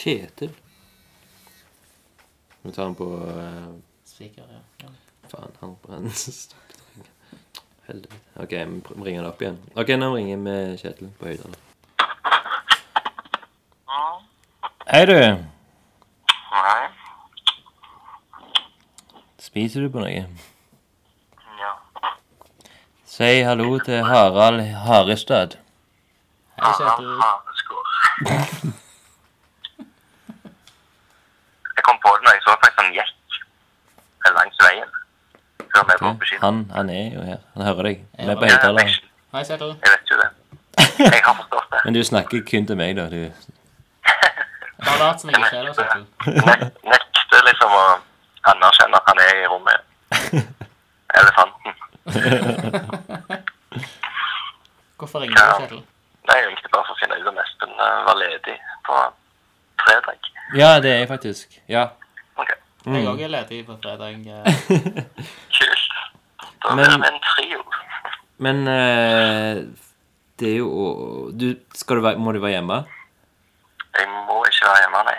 [0.00, 0.54] Kjetil.
[2.62, 4.60] Vi tar den på uh, Spiker, ja.
[4.82, 4.88] ja.
[5.28, 6.10] Faen, han brenner
[7.86, 8.16] Helvete.
[8.36, 9.58] OK, vi ringer det opp igjen.
[9.76, 11.60] OK, nå ringer vi Kjetil på høyttaler.
[14.90, 15.14] Hei, du.
[16.50, 16.82] Hei.
[19.38, 20.24] Spiser du på noe?
[21.60, 21.72] Ja.
[23.04, 25.60] Si hallo til Harald Harestad.
[26.56, 27.10] Hei, Kjetil.
[27.20, 27.84] Hareskår.
[31.80, 33.12] Jeg kom på det når jeg så faktisk en jekk
[34.38, 34.90] langs veien.
[35.72, 36.29] Før vi bor på kino.
[36.40, 37.38] Han, han er jo her.
[37.54, 37.96] Han hører deg.
[38.18, 38.86] Vi er på høyttaler.
[38.86, 38.94] jeg,
[39.34, 39.72] Hei, Kjetil.
[39.84, 40.30] jeg vet jo det.
[40.98, 41.80] Jeg har forstått det.
[41.84, 43.04] Men du snakker kun til meg, da.
[43.12, 43.20] Du.
[44.86, 46.04] Bare lat som jeg ikke er der, Kjetil.
[46.48, 46.60] Nek
[46.94, 47.84] nekter liksom å
[48.54, 49.80] anerkjenne at han er i rommet.
[51.20, 51.72] Elefanten.
[54.98, 55.82] Hvorfor ringer du, Kjetil?
[56.28, 58.96] Nei, jeg ringte bare for å finne ut om Espen eh, var ledig på
[59.80, 60.26] fredag.
[60.58, 61.56] Ja, det er jeg faktisk.
[61.72, 61.86] Ja.
[62.38, 62.50] Ok,
[62.84, 64.20] Jeg òg er ledig på fredag.
[64.28, 64.44] eh.
[65.56, 65.79] kult.
[66.62, 67.60] Da Men- blir det en trio.
[68.38, 69.62] Men eh,
[70.40, 72.78] det er jo du, skal du, Må du være hjemme?
[73.98, 75.18] Jeg må ikke være hjemme, nei.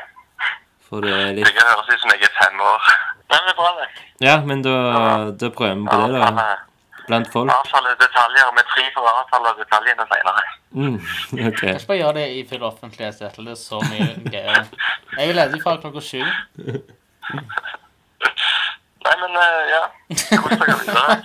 [0.90, 2.90] For det er Det litt kan høres ut som jeg er fem år.
[3.32, 3.88] Nei, men det er bra, det.
[4.26, 4.76] Ja, men da,
[5.44, 6.26] da prøver vi på det, da.
[6.28, 6.60] Avtale-
[7.08, 7.50] Blant folk.
[7.52, 8.52] Avtale detaljer.
[8.56, 10.44] Vi er fri for å avtale detaljene senere.
[10.78, 10.98] Mm,
[11.50, 11.62] ok.
[11.68, 13.46] Jeg skal bare gjøre det i full offentlighet, Kjetil.
[13.50, 14.66] Det er så mye gøyere.
[15.18, 16.22] Jeg er ledig fra klokka sju.
[19.02, 19.84] Nei, men eh, ja.
[20.42, 21.16] Kos dere videre.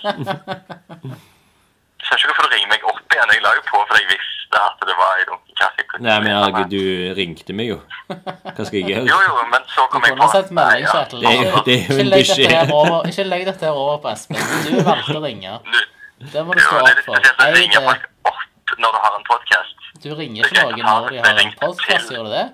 [2.07, 3.33] Jeg skjønner ikke hvorfor du ringer meg opp igjen.
[3.35, 5.85] Jeg la jo på fordi jeg visste at det var i lunken kaffe.
[6.05, 7.79] Nei, men herregud, du ringte meg jo.
[8.13, 9.05] Hva skal jeg gjøre?
[9.11, 11.25] jo, jo, men så kom jeg på sendt melding, Kjetil.
[11.25, 12.73] Det er jo- det er jo en beskjed.
[13.11, 14.39] Ikke legg dette her over på Espen.
[14.69, 15.59] Du valgte å ringe.
[16.33, 17.21] Det må du stå opp for.
[17.21, 19.75] Jeg ringer folk opp når du har en podcast.
[20.05, 22.47] du ringer ikke noen når de har en podkast, gjør du det?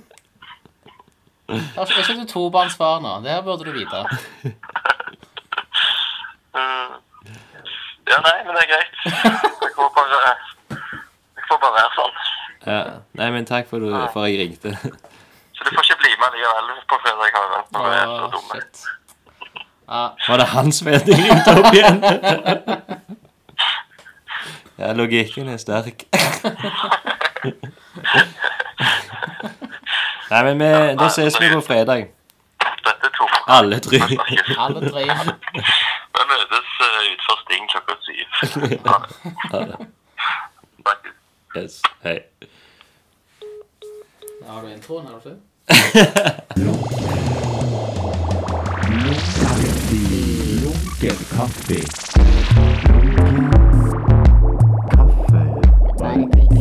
[1.48, 3.12] Er ikke du tobarnsfar nå?
[3.24, 4.04] Det her burde du vite.
[8.06, 8.94] Ja, nei, men det er greit.
[9.04, 9.12] Jeg
[9.76, 10.18] får bare,
[10.70, 12.14] jeg får bare være sånn.
[12.66, 12.80] Ja.
[13.20, 14.70] Nei, men takk for, du, for jeg ringte.
[15.54, 17.34] Så du får ikke bli med likevel på Fredrik.
[17.72, 18.52] Når vi er så dumme.
[18.54, 18.74] shit.
[20.28, 21.96] Var det hans at jeg ringte opp igjen?
[24.78, 25.98] Ja, logikken er sterk.
[30.30, 32.08] Nei, men vi, da ses vi på fredag.
[32.86, 33.26] Dette er to.
[33.46, 34.00] Alle tre.
[34.58, 35.04] Alle tre.
[36.16, 38.26] Vi møtes uh, utfor Sting klokka syv.
[39.52, 39.76] Ha det.
[41.56, 41.74] Yes.
[42.02, 42.18] Hei.
[44.40, 45.36] Da Har du introen, har du ikke?
[50.62, 51.80] Lunken kaffe.
[54.90, 55.42] Kaffe.
[56.16, 56.55] Ikke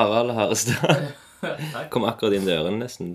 [0.00, 1.12] Harald Harestad.
[1.92, 3.14] Kom akkurat inn døren nesten.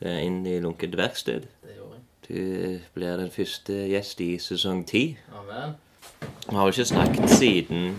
[0.00, 1.48] Er inn i lunket verksted.
[1.64, 2.06] Det gjorde jeg.
[2.30, 5.02] Du blir den første gjest i sesong ti.
[5.36, 5.74] Amen.
[6.46, 7.90] Vi har jo ikke snakket siden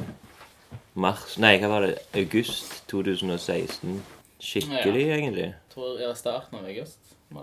[0.97, 1.93] mars Nei, hva var det?
[2.17, 3.99] August 2016.
[4.41, 5.51] Skikkelig, egentlig.
[5.73, 6.97] Tror jeg starten av august.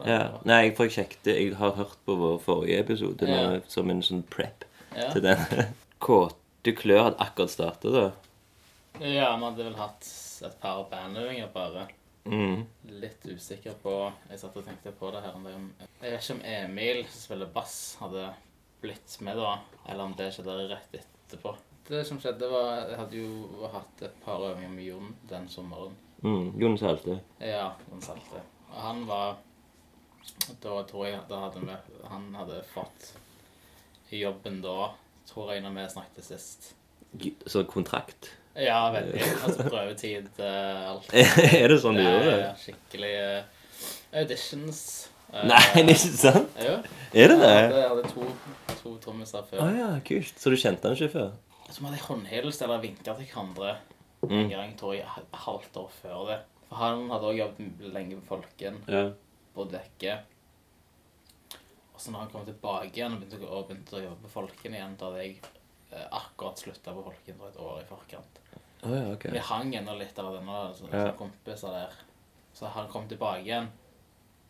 [0.05, 0.19] Ja.
[0.45, 3.61] Nei, for jeg sjekket Jeg har hørt på vår forrige episode nå, Ja.
[3.71, 4.65] som en sånn prep
[4.97, 5.11] Ja.
[5.13, 5.39] til den.
[6.05, 8.11] Kåte klør hadde akkurat startet, da.
[9.01, 10.05] Ja, vi hadde vel hatt
[10.47, 11.89] et par bandøvinger bare.
[12.29, 12.65] Mm.
[13.01, 13.93] Litt usikker på
[14.29, 17.23] Jeg satt og tenkte på det her om det Jeg vet ikke om Emil, som
[17.23, 18.27] spiller bass, hadde
[18.83, 19.55] blitt med da,
[19.89, 21.55] eller om det skjedde rett etterpå.
[21.89, 25.97] Det som skjedde, var Jeg hadde jo hatt et par øvinger med Jon den sommeren.
[26.23, 26.53] Mm.
[26.61, 27.21] Jon Salte.
[27.41, 28.43] Ja, Jon salte.
[28.69, 29.39] Og han var
[30.61, 31.77] Da tror jeg da hadde vi
[32.11, 33.13] Han hadde fått
[34.11, 34.91] jobben da,
[35.29, 36.71] tror jeg, når vi snakket sist.
[37.47, 38.31] Så kontrakt.
[38.57, 39.21] Ja, veldig.
[39.45, 41.11] Altså prøvetid, uh, alt.
[41.61, 42.39] er det sånn du gjør det?
[42.41, 43.45] Ja, Skikkelig uh,
[44.23, 44.81] auditions.
[45.33, 46.59] Uh, Nei, det er ikke sant?
[46.65, 46.79] Jo.
[47.13, 47.51] Er det det?
[47.53, 49.61] Jeg hadde, jeg hadde to, to trommiser før.
[49.67, 50.35] Ah, ja, kult.
[50.41, 51.31] Så du kjente han ikke før?
[51.69, 53.77] Jeg tror vi hadde håndhilst eller vinka til hverandre
[54.19, 54.33] Mm.
[54.35, 55.05] en gang, tror jeg,
[55.45, 56.37] halvt år før det.
[56.67, 59.03] For han hadde også jobbet lenge med Folken, Ja.
[59.55, 60.17] Bodd vekke.
[61.95, 63.39] Og så når han kom tilbake igjen og begynte,
[63.95, 65.37] å- jobbe med Folken igjen, da hadde jeg
[66.11, 68.41] akkurat slutta på for et år i forkant.
[68.83, 69.33] Oh, ja, okay.
[69.33, 71.13] Vi hang ennå litt av denne altså, Ja.
[71.19, 71.95] kompiser der.
[72.55, 73.71] Så han kom tilbake igjen.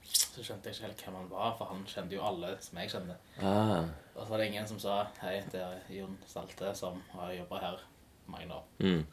[0.03, 2.91] Så skjønte jeg ikke helt hvem han var, for han kjente jo alle som jeg
[2.91, 3.17] kjente.
[3.41, 3.89] Ah.
[4.15, 7.59] Og så var det ingen som sa hei, det er Jon Salte som har jobba
[7.59, 7.83] her
[8.27, 8.65] mange år.
[8.79, 9.07] Mm.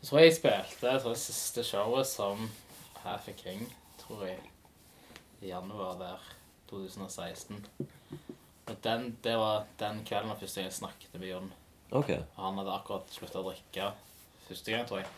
[0.00, 2.50] Så tror jeg jeg spilte så det siste showet som
[3.02, 3.66] Half a King,
[3.98, 4.38] tror jeg,
[5.42, 6.20] i januar der
[6.70, 7.66] 2016.
[8.64, 11.50] Og den, det var den kvelden var første gang jeg snakket med Jon.
[11.94, 12.22] Okay.
[12.36, 13.90] Og han hadde akkurat slutta å drikke
[14.48, 15.10] første gang, tror jeg.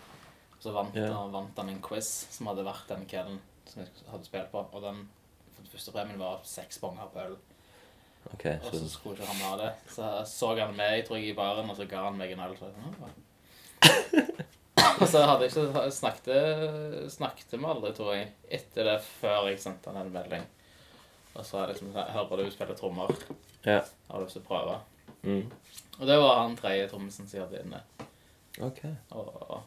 [0.60, 1.12] Så vant, yeah.
[1.14, 3.38] han, vant han en quiz som hadde vært den kvelden
[3.68, 4.64] som jeg hadde spilt på.
[4.72, 5.04] Og den
[5.70, 7.36] første premien var seks bonger på øl.
[8.34, 9.70] Okay, Og så skulle ikke han ha det.
[9.94, 12.56] Så så han meg, tror jeg, i baren, og så ga han meg en øl.
[12.58, 12.72] Så,
[15.00, 19.62] og så hadde jeg ikke snakket, snakket vi aldri, tror jeg, etter det før jeg
[19.62, 20.46] sendte han en melding.
[21.36, 23.12] Og så det liksom Hører du spiller trommer?
[23.66, 23.80] Ja.
[24.08, 24.78] Har lyst til å prøve?
[25.26, 25.50] Mm.
[25.98, 27.80] Og det var han tredje trommisen som hadde inne.
[28.62, 28.82] OK.
[29.16, 29.62] Og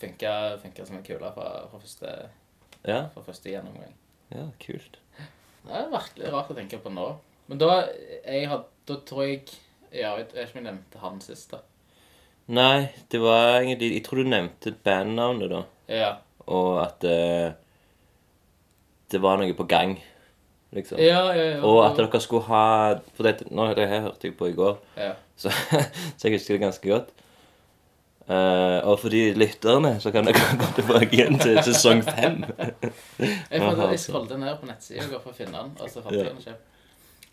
[0.00, 0.32] funka,
[0.62, 2.14] funka som en kule fra, fra, første,
[2.86, 3.08] Ja.
[3.14, 3.94] fra første gjennomgang.
[4.30, 4.98] ja, kult.
[5.66, 7.08] Det er virkelig rart å tenke på nå.
[7.48, 7.84] Men da,
[8.24, 9.42] jeg had, da tror jeg
[9.92, 11.58] Ja, jeg vet ikke om jeg nevnte han sist, da.
[12.46, 15.62] Nei, det var egentlig Jeg tror du nevnte bandnavnet, da.
[15.90, 16.10] Ja.
[16.46, 17.52] Og at uh,
[19.10, 19.96] det var noe på gang,
[20.72, 20.98] liksom.
[20.98, 21.62] Ja, ja, ja.
[21.66, 24.78] Og at dere skulle ha For det, nå, det her hørte jeg på i går,
[24.96, 25.12] ja.
[25.36, 25.50] så,
[26.18, 27.10] så jeg husker det ganske godt.
[28.30, 32.44] Uh, og for de lytterne så kan dere gå tilbake igjen til sesong fem.
[33.18, 36.28] Jeg, fant, jeg scrollet ned på nettsida for å finne den, og så fant jeg
[36.28, 36.54] den ikke.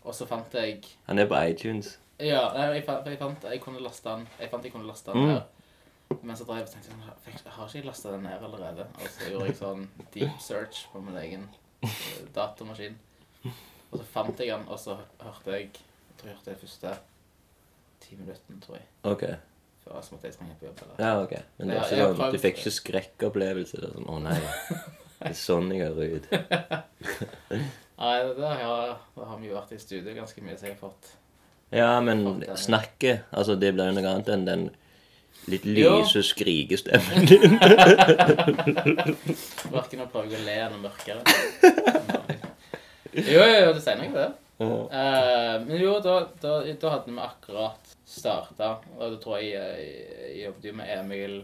[0.02, 1.92] Og så fant jeg Han er på iTunes.
[2.18, 5.22] Ja, jeg fant, jeg fant jeg kunne laste den Jeg fant jeg kunne laste den
[5.22, 5.30] Mm.
[5.36, 5.44] her.
[6.22, 8.86] Men så drev jeg og tenkte sånn, "Jeg har ikke jeg lasta den ned allerede?
[8.98, 11.48] Og så gjorde jeg sånn deep search på min egen
[11.82, 11.88] eh,
[12.34, 12.96] datamaskin.
[13.90, 15.74] Og så fant jeg den, og så hørte jeg Jeg
[16.18, 16.88] tror jeg hørte de første
[18.02, 18.86] ti minuttene, tror jeg.
[19.02, 19.20] OK.
[19.84, 20.78] Før jeg måtte jeg sprenge på jobb.
[20.82, 21.06] Eller.
[21.06, 21.32] Ja, ok.
[21.58, 23.76] Men det var jeg har ikke sånn, du fikk ikke skrekkopplevelse?
[23.80, 24.40] Det er sånn, Å nei,
[25.20, 26.26] det er sånn jeg hører ut.
[27.98, 30.74] Nei, det, det, har, det har vi jo vært i studio ganske mye, så jeg
[30.76, 31.04] har fått
[31.74, 34.62] Ja, men fått det snakket Altså, det blir jo noe annet enn den
[35.48, 37.58] litt lyse skrikestemmen din.
[39.72, 41.20] Verken å prøve å le eller mørkere.
[43.18, 44.28] Jo, jo, jo, det sier noe, det.
[44.58, 49.92] Eh, men jo, da, da, da hadde vi akkurat starta, og da tror jeg jeg,
[50.24, 51.38] jeg jobbet jo med Emil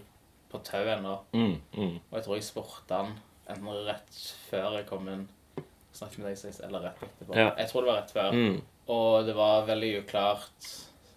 [0.50, 1.14] på tau ennå.
[1.34, 1.94] Mm, mm.
[2.10, 3.14] Og jeg tror jeg spurte han
[3.50, 5.26] enten rett før jeg kom inn
[5.94, 7.36] snakket med deg sist, eller rett etterpå.
[7.38, 7.50] Ja.
[7.60, 8.34] Jeg tror det var rett før.
[8.34, 8.56] Mm.
[8.94, 10.70] Og det var veldig uklart.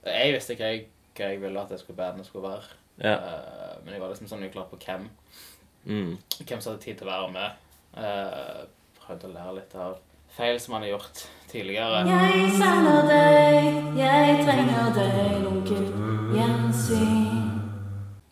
[0.06, 0.84] Jeg visste ikke jeg,
[1.18, 2.76] hva jeg ville at det skulle bandet skulle være.
[3.02, 3.16] Ja.
[3.18, 5.10] Uh, men jeg var liksom sånn uklar på hvem
[5.88, 6.18] Mm.
[6.44, 7.60] hvem som hadde tid til å være med.
[7.96, 8.66] Uh,
[9.00, 9.94] prøvde å lære litt av
[10.38, 12.04] feil som han har gjort tidligere.
[12.08, 13.68] Jeg savner deg,
[13.98, 15.86] jeg trenger deg, onkel
[16.36, 17.54] gjensyn.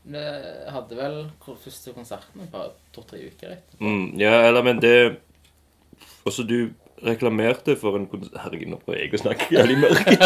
[0.06, 0.24] Vi
[0.72, 3.80] hadde vel første konserten et par to-tre uker etter.
[3.82, 4.14] Mm.
[4.22, 5.18] Ja, eller men det
[6.26, 6.72] Også du
[7.06, 10.24] reklamerte for en konsert Herregud, nå prøver jeg å snakke jævlig mørkt.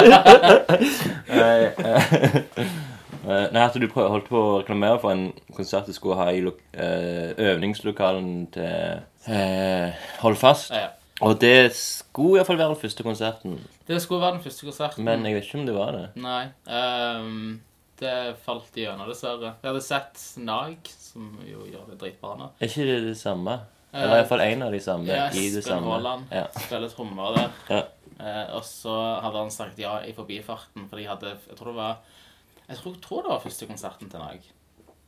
[1.39, 2.13] Nei, eh,
[2.59, 6.29] eh, Nei, at du prøv, holdt på å reklamere for en konsert du skulle ha
[6.31, 9.03] i eh, øvingslokalen til
[9.33, 10.71] eh, Hold fast.
[10.71, 10.95] Ja, ja.
[11.25, 13.57] Og det skulle iallfall være den første konserten.
[13.87, 15.03] Det skulle være den første konserten.
[15.07, 16.05] Men jeg vet ikke om det var det.
[16.23, 16.43] Nei.
[16.69, 17.57] Um,
[17.99, 18.13] det
[18.45, 19.55] falt igjennom, dessverre.
[19.59, 22.47] Jeg hadde sett Nag, som jo gjør det dritbra nå.
[22.59, 23.57] Er ikke det det samme?
[23.91, 25.89] Eh, Eller iallfall en av de samme Ja, i det samme.
[25.91, 26.45] Holland, Ja.
[26.55, 27.49] spiller trommer der.
[27.69, 27.81] Ja.
[28.19, 28.93] Uh, og så
[29.23, 31.97] hadde han sagt ja i forbifarten, for de hadde Jeg tror det var
[32.69, 34.39] Jeg tror, tror det var første konserten til Nag.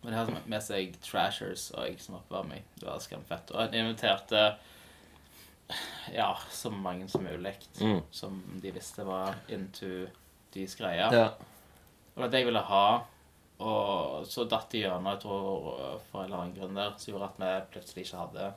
[0.04, 2.64] Men de hadde med seg Trashers og jeg som oppvarming.
[2.80, 3.52] Det var skamfett.
[3.54, 4.56] Og han inviterte
[6.14, 8.02] ja, så mange som mulig Mm.
[8.12, 10.08] som de visste var into
[10.54, 11.12] deres greier.
[11.14, 11.26] Ja.
[11.32, 12.86] Og det var det jeg ville ha.
[13.62, 17.30] Og så datt det gjennom, jeg tror, for en eller annen grunn der, som gjorde
[17.30, 18.54] at vi plutselig ikke hadde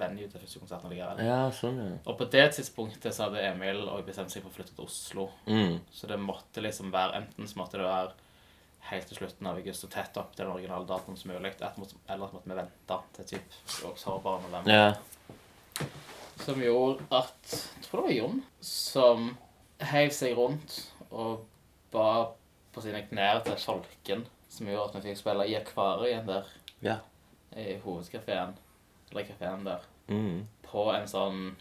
[0.00, 1.20] venue til første konserten likevel.
[1.22, 1.98] ja, sånn, ja.
[2.10, 5.28] Og på det tidspunktet så hadde Emil og bestemt seg for å flytte til Oslo.
[5.46, 5.76] Mm.
[5.92, 8.12] Så det måtte liksom være Enten så måtte det være
[8.90, 12.28] helt til slutten av august og tett opp til den originale datoen som mulig, eller
[12.30, 13.56] så måtte vi vente til typ
[13.92, 14.72] oktober-november.
[14.72, 15.36] Ja.
[16.36, 19.30] Som gjorde at Jeg tror det var Jon som
[19.80, 20.76] heiv seg rundt
[21.10, 21.44] og
[21.92, 22.32] ba
[22.74, 26.44] på sine knær til tolken, som gjorde at vi fikk spille i akvariet der
[26.84, 26.96] Ja.
[27.56, 28.54] i hovedkafeen,
[29.10, 30.46] eller kafeen der, Mm.
[30.62, 31.56] på en sånn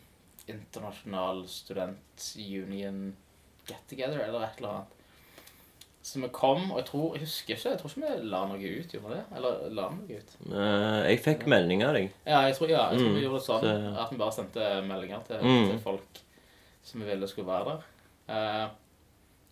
[0.48, 3.16] internasjonal student-union
[3.68, 4.95] get-together eller et eller annet.
[6.06, 8.58] Så vi kom, og jeg tror, jeg husker ikke, jeg tror ikke vi la noe
[8.62, 9.24] ut, gjorde vi det?
[9.40, 10.36] Eller la vi noe ut?
[10.52, 12.12] Eh, jeg fikk melding av deg.
[12.30, 14.32] Ja, jeg tror, ja, jeg tror Mm, vi gjorde det sånn, så- at vi bare
[14.32, 15.70] sendte meldinger til, Mm.
[15.72, 16.20] til folk
[16.84, 17.82] som vi ville skulle være der.
[18.30, 18.68] Eh,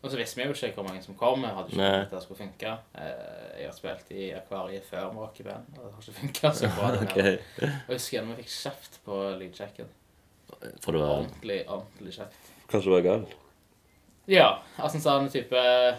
[0.04, 1.42] Og så visste vi jo ikke hvor mange som kom.
[1.44, 1.92] Jeg hadde ikke Nei.
[1.92, 2.78] trodd at det skulle funke.
[2.96, 6.20] Eh, Jeg har spilt i Akvariet før vi rock i band, og det har ikke
[6.20, 6.92] funka så bra.
[6.96, 7.14] den Ok.
[7.16, 7.40] gangen.
[7.62, 9.86] Og jeg husker gjerne vi fikk kjeft på lydsjekken.
[10.82, 12.52] For det var Ordentlig, ordentlig kjeft.
[12.68, 13.34] Kanskje det var galt?
[14.28, 15.96] Ja, altså sånn type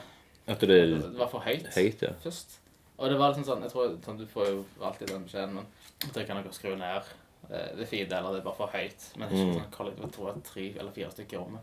[0.47, 2.13] At det Det er var for høyt høyt, ja.
[2.23, 2.59] først.
[2.99, 5.67] Og det var liksom sånn Jeg tror sånn, Du får jo alltid den beskjeden, men
[6.13, 7.03] dere kan dere skru ned.
[7.51, 9.17] Eh, Det er fire deler, det er bare for høyt.
[9.17, 9.55] Men ikke Mm.
[9.55, 10.03] sånn kollektiv.
[10.05, 11.61] Jeg tror det var tre eller fire stykker i rommet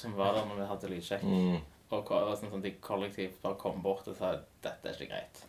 [0.00, 1.22] som var der når vi hadde lydsjekk.
[1.22, 1.60] Mm.
[1.92, 5.08] Og det var sånn, sånn, de kollektivt bare kom bort og sa dette er ikke
[5.08, 5.42] greit.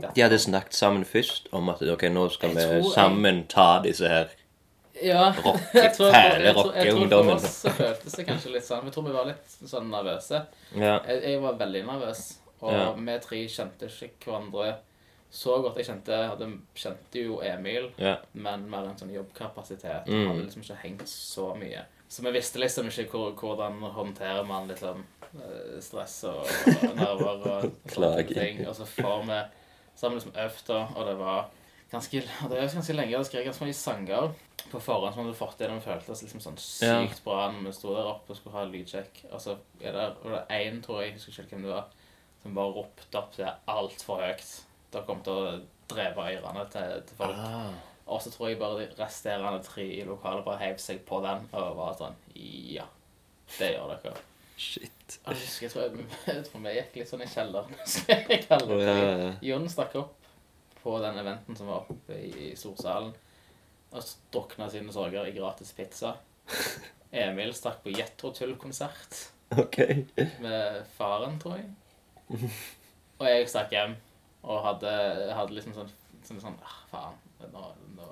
[0.00, 4.06] Dette- De hadde snakket sammen først om at ok, nå skal vi sammen ta disse
[4.08, 4.28] her
[5.02, 5.28] Ja.
[5.44, 6.74] rock, fæle rockeungdommen.
[6.74, 8.84] jeg tror for oss så føltes det kanskje litt sånn.
[8.88, 10.42] Jeg tror vi var litt sånn nervøse.
[10.74, 10.98] Ja.
[11.06, 12.22] Jeg, jeg var veldig nervøs,
[12.60, 12.92] og Ja.
[12.92, 14.74] vi tre kjente ikke hverandre
[15.30, 15.76] så godt.
[15.76, 18.16] Jeg kjente, hadde, kjente jo Emil, ja.
[18.32, 20.08] men mer en sånn jobbkapasitet.
[20.08, 20.26] Mm.
[20.30, 21.84] Hadde liksom ikke hengt så mye.
[22.08, 25.04] Så vi visste liksom ikke hvor, hvordan håndterer man liksom
[25.84, 26.46] stress og,
[26.88, 28.62] og nerver og sånne ting.
[28.68, 29.40] Og så får vi
[30.08, 31.48] vi liksom øvd, og det var
[31.92, 33.14] ganske det er ganske lenge.
[33.14, 34.32] Jeg skrev ganske mange sanger
[34.68, 35.70] på forhånd som hadde fått det.
[35.70, 39.24] De føltes liksom sånn sykt bra når vi sto der oppe og skulle ha lydsjekk.
[39.32, 41.74] Og så er det, og det er én, tror jeg, jeg husker ikke hvem det
[41.74, 41.90] var,
[42.42, 44.54] som bare ropte opp det altfor høyt.
[44.92, 47.40] Det kom til å dreve ørene til, til folk.
[47.40, 47.72] Ah.
[48.08, 51.44] Og så tror jeg bare de resterende tre i lokalet bare heiv seg på den
[51.52, 52.86] og var sånn Ja,
[53.58, 54.14] det gjør dere.
[54.58, 55.18] Shit.
[55.22, 57.76] Jeg husker, jeg tror, jeg, jeg tror vi gikk litt sånn i kjelleren.
[57.94, 58.88] skal jeg kaller det.
[58.88, 59.28] ja, ja.
[59.52, 60.17] Jon stakk opp
[60.82, 63.12] på den eventen som var oppe i, storsalen,
[63.88, 66.14] og drukna sine sorger i gratis pizza.
[67.10, 69.22] Emil stakk på Jetro Tull-konsert
[69.56, 69.78] OK.
[70.44, 71.70] med faren, tror jeg.
[73.18, 73.96] Og jeg stakk hjem
[74.46, 74.90] og hadde,
[75.34, 75.88] hadde liksom sånn,
[76.22, 77.16] sånn, sånn ah, Faen,
[77.50, 77.64] nå,
[77.96, 78.10] nå,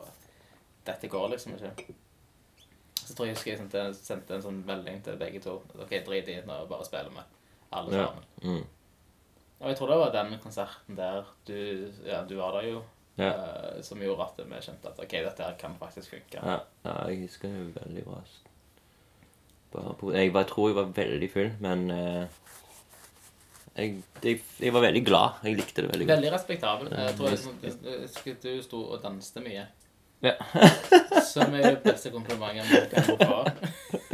[0.88, 1.94] dette går liksom ikke.
[2.96, 5.60] Så tror jeg husker jeg sendte, sendte en sånn melding til begge to.
[5.78, 7.36] OK, drit i det bare spiller med
[7.76, 8.08] alle Ja.
[8.42, 8.64] Mm.
[9.60, 11.56] Og jeg tror det var den konserten der du
[12.06, 12.82] Ja, du var der jo.
[13.16, 13.30] Ja.
[13.32, 16.36] eh, som gjorde at vi skjønte at OK, dette her kan faktisk funke.
[16.36, 18.20] Ja, ja, jeg husker jo veldig bra.
[19.72, 22.26] på, jeg, var, jeg tror jeg var veldig full, men eh,
[23.76, 25.40] jeg, jeg, jeg var veldig glad.
[25.44, 26.16] Jeg likte det veldig godt.
[26.16, 26.92] Veldig respektabel.
[26.92, 27.28] Jeg tror
[28.26, 29.66] jeg, du sto og danste mye.
[30.24, 30.32] Ja.
[31.24, 33.42] Som er det beste komplimentet man kan få.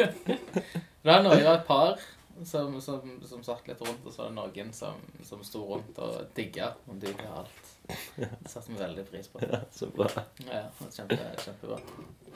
[1.02, 2.02] Det var noe, av et par
[2.48, 5.98] som, som, som satt litt rundt, og så var det noen som, som sto rundt
[6.02, 7.72] og digga om digga alt.
[8.16, 9.40] Det satte vi veldig pris på.
[9.42, 10.08] Ja, så bra.
[10.46, 10.62] Ja,
[10.94, 11.80] kjempe, kjempebra.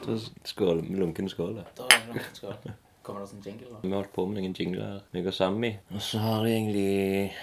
[0.07, 0.17] Da
[0.51, 1.61] skål, lunken skål.
[1.61, 1.67] da.
[1.79, 2.75] Da er det noe skål.
[3.07, 3.79] Kommer det sånn jingle, da?
[3.85, 5.71] Vi har holdt på med noen jingler meg og Sammy.
[5.95, 7.37] Og så har jeg egentlig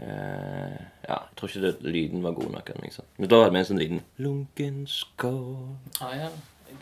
[0.00, 2.72] eh, Ja, jeg tror ikke det, lyden var god nok.
[2.80, 3.04] noe.
[3.18, 5.76] Men da hadde vi en sånn liten lunken skål.
[6.00, 6.30] Ah, ja.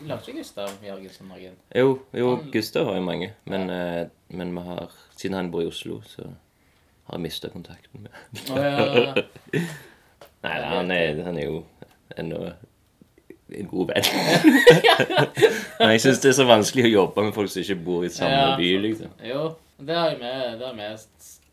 [0.07, 1.55] Lagde ikke Gustav Jørgensen noen?
[1.75, 5.61] Jo, jo Han- Gustav har jo mange, men, eh, men vi har, siden han bor
[5.61, 8.11] i Oslo, så har jeg mista kontakten med
[8.49, 9.13] Å ja.
[10.43, 11.63] Nei, han er, han er jo
[12.17, 12.39] ennå
[13.51, 14.07] en god venn.
[15.79, 18.09] Men jeg syns det er så vanskelig å jobbe med folk som ikke bor i
[18.09, 18.55] samme Ja.
[18.57, 19.11] by, liksom.
[19.27, 19.41] Jo,
[19.77, 20.87] det har vi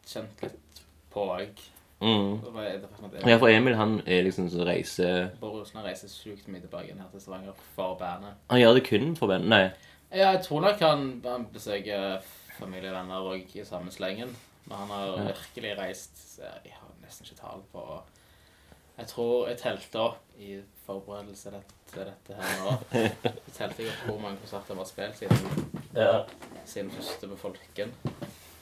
[0.09, 0.81] kjent litt
[1.13, 1.61] på òg.
[2.01, 2.41] Mm.
[3.27, 7.01] Ja, for Emil han er liksom så reiser Bård har reiser sjukt mye til Bergen
[7.03, 8.37] her til Stavanger for bandet.
[8.51, 9.49] Han gjør det kun for bandet?
[9.49, 9.65] Nei.
[10.13, 12.21] Ja, jeg tror nok han, han besøker
[12.59, 14.31] familie og venner òg i samme slengen.
[14.69, 15.27] Men han har Ja.
[15.33, 17.83] virkelig reist Jeg har nesten ikke tall på
[18.99, 21.51] Jeg tror jeg telte opp i forberedelse
[21.93, 22.73] til dette her nå.
[22.93, 23.13] Jeg
[23.55, 26.23] telte ikke opp hvor mange konserter vi har spilt siden, Ja.
[26.65, 27.93] siden første med Folken.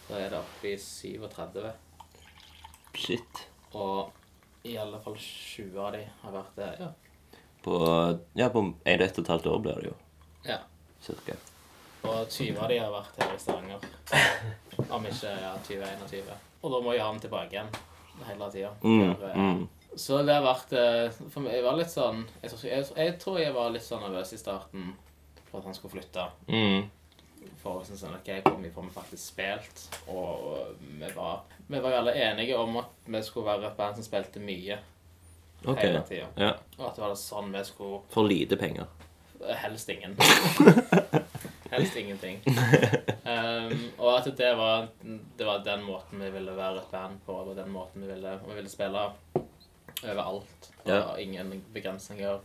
[0.08, 1.72] Da er det oppe i 37.
[2.96, 3.42] Shit.
[3.76, 4.12] Og
[4.66, 6.70] i alle fall 20 av de har vært det.
[6.80, 6.92] Ja.
[7.66, 7.76] På,
[8.38, 9.94] ja, på ett og et halvt år blir det jo.
[10.46, 10.62] ja.
[11.02, 11.36] Cirka.
[12.06, 13.86] Og 20 av de har vært her i Stavanger.
[14.96, 16.34] Om ikke ja, 2021.
[16.62, 17.70] Og da må jeg ha den tilbake igjen
[18.26, 18.70] hele tida.
[18.82, 19.68] Mm, mm.
[19.96, 23.14] Så det har vært eh, For meg jeg var litt sånn jeg tror, jeg, jeg
[23.20, 24.90] tror jeg var litt sånn nervøs i starten
[25.46, 26.26] for at han skulle flytte.
[26.48, 26.88] Mm.
[27.66, 29.80] For sånn, sånn, ok, hvor mye får vi faktisk spilt?
[30.12, 33.96] Og vi var, vi var jo alle enige om at vi skulle være et band
[33.98, 34.76] som spilte mye
[35.66, 35.80] Ok.
[35.82, 36.28] hele tida.
[36.38, 36.52] Ja.
[36.78, 38.86] Og at det var sånn vi skulle For lite penger.
[39.64, 40.14] Helst ingen.
[41.74, 42.40] Helst ingenting.
[43.26, 47.34] Um, og at det var, det var den måten vi ville være et band på.
[47.42, 49.00] og den måten vi ville, vi ville spille
[50.04, 50.68] overalt.
[50.84, 51.16] Og Ja.
[51.18, 52.38] ingen begrensninger.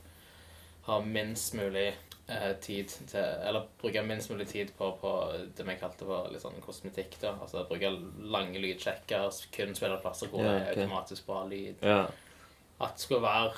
[0.88, 1.94] Ha minst mulig
[2.28, 5.12] eh, tid til Eller bruke minst mulig tid på, på
[5.58, 7.18] det vi kalte for litt sånn kosmetikk.
[7.22, 7.92] da Altså bruke
[8.34, 11.84] lange lydsjekker, kun spille plasser hvor Ja, det er automatisk bra lyd.
[11.86, 12.06] Ja.
[12.82, 13.54] At det skulle være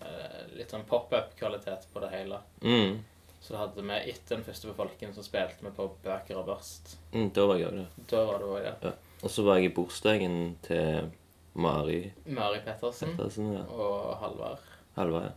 [0.00, 2.42] eh, litt sånn pop-up-kvalitet på det hele.
[2.62, 3.00] Mm.
[3.42, 6.94] Så da hadde vi etter den første befolkningen så spilte vi på Bøker og Børst.
[7.10, 7.86] Mm, da var jeg det.
[8.12, 8.74] Da var det også, ja.
[8.86, 8.92] Ja.
[9.22, 11.08] Og så var jeg i bursdagen til
[11.54, 13.50] Mari Mari Pettersen Pettersen.
[13.56, 13.64] Ja.
[13.66, 14.62] og Halvard.
[14.96, 15.32] Halvard,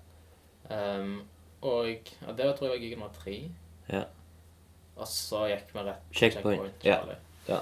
[0.70, 1.00] ja.
[1.00, 1.24] Um,
[1.66, 3.38] og ja, det tror jeg var gig nummer tre.
[3.90, 4.04] Ja.
[4.96, 7.00] Og så gikk vi rett på Checkpoint, ja.
[7.02, 7.18] Charlie,
[7.50, 7.60] ja.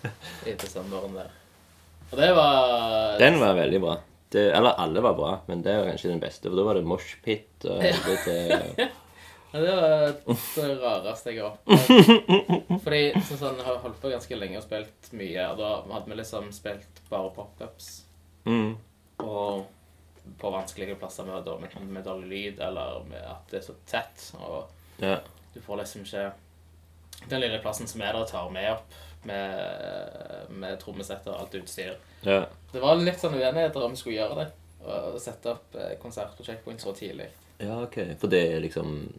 [0.50, 1.30] i desemberen der.
[2.10, 4.00] Og det var Den var veldig bra.
[4.32, 6.48] Det, eller alle var bra, men det var kanskje den beste.
[6.48, 8.90] For da var det moshpit og helvete.
[9.52, 10.14] Ja, det var
[10.56, 12.70] det rareste jeg har opplevd.
[12.84, 16.08] Fordi sånn, sånn, jeg har holdt på ganske lenge og spilt mye, og da hadde
[16.08, 17.90] vi liksom spilt bare pop-ups.
[18.48, 18.70] Mm.
[19.20, 19.66] Og
[20.38, 24.28] på vanskelige plasser med, med, med dårlig lyd, eller med at det er så tett.
[24.38, 24.68] Og
[25.02, 25.18] Ja.
[25.54, 26.32] du får liksom ikke
[27.28, 31.96] den lille plassen som er der, tar med opp med, med trommesett og alt utstyr.
[32.26, 32.44] ja.
[32.72, 34.46] Det var litt sånn uenigheter om vi skulle gjøre det.
[34.82, 37.28] Og sette opp eh, konsert på Checkpoint så tidlig.
[37.60, 37.98] Ja, OK.
[38.18, 39.12] For det er liksom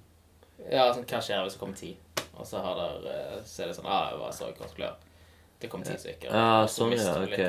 [0.72, 1.94] Ja, sånn, Hva skjer hvis det kommer ti?
[2.34, 5.06] Og så, har der, eh, så er det sånn ah, jeg var så godt glad.
[5.64, 6.30] Det kom ti stykker.
[6.36, 7.16] Ja, sånn, ja.
[7.24, 7.40] ok.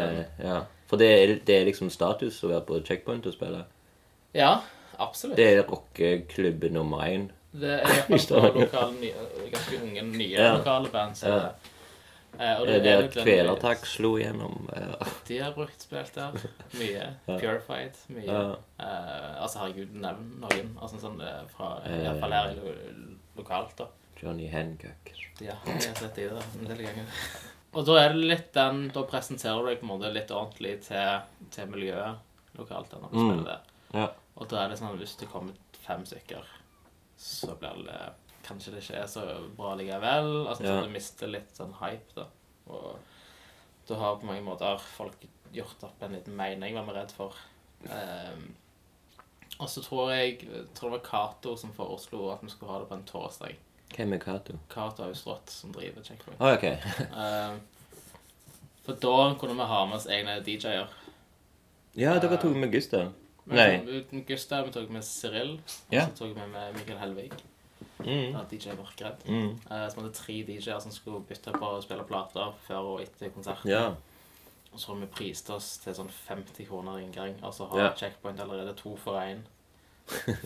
[0.44, 0.60] Ja.
[0.88, 3.64] For det er, det er liksom status å være på checkpoint og spille?
[4.36, 4.52] Ja,
[5.02, 5.36] absolutt.
[5.38, 7.28] Det er rockeklubb nummer én.
[7.54, 9.12] Det er iallfall lokale,
[9.52, 10.52] ganske unge, nye Ja.
[10.58, 11.16] lokale band.
[11.18, 11.48] Så, Ja.
[12.38, 14.68] eh, og Det er det at Kvelertak slo igjennom.
[14.74, 14.96] Ja.
[15.28, 16.38] De har brukt spilt der.
[16.78, 17.08] Mye.
[17.28, 17.38] Ja.
[17.38, 17.98] Purified.
[18.08, 18.26] Mye.
[18.26, 18.44] Ja.
[18.78, 20.72] Eh, altså, herregud, nevn noen.
[20.82, 21.98] Altså, sånn, eh, fra, Eh.
[21.98, 22.74] i hvert fall her lo
[23.38, 23.86] lokalt, da.
[24.22, 25.10] Johnny Hancock.
[25.42, 27.06] Ja, jeg har sett de der en del ganger.
[27.74, 30.76] Og da er det litt den Da presenterer du deg på en måte litt ordentlig
[30.86, 32.18] til, til miljøet
[32.58, 32.92] lokalt.
[32.92, 33.30] når du Mm.
[33.30, 33.60] spiller det.
[33.94, 34.08] Ja.
[34.36, 35.52] Og da er det sånn hvis det kommer
[35.84, 36.44] fem stykker,
[37.18, 38.12] så blir det
[38.44, 39.22] Kanskje det ikke er så
[39.56, 40.46] bra likevel.
[40.46, 40.80] Altså, Ja.
[40.80, 42.26] så du mister litt sånn hype, da.
[42.68, 42.98] Og
[43.88, 45.16] da har på mange måter folk
[45.52, 47.32] gjort opp en liten mening hva vi redd for.
[47.88, 48.54] Um,
[49.60, 50.40] og så tror jeg
[50.74, 53.56] tror det var Cato som foreslo at vi skulle ha det på en torsdag.
[53.96, 54.56] Hvem er Cato?
[54.72, 56.40] Cato Austrått som driver Checkpoint.
[56.40, 56.64] Oh, OK.
[57.14, 57.56] uh,
[58.84, 60.88] for da kunne vi ha med oss egne DJ-er.
[61.94, 63.12] Ja, dere tok med Gustav.
[63.44, 63.76] Vi Nei.
[64.00, 66.06] Uten Gustav, vi tok med Cyril, og Ja.
[66.08, 67.30] så tok vi med Mikael Helvig.
[68.04, 68.34] Mm.
[68.50, 69.22] DJ Mørkredd.
[69.28, 69.52] Mm.
[69.70, 73.00] Uh, Så hadde det tre DJ-er som skulle bytte på å spille plater før og
[73.04, 73.70] etter konserten.
[73.70, 73.92] Ja.
[74.72, 77.92] Og så har vi prist oss til sånn 50 kroner inngang, og så har Ja.
[77.94, 79.44] Checkpoint allerede to for én.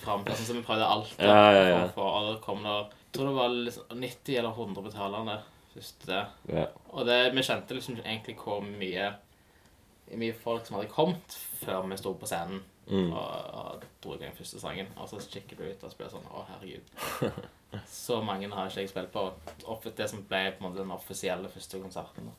[0.04, 1.14] Fram til, sånn, som vi prøvde alt.
[1.18, 1.86] da, Ja, ja, ja.
[1.94, 5.38] For, og da kom der, tror det var liksom 90 eller 100 betalende
[5.74, 6.26] første.
[6.48, 6.66] ja.
[6.92, 9.12] Og det, vi kjente liksom egentlig hvor mye
[10.16, 13.10] mye folk som hadde kommet før vi sto på scenen Mm.
[13.12, 14.86] og, og dro i gang første sangen.
[14.96, 17.42] Og så kikker du ut og spiller sånn Å, herregud.
[17.84, 19.26] Så mange har ikke jeg spilt på.
[19.98, 22.30] Det som ble på en måte den offisielle første konserten.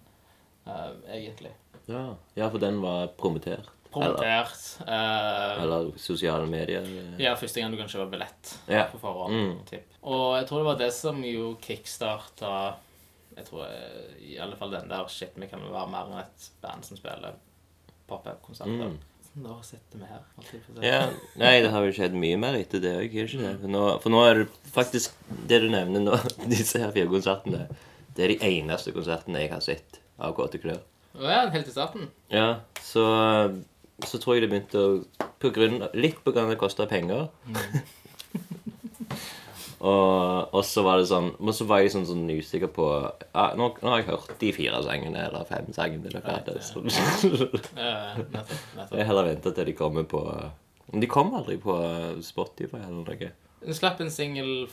[0.65, 1.51] Eh, egentlig.
[1.85, 2.15] ja.
[2.35, 3.69] Ja, for den var promotert.
[3.91, 4.59] Promotert.
[4.85, 6.85] Eller, Eller sosiale medier.
[7.17, 8.83] ja, første gang du kan kjøpe billett Ja.
[8.91, 9.33] på forhånd.
[9.33, 9.55] Mm.
[9.69, 9.85] Typ.
[10.03, 12.75] Og jeg tror det var det som jo kickstarta
[13.35, 16.49] Jeg tror eh, i alle fall den der Shit, vi kan være mer enn et
[16.61, 17.33] band som spiller
[18.09, 18.89] pop-up-konserter.
[18.89, 18.97] Mm.
[19.39, 20.23] Da sitter vi her.
[20.83, 21.01] Ja,
[21.39, 23.13] Nei, det har jo skjedd mye mer etter det òg.
[23.61, 25.13] For nå, for nå er det faktisk
[25.47, 26.17] Det du nevner nå,
[26.51, 27.67] disse her fire konsertene,
[28.17, 30.81] det er de eneste konsertene jeg har sett av Kåte Klør.
[31.19, 32.09] Å ja, helt i starten.
[32.33, 33.05] Ja, så,
[34.07, 37.29] så tror jeg det begynte å på grunn, Litt på grunn av det kosta penger.
[39.79, 43.53] og, og så var det sånn Men så var jeg sånn, sånn usikker på ah,
[43.57, 46.11] nå, nå har jeg hørt de fire sangene, eller fem sangene.
[46.11, 46.57] dere hadde.
[46.65, 46.83] Så,
[47.79, 48.19] Eh,
[48.99, 50.21] jeg heller venter til de kommer på
[50.91, 51.75] Men de kom aldri på
[52.25, 53.31] Spotify eller noe.
[53.63, 54.69] Hun slapp en singel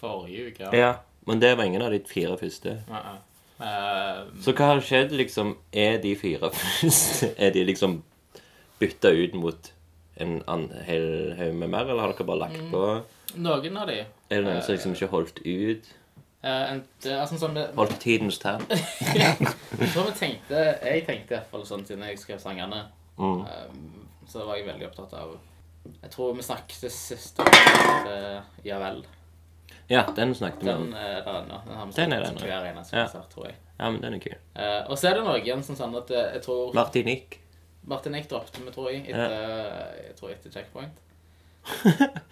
[0.00, 0.72] forrige uke.
[0.76, 0.92] Ja,
[1.26, 2.78] men det var ingen av de fire første.
[2.88, 3.16] Uh -uh.
[3.56, 5.54] Uh, Så hva har skjedd, liksom?
[5.72, 8.02] Er de fire første Er de liksom
[8.80, 9.72] bytta ut mot
[10.16, 12.82] en hel haug med mer, eller har dere bare lagt på?
[13.36, 14.06] noen av de Er
[14.40, 15.88] det noen som liksom ikke holdt ut?
[16.42, 18.62] eh, en, det, altså, sånn, det, Holdt tidens tann?
[18.70, 22.84] Jeg tror vi tenkte Jeg tenkte i hvert fall sånn siden jeg skrev sangene.
[23.18, 23.42] Mm.
[23.44, 25.36] Um, så var jeg veldig opptatt av
[26.02, 29.04] Jeg tror vi snakket sist om uh, Ja vel.
[29.88, 30.88] Ja, den snakket vi om.
[30.90, 31.60] Den er der ennå.
[31.66, 32.40] Den har vi Den er der ennå.
[32.42, 33.04] hver eneste Ja.
[33.06, 33.54] konsert, tror jeg.
[33.78, 34.34] Ja, men den er kul.
[34.54, 37.38] Eh, og så er det noen som sånn at eh, jeg tror Martinique.
[37.86, 41.02] Martin Eik droppet vi, tror jeg, etter, jeg tror etter checkpoint.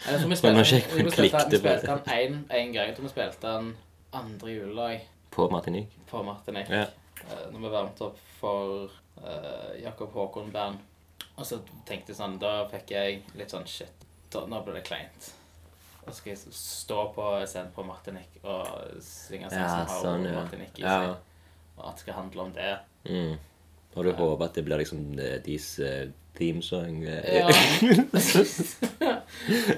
[0.06, 2.86] Jeg tror vi spilte, vi, spilte, vi spilte den én en gang.
[2.86, 3.72] Jeg tror vi spilte den
[4.14, 5.90] andre juledag På Martinique.
[6.10, 6.70] på Martin Eik.
[6.70, 6.84] Ja.
[7.24, 10.78] Eh, når vi varmet opp for uh, Jakob Håkon-band.
[11.34, 14.84] Og så tenkte jeg sånn Da fikk jeg litt sånn Shit, da, nå ble det
[14.86, 15.30] kleint.
[16.04, 20.02] Så skal jeg stå på scenen på Martinique og synge en sang Ja, som har
[20.04, 20.36] sånn, ja.
[20.36, 20.98] Martinique i Ja.
[21.00, 21.16] seg.
[21.78, 22.70] Og at det skal handle om det.
[23.08, 23.34] Mm.
[23.94, 27.04] Og du håper at det blir liksom eh, deres eh, theme song?
[27.06, 27.38] eh.
[27.38, 27.48] Ja.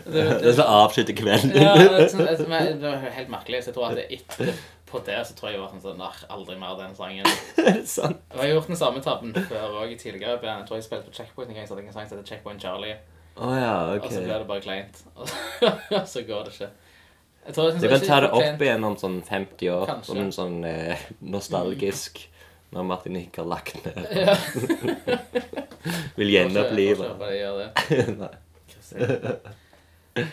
[0.04, 1.52] det, Det så avslutter kvelden.
[1.56, 2.38] ja, det, sånn- det,
[2.80, 3.62] det var helt merkelig.
[3.64, 4.52] Så jeg tror at etter
[4.86, 7.26] etterpå det så tror jeg var sånn sånn Nei, aldri mer den sangen.
[7.66, 8.20] Er sant?
[8.32, 10.38] Og jeg har gjort den samme tabben før òg tidligere.
[10.38, 11.66] Jeg tror jeg spilte på Checkpoint en gang.
[11.68, 12.96] Så hadde jeg en sang som het Checkpoint Charlie.
[13.36, 15.02] Å ja, Og så ble det bare kleint.
[15.20, 16.70] Og så, går det ikke.
[17.46, 20.06] Jeg tror jeg Du kan ta det opp igjen om sånn 50 år, Kanskje.
[20.08, 22.22] som en sånn eh, nostalgisk
[22.74, 24.06] Når Martin ikke har lagt ned.
[24.16, 24.34] Ja.
[26.18, 26.96] Vil gjenopplive.
[26.96, 27.70] Får kjøpe det, gjør det.
[28.18, 28.34] Nei.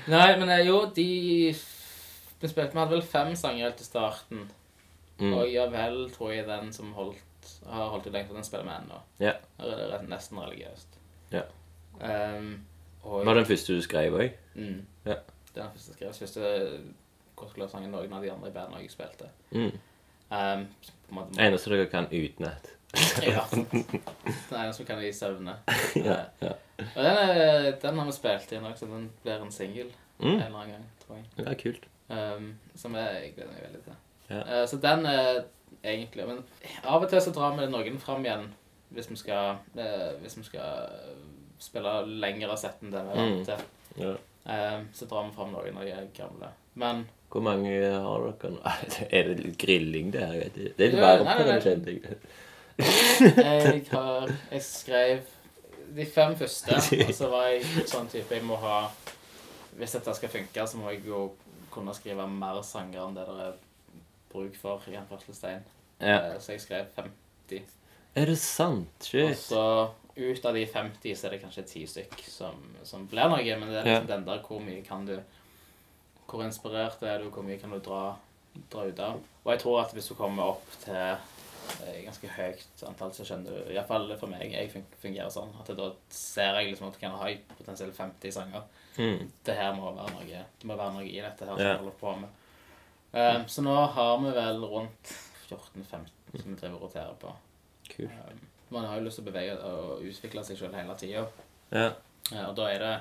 [0.08, 1.08] Nei, men eh, jo, de
[1.54, 4.48] Vi spilte Vi hadde vel fem sanger helt til starten.
[5.20, 5.34] Mm.
[5.34, 7.22] Og ja vel, tror jeg, den som holdt,
[7.70, 9.00] har holdt ut lengst, den spiller vi ennå.
[9.22, 9.36] Ja.
[9.60, 10.98] Her er det nesten religiøst.
[11.32, 11.46] Ja.
[12.02, 12.66] Um,
[13.04, 14.36] og, Var det den første du skrev òg?
[14.56, 14.82] Mm.
[15.06, 15.20] Ja.
[15.54, 16.16] Det er den første skrevet.
[16.18, 16.80] Første
[17.38, 19.30] Kortgløp-sangen noen av de andre i bandet jeg spilte.
[19.52, 19.72] Mm.
[20.34, 20.68] Um,
[21.38, 22.70] Eneste dere kan utenat.
[23.26, 23.44] ja.
[23.54, 25.56] Den eneste kan i søvne.
[25.96, 26.52] Ja, ja.
[26.84, 30.30] Og den, er, den har vi spilt inn også, så den blir en singel Mm.
[30.36, 31.26] en eller annen gang, tror jeg.
[31.46, 31.86] ja, kult.
[32.14, 33.96] Um, som jeg, gleder meg veldig til.
[34.30, 34.42] Ja.
[34.46, 35.40] Uh, så den er
[35.84, 36.44] egentlig Men
[36.86, 38.46] av og til så drar vi noen fram igjen
[38.94, 40.94] hvis vi skal, uh, hvis vi skal
[41.60, 43.46] spille lengre sett enn det vi er vant Mm.
[43.50, 43.66] til.
[44.06, 44.14] Ja.
[44.78, 46.52] Um, så drar vi fram noen av de er gamle.
[46.76, 48.60] Men Hvor mange har dere nå?
[49.10, 50.50] Er det litt grilling, det her?
[50.56, 53.84] Det er litt Ja, varmt på den, kjente jeg.
[53.92, 55.20] har Jeg skrev
[55.94, 56.74] de fem første,
[57.08, 58.80] og så var jeg sånn type Jeg må ha
[59.78, 61.28] Hvis dette skal funke, så må jeg jo
[61.74, 63.54] kunne skrive mer sanger enn det det er
[64.34, 65.64] bruk for i en førstestein.
[66.02, 66.18] Ja.
[66.34, 67.64] Eh, Så jeg skrev 50.
[68.16, 69.08] Er det sant?
[69.18, 69.64] Og så
[70.16, 73.70] ut av de 50 så er det kanskje ti stykk som, som blir noe, men
[73.74, 75.16] det er liksom den der hvor mye kan du
[76.34, 78.16] Hvor inspirert er du, hvor mye kan du dra,
[78.74, 79.20] dra ut av?
[79.44, 83.54] Og jeg tror at hvis du kommer opp til eh, ganske høyt antall, så skjønner
[83.54, 87.20] du Iallfall for meg, jeg fungerer sånn, at da ser jeg liksom at jeg kan
[87.22, 88.66] ha potensielt 50 sanger.
[88.98, 89.30] Mm.
[89.46, 92.00] Det her må være noe Det må være noe i dette her som vi holder
[92.02, 92.42] på med.
[93.14, 95.14] Um, så nå har vi vel rundt
[95.52, 97.38] 14-15 som vi driver og roterer på.
[97.94, 98.10] Cool.
[98.10, 98.44] Um,
[98.74, 101.28] man har jo lyst til å bevege og utvikle seg selv hele tida.
[101.70, 101.92] Ja.
[102.48, 102.94] Og da er det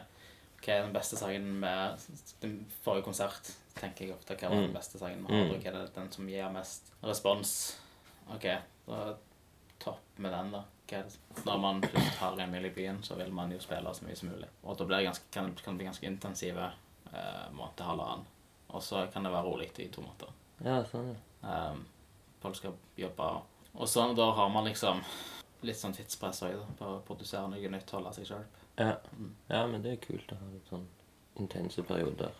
[0.62, 1.98] hva er den beste sangen med
[2.40, 4.37] den forrige konsert, tenker jeg ofte.
[4.37, 4.75] Hva var den Mm.
[4.77, 5.51] beste sangen vi Mm.
[5.51, 7.79] og hva er den som gir mest respons?
[8.33, 8.46] OK,
[8.87, 9.16] da
[9.81, 10.64] topp med den, da.
[10.92, 11.05] Er?
[11.46, 14.14] Når man først har en mil i byen, så vil man jo spille så mye
[14.16, 14.48] som mulig.
[14.62, 16.72] Og da blir det ganske, kan, kan det bli ganske intensive
[17.14, 18.27] eh, måned halvannen.
[18.68, 20.29] Og så kan det være rolig i to måneder.
[20.64, 21.70] ja, sånn, ja.
[21.70, 21.87] Um,
[22.42, 23.42] folk skal jobbe.
[23.75, 25.03] Og sånn, da har man liksom
[25.62, 28.46] litt sånn tidspress òg, på å produsere noe nytt, holde seg sharp.
[28.78, 28.96] Ja.
[29.48, 30.87] ja, men det er kult å ha litt sånn
[31.40, 32.30] intense perioder.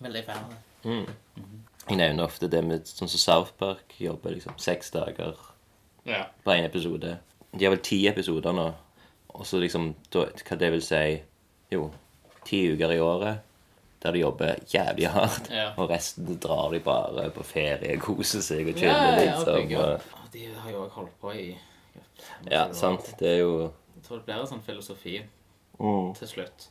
[0.00, 0.60] Veldig fan av det.
[0.84, 1.54] Mm.
[1.88, 5.36] Jeg nevner ofte det med sånn som South Park jobber liksom seks dager
[6.04, 6.26] Ja.
[6.44, 7.18] på en episode.
[7.56, 8.66] De har vel ti episoder nå,
[9.34, 11.22] og så liksom da, Hva det vil si
[11.72, 11.90] Jo,
[12.44, 13.38] ti uker i året
[14.04, 15.70] der de jobber jævlig hardt, Ja.
[15.78, 20.00] og resten drar de bare på ferie, koser seg og Ja, chiller, ja, bygge og-
[20.24, 21.56] Og De har jo òg holdt på i
[22.50, 23.14] Ja, sant.
[23.18, 23.72] Det er jo
[24.10, 25.18] Jeg det blir en sånn filosofi
[25.80, 26.14] mm.
[26.18, 26.68] til slutt.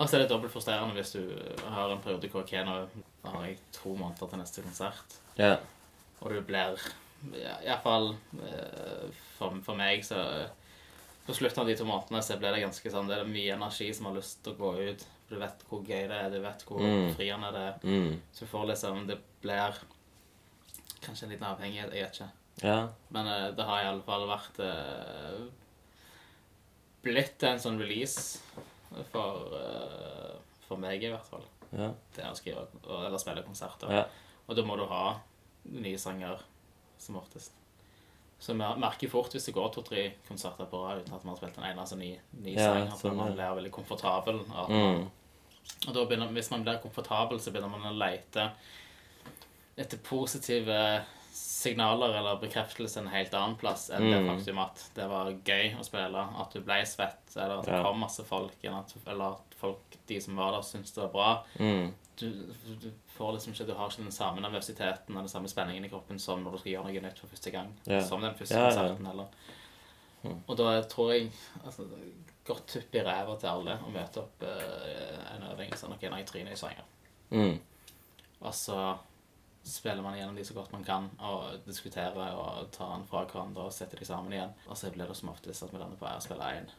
[0.00, 1.20] Og så er det dobbelt frustrerende hvis du
[1.68, 2.76] har en periode hvor okay, nå
[3.26, 5.58] har jeg to måneder til neste konsert, yeah.
[6.20, 6.80] og du blir
[7.36, 10.48] ja, Iallfall eh, for, for meg, så
[11.26, 13.90] På slutten av de to månedene så blir det ganske sånn Det er mye energi
[13.94, 15.02] som har lyst til å gå ut.
[15.28, 17.12] Du vet hvor gøy det er, du vet hvor Mm.
[17.14, 17.76] friende det er.
[17.84, 18.14] Mm.
[18.32, 19.76] Så du får liksom Det blir
[21.04, 22.30] kanskje en liten avhengighet, jeg vet ikke.
[22.64, 22.88] ja.
[23.10, 25.44] Men eh, det har i alle fall vært eh,
[27.02, 28.40] blitt en sånn release
[29.12, 30.36] for, uh,
[30.66, 31.44] for meg, i hvert fall.
[31.72, 31.92] Ja.
[32.16, 33.92] Det å skrive eller spille konserter.
[33.94, 34.04] Ja.
[34.48, 35.20] Og da må du ha
[35.70, 36.40] nye sanger
[36.98, 37.52] som oftest.
[38.40, 41.40] Så vi merker fort hvis det går to-tre konserter på rad uten at man har
[41.42, 44.40] spilt en eneste ny, ny Ja, sang, sånn man blir veldig komfortabel.
[44.48, 45.10] Og, Mm.
[45.86, 48.50] og da begynner, hvis man blir komfortabel, så begynner man å lete
[49.76, 54.28] etter positive signaler eller bekreftelse en helt annen plass enn det Mm.
[54.30, 57.82] faktum at det var gøy å spille, at du ble svett, eller at det Ja.
[57.82, 58.78] kom masse folk, eller
[59.32, 61.44] at, folk, de som var der, syntes det var bra.
[61.58, 61.94] Mm.
[62.16, 62.30] Du,
[62.80, 65.88] du får liksom ikke, du har ikke den samme nervøsiteten og den samme spenningen i
[65.88, 67.72] kroppen som når du skal gjøre noe nytt for første gang.
[67.86, 68.00] Ja.
[68.00, 69.26] Som den første Ja, konserten, eller.
[70.48, 71.30] Og da tror jeg
[71.64, 71.86] altså,
[72.44, 76.16] Godt tupp i ræva til alle å møte opp uh, en øving som noen nå
[76.16, 76.84] er jeg i sanger.
[77.30, 77.60] Mm.
[78.42, 78.98] Altså så
[79.64, 83.66] spiller man gjennom de så godt man kan, og diskuterer og tar den fra hverandre
[83.68, 84.52] og setter de sammen igjen.
[84.66, 86.70] Og så blir det som oftest at vi lander på å spille én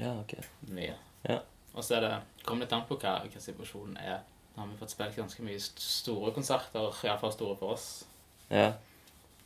[0.00, 0.34] Ja, ok.
[0.68, 0.96] mye.
[1.28, 1.38] Ja.
[1.74, 2.12] Og så er det
[2.44, 4.20] kommer litt an på hva, hva situasjonen er.
[4.54, 8.04] Nå har vi fått spilt ganske mye store konserter, iallfall store for oss.
[8.50, 8.72] Ja.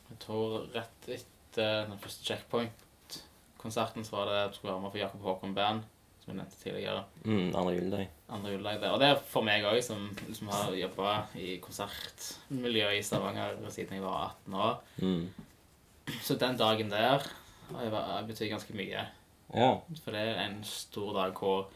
[0.09, 5.21] Jeg tror rett etter den første checkpoint-konserten så var det skulle være med for Jakob
[5.25, 5.83] Håkon Band,
[6.29, 7.03] som jeg nevnte tidligere.
[7.25, 8.09] Mm, andre juledag.
[8.29, 8.91] Andre juledag der.
[8.93, 13.97] Og det er for meg òg, som som, har jobba i konsertmiljøet i Stavanger siden
[13.97, 14.75] jeg var 18 år.
[15.01, 15.29] Mm.
[16.25, 17.25] Så den dagen der
[17.73, 19.07] har betyr ganske mye.
[19.53, 19.69] Ja.
[20.03, 21.69] For det er en stor dag hvor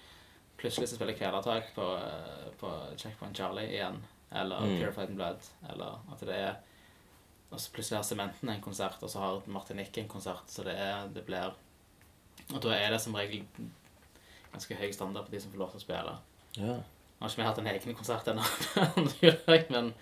[0.58, 4.04] plutselig så spiller Kvelertak på, eh, på Checkpoint Charlie igjen.
[4.32, 4.80] Eller Mm.
[4.80, 5.42] Purified in Blood.
[5.70, 6.56] Eller at det er
[7.52, 10.50] Og så plutselig har Sementen en konsert, og så har Martinique en konsert.
[10.50, 11.54] Så det er Det blir
[12.54, 13.44] Og da er det som regel
[14.54, 16.18] ganske høy standard på de som får lov til å spille.
[16.62, 16.76] ja.
[17.14, 18.44] Nå har ikke vi hatt en egen konsert ennå,
[19.72, 19.94] men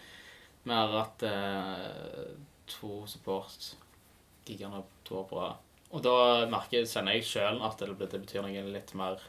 [0.64, 2.32] vi har hatt eh,
[2.72, 5.60] to support-gigger nå to år på rad.
[5.92, 6.14] Og da
[6.50, 9.22] merker, kjenner jeg sjøl at det, det betyr noe litt mer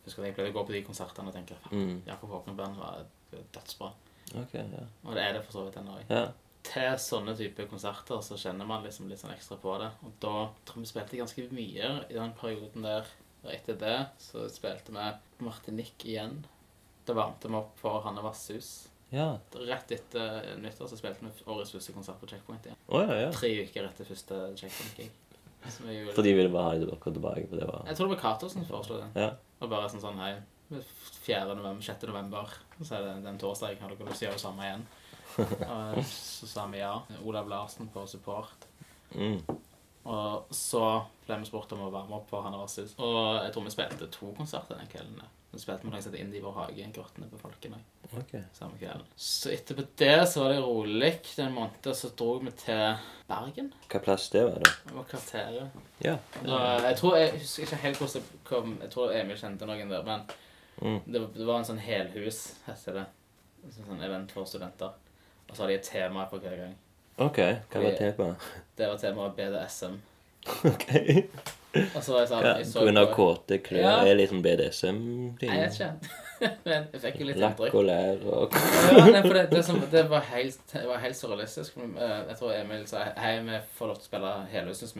[0.00, 1.96] Husker at jeg pleide å gå på de konsertene og tenke faen, Mm.
[2.08, 3.02] Jakob Håkon Band var
[3.52, 3.90] dødsbra.
[4.40, 4.84] Ok, ja.
[5.04, 5.98] Og det er det for så vidt ennå.
[6.08, 6.22] Ja.
[6.64, 9.90] Til sånne type konserter så kjenner man liksom litt sånn ekstra på det.
[10.08, 10.32] Og da
[10.64, 13.12] tror jeg vi spilte ganske mye i den perioden der.
[13.44, 16.42] Og etter det så spilte vi Martinique igjen.
[17.08, 18.88] Da varmte vi opp for Hanne Vasshus.
[19.10, 19.32] Ja.
[19.66, 22.78] Rett etter nyttår så spilte vi årets første konsert på Checkpoint igjen.
[22.88, 23.30] Oh, ja, ja.
[23.34, 27.66] Tre uker etter første er jo- For de ville bare ha dere tilbake, for det
[27.68, 29.10] var Jeg tror det var Cato som foreslo det.
[29.20, 29.30] Ja.
[29.60, 30.36] Og bare sånn sånn hei,
[31.26, 31.54] 4.
[31.56, 32.06] november, 6.
[32.06, 32.46] november,
[32.82, 34.86] så er det den torsdagen, har dere lyst til å gjøre det samme igjen?
[35.96, 36.94] Og så sa vi ja.
[37.24, 38.66] Olav Larsen på support.
[39.14, 39.42] mm.
[40.04, 40.80] Og så
[41.26, 42.94] ble vi spurt om å være med på Hanne Vasshus.
[42.98, 45.20] Og jeg tror vi spilte to konserter den kvelden.
[45.50, 48.40] Vi spilte med noen som het Indie i vår hage, grottene på Folkene, Okay.
[48.54, 49.04] samme kvelden.
[49.16, 52.96] Så etterpå det så var det rolig den måneden, så dro vi til
[53.28, 53.72] Bergen.
[53.90, 54.70] Hva plass det var, da?
[54.86, 55.76] Det var kvarteret.
[56.02, 56.16] Ja.
[56.42, 56.58] Da,
[56.88, 60.02] jeg tror, jeg husker ikke helt hvordan det kom Jeg tror Emil kjente noen der,
[60.06, 60.22] men
[60.80, 61.00] Mm.
[61.12, 63.06] det, det var en sånn helhus, heter det.
[63.66, 64.94] En sånn event for studenter.
[65.50, 66.74] Og så har de et tema på hver gang.
[67.20, 67.38] Ok,
[67.72, 68.46] hva var temaet?
[68.80, 69.98] Det var temaet BDSM.
[70.70, 70.86] Ok.
[71.94, 73.90] Og så var jeg sånn Ja, jeg så På grunn av kåte klør Ja.
[74.08, 75.50] er sånn BDSM-ting.
[75.52, 76.14] Jeg vet ikke.
[76.64, 77.76] Men jeg fikk jo litt Lakk inntrykk.
[77.78, 81.18] og lær og Ja, nei, for det, det, som, det, var helt, det var helt
[81.18, 81.76] surrealistisk.
[81.76, 84.96] Eh, Jeg tror Emil sa hei, vi får lov til å spille helhuset.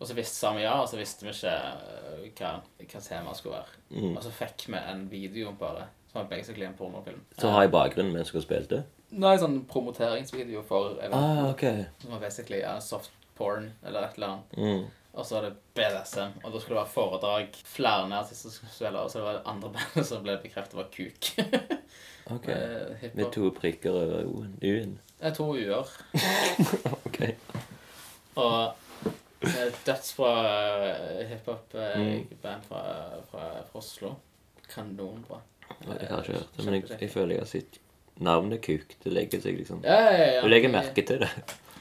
[0.00, 2.52] Og så visste vi ja, og så visste vi ikke eh, hva,
[2.84, 3.80] hva temaet skulle være.
[3.96, 4.12] mm.
[4.18, 7.20] Og så fikk vi en video bare, som er basically en pornofilm.
[7.38, 8.84] Så ha i bakgrunnen mens dere spilte?
[9.14, 11.18] Nei, sånn promoteringsvideo for eventet.
[11.18, 11.64] Ah, ok.
[12.02, 14.56] Som er basically er soft porn eller et eller annet.
[14.58, 14.84] Mm.
[15.14, 17.58] Og så er det BDSM, og da skulle det være foredrag.
[17.70, 21.28] Flere artister skulle spille, og så var det andre bandet som ble bekreftet var kuk.
[22.34, 22.46] ok.
[22.48, 23.10] Med.
[23.14, 24.24] Med to prikker over
[24.62, 24.96] U-en.
[25.20, 25.92] Det er to uer.
[27.06, 27.20] Ok.
[28.34, 28.74] Og
[29.44, 30.32] det er dødsbra
[30.88, 32.62] eh, hiphop-band Mm.
[32.68, 32.82] fra,
[33.30, 34.14] fra, fra Oslo.
[34.74, 35.38] Kanonbra.
[35.82, 37.78] Jeg har ikke hørt det, men jeg, jeg føler jeg har sett
[38.24, 38.94] navnet Kuk.
[39.04, 40.42] Det legger seg liksom Ja, ja, ja.
[40.44, 41.30] Du legger merke til det.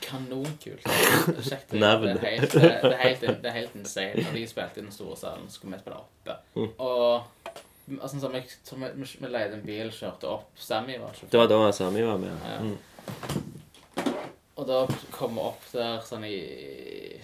[0.04, 0.84] Kanonkult.
[1.48, 1.80] Sjekk det.
[1.80, 4.24] Det er helt, det er- er helt, det er helt insane.
[4.26, 6.36] Når de spilte i den store salen, så skulle vi spille oppe.
[6.56, 6.72] Mm.
[6.78, 10.50] Og altså, så vi, så vi, vi, vi leide en bil, kjørte opp.
[10.60, 11.32] Sammy var sjåfør.
[11.32, 12.36] Det var da Sami var med.
[12.50, 12.60] Ja.
[12.60, 12.78] Mm.
[14.56, 14.82] Og da
[15.16, 16.36] kom vi opp der sånn i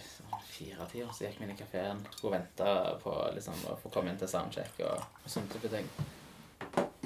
[0.01, 1.99] sånn fire-tida, så gikk vi inn i kafeen.
[2.15, 2.71] Skulle vente
[3.03, 5.91] på liksom, å få komme inn til soundcheck og, og sånne type ting.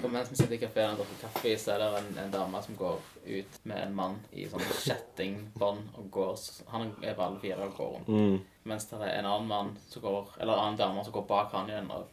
[0.04, 2.62] Og mens vi sitter i kafeen og drikker kaffe, så er det en, en dame
[2.66, 6.34] som går ut med en mann i sånn kjettingbånd og går
[6.74, 8.10] Han er på alle fire og går rundt.
[8.12, 8.66] Mm.
[8.68, 11.56] Mens det er en annen mann som går Eller en annen dame som går bak
[11.56, 12.10] han igjen og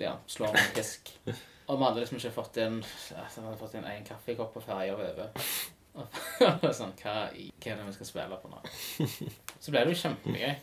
[0.00, 1.14] ja, slår med en fisk.
[1.68, 4.96] Og vi hadde liksom ikke fått inn vi hadde fått inn én kaffekopp på ferja
[4.96, 5.28] over.
[5.98, 6.18] Og
[6.62, 8.60] det sånn, hva, hva er det vi skal spille på nå?
[9.58, 10.58] Så ble det jo kjempegøy.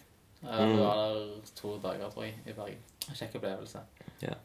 [0.45, 2.81] Vi var der to dager, tror jeg, i Bergen.
[3.09, 3.81] En Kjekk opplevelse.
[4.21, 4.37] Yeah.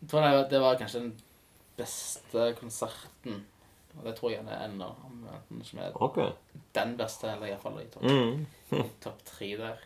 [0.00, 1.14] Jeg tror det det var kanskje den
[1.76, 3.44] beste konserten.
[3.98, 4.88] Og det tror jeg det er ennå.
[5.06, 6.18] Om enten ikke med Ok.
[6.74, 8.46] den beste, eller iallfall i topp Mm.
[9.04, 9.76] topp tre der.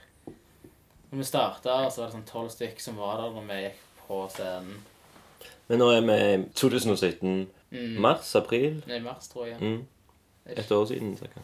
[1.10, 3.84] Når vi starta, så var det sånn tolv stykk som var der når vi gikk
[4.08, 4.82] på scenen.
[5.68, 7.48] Men nå er vi i 2017.
[7.70, 8.00] Mm.
[8.00, 8.34] Mars?
[8.36, 8.82] April?
[8.88, 9.60] Nei, mars, tror jeg.
[9.60, 9.86] Mm.
[10.46, 11.40] Et år siden, cirka.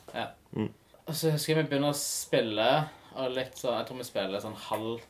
[1.07, 2.69] Og så husker jeg vi begynner å spille,
[3.15, 5.03] og litt sånn, jeg tror vi spiller sånn halv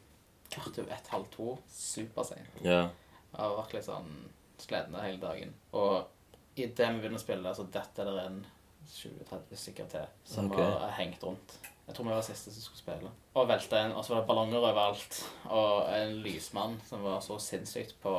[0.51, 1.53] kvart over ett, halv to.
[1.71, 2.59] Superseint.
[2.67, 2.89] Ja.
[3.39, 4.11] Og vært litt sånn
[4.65, 5.55] slitne hele dagen.
[5.77, 6.03] Og
[6.57, 8.43] idet vi begynner å spille, så detter det en
[8.95, 10.65] 20-30 stykker til som okay.
[10.65, 11.57] har hengt rundt.
[11.85, 13.11] Jeg tror vi var siste som skulle spille.
[13.37, 15.19] Og velta en, og så var det ballonger overalt.
[15.53, 18.15] Og en lysmann som var så sinnssykt på,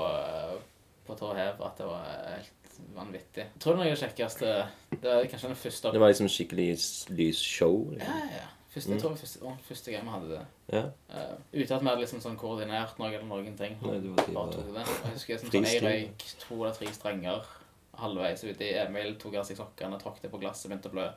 [1.08, 3.48] på tå hev at det var helt vanvittig.
[3.48, 4.52] Jeg tror det er noe av det kjekkeste
[4.92, 6.68] Det var kanskje den første Det var liksom skikkelig
[7.16, 7.80] lysshow.
[7.96, 8.20] Liksom.
[8.20, 8.52] ja, ja.
[8.76, 10.40] Første, jeg tror det var første, var første gang vi hadde det.
[10.76, 10.82] Ja.
[11.08, 13.78] Uh, uten at vi hadde liksom sånn koordinert noe eller noen ting.
[13.80, 14.84] Nei, det var bare tok det.
[14.84, 17.48] Og jeg husker sånn, sånn, jeg røyk to eller tre strenger
[18.02, 18.74] halvveis uti.
[18.82, 21.08] Emil tok av seg sokkene, tråkket på glasset, begynte å blø.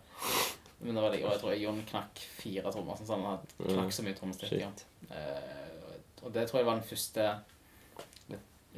[0.85, 3.01] Men det var det, og jeg tror Jon knakk fire trommer.
[3.01, 4.55] Sånn, sånn, han knakk så mye trommestikk.
[4.63, 4.71] Ja.
[5.19, 7.27] Eh, og det tror jeg var den første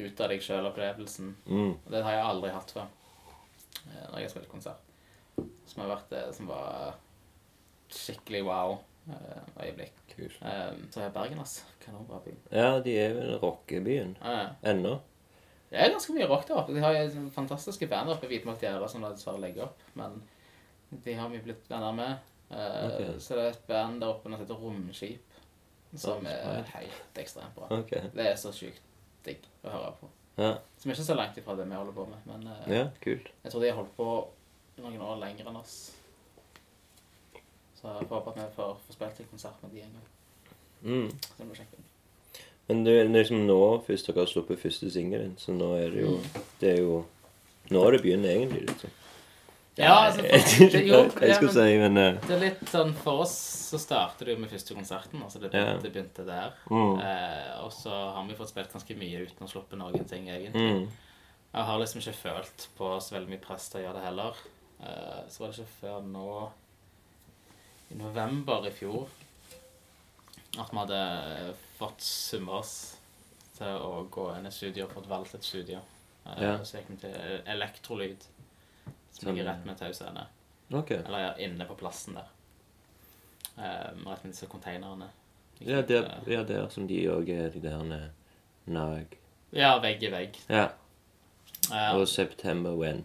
[0.01, 1.35] ut av deg sjøl-opplevelsen.
[1.51, 1.75] Mm.
[1.75, 4.88] Og det har jeg aldri hatt før eh, når jeg har spilt konsert.
[5.69, 6.97] Som har vært det som var
[7.96, 8.79] skikkelig wow
[9.11, 9.92] eh, øyeblikk.
[10.16, 10.37] Kult.
[10.42, 11.62] Eh, så er Bergen, altså.
[11.85, 12.35] Kanonbra by.
[12.53, 14.50] Ja, de er vel rockebyen ja.
[14.66, 14.96] ennå.
[15.70, 16.74] det er ganske mye rock der oppe.
[16.74, 20.20] De har jo fantastiske band oppe i Hvitmark Gjerde som de dessverre legger opp, men
[21.05, 22.31] de har vi blitt venner med.
[22.50, 23.20] Eh, Ok.
[23.22, 25.37] Så det er et band der oppe som heter Romskip,
[25.96, 27.68] som er helt ekstremt bra.
[27.81, 28.11] Okay.
[28.14, 28.83] Det er så sjukt
[29.24, 30.09] digg å høre på.
[30.40, 30.55] Ja.
[30.79, 33.31] Som er ikke så langt ifra det vi holder på med, men eh, ja, kult.
[33.44, 34.07] jeg tror de har holdt på
[34.81, 35.74] noen år lenger enn oss.
[37.81, 40.09] Så jeg får håpe at vi får, får spilt en konsert med de en gang.
[40.83, 41.11] Mm.
[41.11, 41.87] Så det sjekke kjekt.
[42.71, 46.05] Men det er liksom nå først dere har sluppet første singelen, så nå er det
[46.05, 46.12] jo
[46.61, 47.05] Det er jo
[47.71, 48.90] Nå er det begynner egentlig, liksom.
[49.79, 52.90] Ja, altså, for, det, jo, det, jeg men, si, men eh, det er litt sånn
[53.01, 53.35] For oss
[53.71, 55.23] så starter det jo med første konserten.
[55.23, 55.77] altså Det, Ja.
[55.81, 56.57] det begynte der.
[56.71, 56.99] Mm.
[57.01, 60.75] Eh, og så har vi fått spilt ganske mye uten å sluppe noen ting, egentlig.
[60.75, 60.88] mm.
[61.55, 64.43] Jeg har liksom ikke følt på så veldig mye press til å gjøre det heller.
[64.83, 66.27] Eh, så var det ikke før nå
[67.90, 69.09] i november i fjor
[70.59, 72.74] at vi hadde fått summa oss
[73.57, 75.79] til å gå inn i studio og fått valgt et studio.
[76.26, 76.57] Eh, Ja.
[76.64, 78.24] Så gikk vi til Elektrolyd,
[79.12, 80.26] som ligger rett med Tau scene.
[80.72, 80.90] OK.
[80.90, 82.29] Eller ja, inne på plassen der.
[83.57, 85.09] Um, rett med disse konteinerne.
[85.61, 88.11] Ja, der, ja, der som de òg er, de der
[88.66, 89.16] Nag.
[89.53, 90.38] Ja, vegg i vegg.
[90.48, 90.68] Ja.
[91.72, 93.05] Eh, Og September When.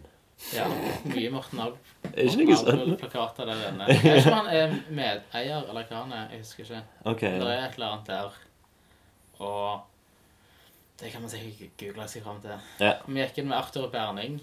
[0.54, 0.66] Ja,
[1.08, 1.76] mye Morten Alv.
[2.12, 2.96] Ikke noe sånn?
[3.00, 3.86] plakater der inne.
[3.90, 6.26] Jeg vet ikke om han er medeier, eller hva han er.
[6.34, 6.82] Jeg husker ikke.
[7.12, 7.20] OK.
[7.24, 8.40] Det er et eller annet der.
[9.40, 9.80] Og
[11.00, 12.56] det kan man sikkert google seg fram til.
[12.80, 12.92] Ja.
[13.06, 14.38] Vi gikk inn med Arthur Berning.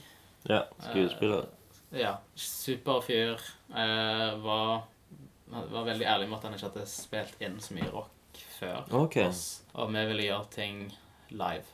[0.49, 0.63] ja.
[0.89, 1.45] Skuespiller.
[1.93, 3.37] Ja, super fyr.
[3.69, 4.83] Eh, var,
[5.53, 8.79] var veldig ærlig med at han ikke hadde spilt inn så mye rock før.
[8.97, 9.17] OK.
[9.27, 9.43] oss.
[9.77, 10.79] Og vi ville gjøre ting
[11.29, 11.69] live.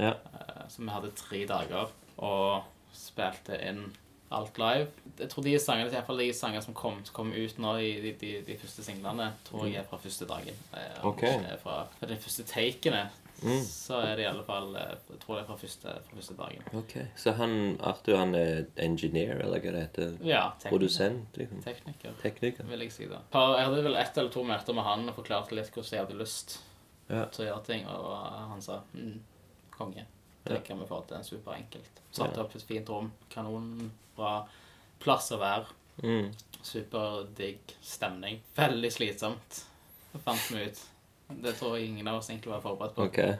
[0.00, 0.14] Ja.
[0.16, 3.84] Eh, Så vi hadde tre dager og spilte inn
[4.32, 4.86] alt live.
[5.18, 7.90] Jeg tror de sangene, i hvert fall de sangene som kom, kom ut nå, i
[8.00, 10.56] de, de, de første singlene, tror jeg er fra første dagen.
[10.72, 11.22] Eh, om Ok.
[11.22, 13.10] ikke er Fra, fra de første takene,
[13.42, 13.58] Mm.
[13.66, 16.34] så er det i alle fall eh, Jeg tror det er fra første, fra første
[16.38, 16.62] dagen.
[16.78, 16.92] OK.
[17.18, 20.12] Så han Arthur, han er engineer, eller hva det heter?
[20.22, 20.70] Ja, tekniker.
[20.70, 21.62] Produsent, liksom?
[21.64, 22.64] Tekniker, Tekniker?
[22.70, 23.18] vil jeg si da.
[23.32, 26.04] Par- Jeg hadde vel ett eller to møter med han og forklarte litt hvordan jeg
[26.06, 26.58] hadde lyst
[27.10, 27.24] Ja.
[27.24, 29.18] til å gjøre ting, og han sa mm,
[29.76, 30.06] konge.
[30.66, 31.22] Kan vi få til.
[31.24, 32.00] Superenkelt.
[32.12, 33.12] Satte opp et fint rom.
[33.32, 34.32] Kanonbra
[35.02, 35.66] plass å være.
[36.02, 36.32] Mm.
[36.62, 38.40] Superdigg stemning.
[38.56, 39.62] Veldig slitsomt,
[40.12, 40.82] det fant vi ut.
[41.42, 43.06] Det tror jeg ingen av oss egentlig var forberedt på.
[43.08, 43.38] Okay.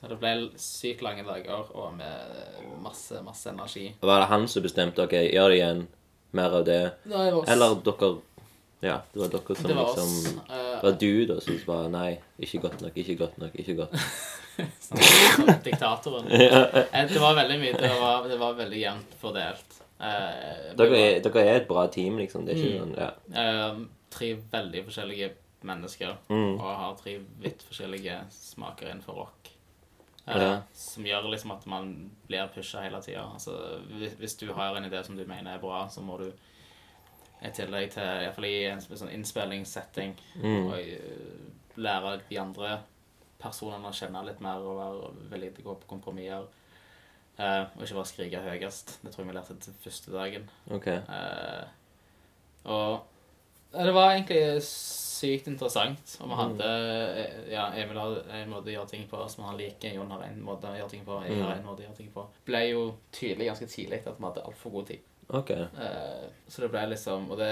[0.00, 3.90] Det ble sykt lange dager og med masse, masse energi.
[4.00, 5.82] Var det han som bestemte OK, gjør det igjen?
[6.38, 6.80] Mer av det?
[7.04, 7.48] Det var oss.
[7.52, 8.10] Eller dere
[8.80, 9.98] Ja, det var dere som det var oss.
[10.00, 13.54] liksom Eh, Det var du da som bare Nei, ikke godt nok, ikke godt nok,
[13.54, 14.00] ikke godt nok.
[15.64, 16.26] diktatoren.
[16.92, 17.72] Eh, Det var veldig mye.
[17.80, 19.76] Det var, det var veldig jevnt fordelt.
[20.00, 22.44] Eh, Dere er, dere er et bra team, liksom.
[22.46, 22.80] Det er ikke Mm.
[22.80, 23.10] sånn Ja.
[23.42, 25.30] Eh, tre veldig forskjellige
[25.62, 26.54] mennesker Mm.
[26.60, 29.50] og har tre vidt forskjellige smaker innenfor rock.
[30.28, 30.62] Eh, Ja.
[30.74, 33.24] Som gjør liksom at man blir pusha hele tida.
[33.32, 33.52] Altså,
[33.98, 36.32] hvis, hvis du har en idé som du mener er bra, så må du
[37.42, 40.66] i tillegg til i hvert fall i en sånn innspillingssetting Mm.
[40.66, 42.80] og eh, lære de andre
[43.40, 46.44] personene å kjenne litt mer og være villig til å gå på kompromisser.
[47.40, 48.98] Eh, og ikke bare skrike høyest.
[49.02, 50.50] Det tror jeg vi lærte til første dagen.
[50.76, 50.98] Okay.
[51.08, 51.64] Eh,
[52.64, 53.06] og
[53.72, 56.16] det var egentlig sykt interessant.
[56.20, 56.68] Og vi hadde
[57.22, 59.94] eh, Ja, Emil har en måte å gjøre ting på som han liker.
[59.96, 61.16] Jon har en måte å gjøre ting på.
[61.24, 62.26] Jeg har en måte å gjøre ting på.
[62.44, 62.82] Ble jo
[63.16, 65.06] tydelig ganske tidlig at vi hadde altfor god tid.
[65.30, 65.50] Ok.
[65.50, 67.50] Eh, så det ble liksom Og det,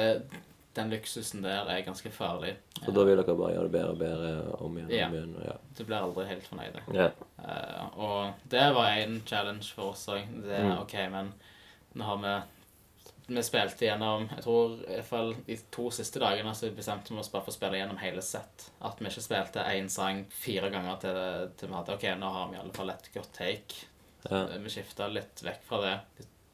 [0.75, 2.53] den luksusen der er ganske farlig.
[2.87, 5.07] Og da vil dere bare gjøre det bedre og bedre om igjen Ja.
[5.09, 5.33] om igjen.
[5.45, 5.57] Ja.
[5.79, 6.79] Du blir aldri helt fornøyd.
[6.95, 7.09] ja.
[7.43, 10.23] Eh, og det var en challenge for oss òg.
[10.45, 10.79] Det Mm.
[10.83, 11.33] OK, men
[11.95, 12.37] nå har vi
[13.29, 17.19] Vi spilte gjennom Jeg tror i hvert fall de to siste dagene så bestemte vi
[17.21, 18.71] oss bare for å spille gjennom hele sett.
[18.81, 22.49] At vi ikke spilte én sang fire ganger til, til vi hadde OK, nå har
[22.49, 23.85] vi i alle fall et godt take.
[24.31, 24.47] Ja.
[24.59, 26.01] Vi skifta litt vekk fra det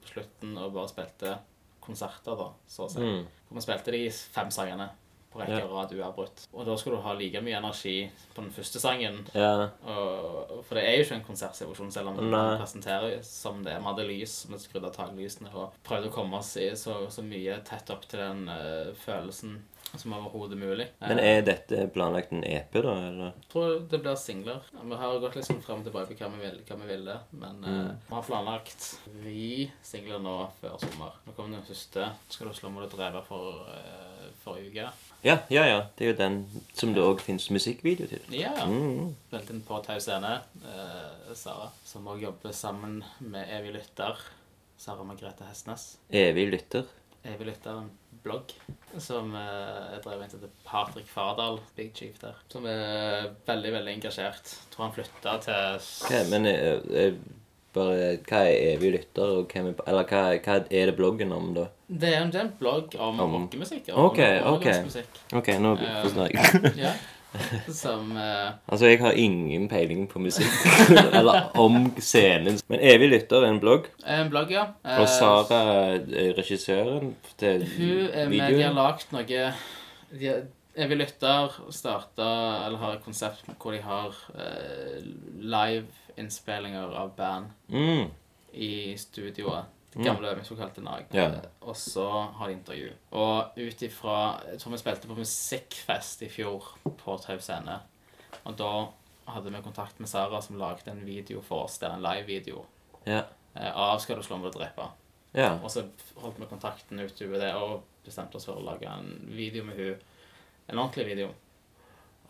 [0.05, 1.39] på slutten og bare spilte
[1.85, 3.01] konserter, da, så å si.
[3.03, 3.25] Mm.
[3.49, 4.89] Hvor vi spilte de fem sangene
[5.35, 6.45] på rekke og rad uavbrutt.
[6.55, 7.97] Og da skulle du ha like mye energi
[8.37, 9.69] på den første sangen ja.
[9.83, 13.75] og, for det er jo ikke en konsertsituasjon, selv om man presenterer som det.
[13.81, 17.27] Vi hadde lys, vi skrudde av taklysene og prøvde å komme oss i så, så
[17.27, 19.59] mye tett opp til den uh, følelsen
[20.01, 20.89] som overhodet mulig.
[21.01, 23.33] Men Eh, er dette planlagt en EP, da, eller?
[23.41, 24.63] jeg tror det blir singler.
[24.73, 27.19] Ja, Vi har gått sånn frem og tilbake på hva vi ville, hva vi ville
[27.31, 27.81] men mm.
[27.87, 28.87] uh, vi har planlagt
[29.25, 31.19] vi singler nå før sommer.
[31.27, 32.11] Nå kommer den første.
[32.33, 35.11] Skal du slå mot et drevet for uh, forrige uke?
[35.25, 35.79] Ja, ja, ja.
[35.97, 36.39] Det er jo den
[36.77, 38.25] som det òg fins musikkvideo til.
[38.37, 38.55] Ja.
[38.69, 39.15] Mm.
[39.29, 40.39] Spilt inn på Tau scene.
[40.65, 44.21] uh, Sara, som òg jobber sammen med Evig lytter.
[44.79, 45.95] Sara Margrethe Hestnes.
[46.13, 46.85] Evig lytter.
[47.25, 47.87] Evig lytter er
[48.25, 48.53] blogg
[49.03, 52.37] som eh, er drevet inn til Patrick Fardal, Big Chief der.
[52.53, 54.53] Som er veldig, veldig engasjert.
[54.75, 57.17] Tror han flytta til okay, men jeg, jeg,
[57.75, 61.51] bare, hva er evig lytter, og hvem er, eller hva, hva er det bloggen om,
[61.57, 61.67] da?
[61.89, 63.91] Det er en, det er en blogg om, Om- rockemusikk.
[63.99, 64.21] Ok,
[64.53, 64.69] ok.
[65.41, 66.75] OK, nå forstår jeg.
[66.85, 66.95] Ja.
[67.83, 68.53] Som uh...
[68.69, 70.51] altså, jeg har ingen peiling på musikk.
[71.19, 72.59] eller om scenen.
[72.71, 73.89] Men Evig lytter er en blogg.
[74.07, 74.67] er en blogg, ja.
[74.85, 75.61] Eh, Og Sara
[76.05, 78.75] er regissøren til Hun er med, de har videoen.
[78.79, 82.25] lagd noe de har, Evig lytter starta
[82.67, 84.97] Eller har et konsept hvor de har uh,
[85.55, 88.09] live-innspillinger av band Mm.
[88.55, 89.65] i studioet.
[90.03, 91.05] Gamle øvingslokalet til Nag.
[91.15, 91.29] Ja.
[91.61, 92.07] Og så
[92.39, 92.91] har de intervju.
[93.13, 97.79] Og ut ifra Jeg tror vi spilte på musikkfest i fjor på Tau Scene.
[98.45, 98.71] Og da
[99.29, 101.79] hadde vi kontakt med Sara, som lagde en video for oss.
[101.79, 102.65] Det er en live-video
[103.07, 103.23] Ja.
[103.57, 104.89] eh, av 'Skal du slå meg og drepe'.
[105.35, 105.59] ja.
[105.63, 105.85] Og så
[106.17, 109.97] holdt vi kontakten utover det og bestemte oss for å lage en video med hun
[110.69, 111.29] En ordentlig video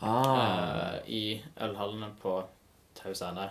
[0.01, 2.43] Ah, Uh, i ølhallene på
[2.95, 3.49] Tau Scene.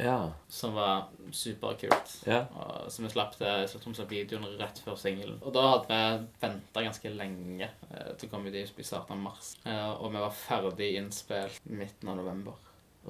[0.00, 0.18] Ja.
[0.48, 2.14] Som var superkult.
[2.26, 2.42] Ja.
[2.56, 5.38] Og, så vi slapp til som videoen rett før singelen.
[5.44, 9.16] Og da hadde vi venta ganske lenge eh, til å komme ut i i starten
[9.16, 9.54] av mars.
[9.64, 12.56] Eh, og vi var ferdig innspilt midten av november.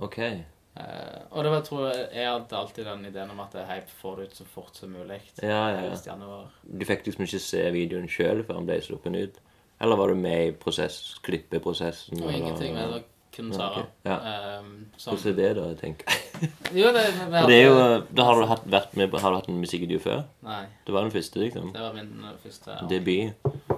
[0.01, 0.19] OK.
[0.21, 4.19] Eh, og det var, tror jeg, jeg hadde alltid den ideen om at hype får
[4.19, 5.21] det ut så fort som mulig.
[5.43, 6.43] Ja, ja, ja.
[6.63, 9.41] Du fikk liksom ikke se videoen sjøl før den ble sluppet ut?
[9.81, 12.21] Eller var du med i prosess, klippeprosessen?
[12.21, 13.03] Og eller- ingenting med
[13.37, 13.81] Kun Ja, Sara.
[13.81, 13.87] ok.
[14.05, 14.17] Ja.
[14.59, 15.69] Um, som, Hvordan er det, da?
[15.69, 16.07] jeg tenker
[16.81, 19.39] jo, det, vi, vi det er jo, Da har du hatt, vært med, har du
[19.39, 20.23] hatt en musikkvideo før?
[20.47, 21.73] Nei, Det var den første, liksom?
[21.75, 22.13] det var min
[22.43, 23.33] første første Debut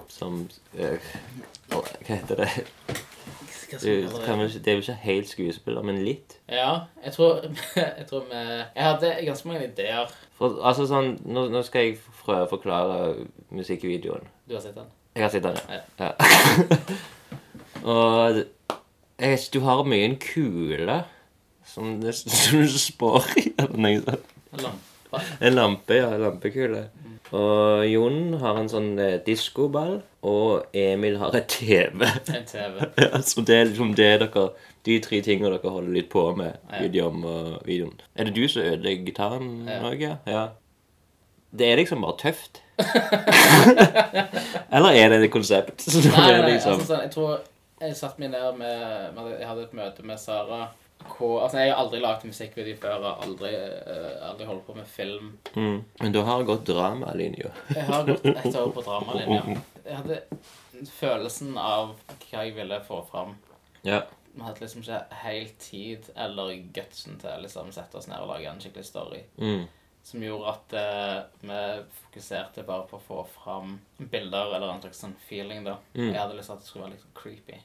[0.09, 0.43] som
[0.77, 1.11] eh,
[1.69, 2.49] Hva heter det?
[3.81, 6.37] Det, vi det er jo ikke helt skuespiller, men litt?
[6.49, 7.41] Ja, jeg tror,
[7.75, 10.11] jeg tror vi Jeg hadde ganske mange ideer.
[10.37, 12.99] For, altså sånn, nå, nå skal jeg prøve å forklare
[13.53, 14.27] musikkvideoen.
[14.49, 14.91] Du har sett den?
[15.15, 15.81] Jeg har sett den, ja.
[15.99, 16.11] ja.
[17.93, 18.43] Og
[19.23, 20.97] jeg vet ikke, du har mye en kule
[21.73, 24.29] som, det, som du spår i, eller noe sånt.
[24.53, 24.89] En lampe.
[25.41, 26.09] En lampe, ja.
[26.13, 26.83] En lampekule.
[27.33, 32.03] Og Jon har en sånn eh, diskoball, og Emil har et TV.
[32.35, 32.83] En TV.
[33.07, 34.43] ja, så det er liksom det dere
[34.85, 36.83] De tre tingene dere holder litt på med Ja.
[36.83, 37.95] videoen og videoen.
[38.19, 39.79] Er det du som ødelegger gitaren Ja.
[39.89, 40.03] òg?
[40.29, 40.43] Ja.
[41.53, 42.61] Det er liksom bare tøft.
[44.73, 45.85] Eller er det et konsept?
[45.93, 47.33] Nei, nei, liksom, altså sånn, jeg tror
[47.83, 50.69] Jeg satt meg ned med, Jeg hadde et møte med Sara.
[51.03, 52.95] Hvor, altså, jeg har aldri lagd musikkvideo før.
[53.03, 55.37] og Aldri, uh, aldri holdt på med film.
[55.55, 55.83] mm.
[55.99, 57.51] Men du har gått dramalinja.
[57.75, 59.59] Jeg har gått ett år på dramalinja.
[59.85, 60.21] Jeg hadde
[60.95, 63.33] følelsen av hva jeg ville få fram.
[63.83, 64.05] Ja.
[64.31, 68.31] Vi hadde liksom ikke helt tid eller gutsen til å liksom sette oss ned og
[68.31, 69.19] lage en skikkelig story.
[69.37, 69.65] Mm.
[70.07, 71.59] Som gjorde at uh, vi
[71.99, 75.67] fokuserte bare på å få fram bilder eller en slags sånn feeling.
[75.67, 75.77] da.
[75.97, 76.13] Mm.
[76.13, 77.59] Jeg hadde lyst til at det skulle være litt creepy.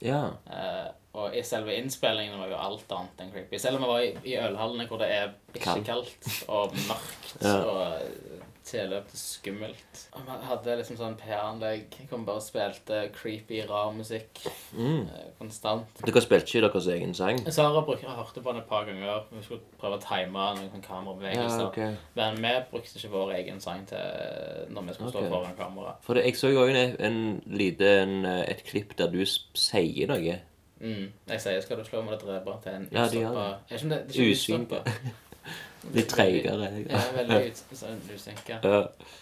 [0.00, 0.22] Ja.
[0.48, 0.88] Uh,
[1.20, 3.58] og i selve innspillingen var jo alt annet enn creepy.
[3.58, 5.86] Selv om vi var i, i ølhallene hvor det er ikke Kaldt.
[5.88, 7.56] kaldt og mørkt Ja.
[7.66, 10.00] og eh, til skummelt.
[10.12, 14.42] Og vi hadde liksom sånn PR-anlegg vi bare spilte creepy, rar musikk
[14.76, 15.08] Mm.
[15.08, 15.86] eh, konstant.
[16.04, 17.38] Dere spilte ikke deres egen sang?
[17.52, 19.24] Sara bruk, jeg hørte på den et par ganger.
[19.32, 21.60] Vi skulle prøve å time noen kamerabevegelser.
[21.60, 21.96] Ja, okay.
[22.14, 23.98] Men vi brukte ikke vår egen sang til
[24.70, 25.96] når vi skulle stå foran kamera.
[26.02, 30.40] For det, jeg så jo en, en liten, eh, et klipp der du sier noe.
[30.80, 31.12] Mm.
[31.28, 33.56] Jeg sier 'skal du slå, må du drepe' til en Ja, de utstoppa det.
[33.70, 35.12] Ikke om det, det er ikke.
[35.94, 36.66] Litt treigere.
[36.90, 37.38] Ja, veldig
[37.72, 38.00] sånn.
[38.48, 38.58] Ja.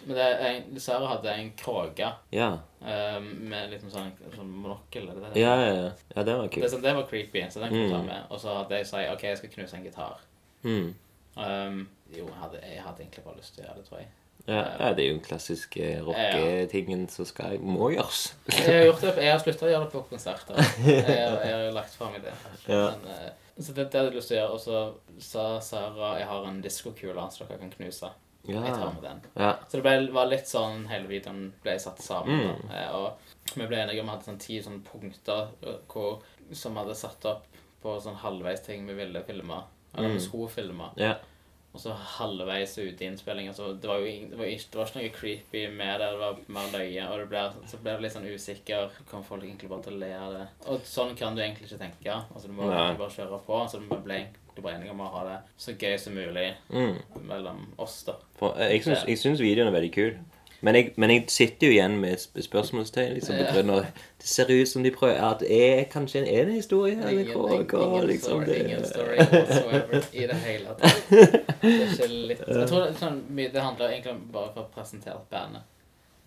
[0.05, 2.49] Men det er en, Sarah hadde en kråke Ja.
[2.83, 5.07] eh, med litt sånn, sånn monokkel.
[5.09, 5.39] er det det?
[5.41, 5.91] Ja, ja, ja.
[6.15, 6.69] ja, det var Det, kult.
[6.71, 7.91] så det var creepy, så den kunne mm.
[7.95, 8.23] ta med.
[8.29, 10.19] Og så hadde jeg sagt OK, jeg skal knuse en gitar.
[10.63, 10.93] Mm.
[11.39, 14.09] Um, jo, jeg hadde, jeg hadde egentlig bare lyst til å gjøre det, tror jeg.
[14.49, 18.21] Ja, ja, det er jo den klassiske rocketingen som skal, må gjøres.
[18.49, 20.55] Jeg har gjort det, jeg har slutta å gjøre det på konserter.
[20.89, 22.31] Jeg, har- jeg har lagt fram idé.
[22.67, 22.79] Ja.
[22.95, 23.29] Men, eh,
[23.63, 24.53] så det, det hadde jeg lyst til å gjøre.
[24.53, 24.79] Og så
[25.19, 28.09] sa Sara jeg har en diskokule som dere kan knuse.
[28.47, 29.21] Jeg tar med den.
[29.35, 29.49] ja.
[29.67, 32.39] Så det ble, var litt sånn hele videoen ble satt sammen.
[32.39, 32.69] Mm.
[32.69, 32.75] Da.
[32.79, 36.21] Eh, Og vi ble enige om at vi hadde sånn ti sånne punkter eh, hvor,
[36.53, 37.45] som vi hadde satt opp
[37.83, 39.59] på sånn halvveis ting vi ville filme.
[39.93, 40.23] Eller vi Mm.
[40.29, 40.89] skulle filme.
[40.97, 41.15] ja.
[41.73, 44.85] Og så halvveis ute i innspillinga, Så det var jo det var ikke, det var
[44.89, 46.07] ikke noe creepy med det.
[46.09, 47.03] Det var mer løye.
[47.11, 48.89] Og det ble, så ble du litt sånn usikker.
[49.11, 50.47] Kommer folk egentlig bare til å le av det?
[50.67, 52.15] Og sånn kan du egentlig ikke tenke.
[52.33, 52.95] Altså Du må Nei.
[52.97, 53.59] bare kjøre på.
[53.69, 56.97] Så du ble egentlig bare enige om å ha det så gøy som mulig Mm.
[57.27, 58.15] mellom oss, da.
[58.35, 60.17] For, eh, jeg syns videoen er veldig kul.
[60.61, 63.13] Men jeg, men jeg sitter jo igjen med spørsmålstegn.
[63.13, 63.83] liksom, Ja.
[64.19, 66.97] Det ser ut som de prøver at er kanskje en, ene historie?
[66.99, 71.03] Eller Ingen, hva, ingen, hva, liksom, story, det, ingen story whatsoever i det hele tatt.
[71.09, 74.73] Det er ikke litt Jeg tror det, sånn, det handler egentlig om bare for å
[74.75, 75.63] presentere bandet.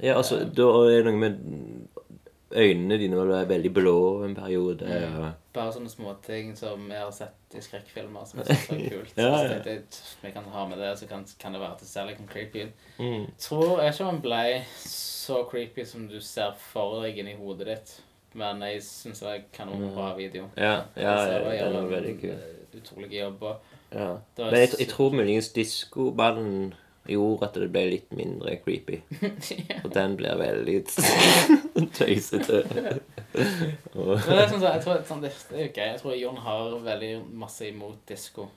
[0.02, 1.36] Ja, altså, da er det noe med
[2.54, 3.96] øynene dine var veldig blå
[4.26, 4.86] en periode.
[4.86, 5.26] Mm.
[5.52, 9.16] Bare sånne småting som jeg har sett i skrekkfilmer som jeg så var kult.
[9.16, 9.48] Ja, ja.
[9.48, 9.82] Så jeg,
[10.22, 12.86] vi kan ha med det, så kan, kan det være ser litt sånn creepy ut.
[12.98, 13.26] Mm.
[13.40, 14.46] Tror, jeg ikke man han ble
[14.86, 17.94] så creepy som du ser for deg inni hodet ditt.
[18.38, 20.48] Men jeg syns det er kanonbra video.
[20.56, 22.46] Ja, ja, ja, ja, det den var veldig kult.
[22.72, 22.80] kul.
[22.80, 23.42] Utrolig jobb.
[23.92, 24.12] Ja.
[24.38, 26.72] Men jeg, jeg tror muligens diskoballen
[27.08, 29.00] gjorde at det ble litt mindre creepy.
[29.84, 30.76] Og den blir veldig
[31.98, 32.62] tøysete.
[33.32, 35.86] Men det er sånn, så- jeg tror, sånn, det, er gøy.
[35.86, 38.48] Jeg tror Jon har veldig masse imot disko.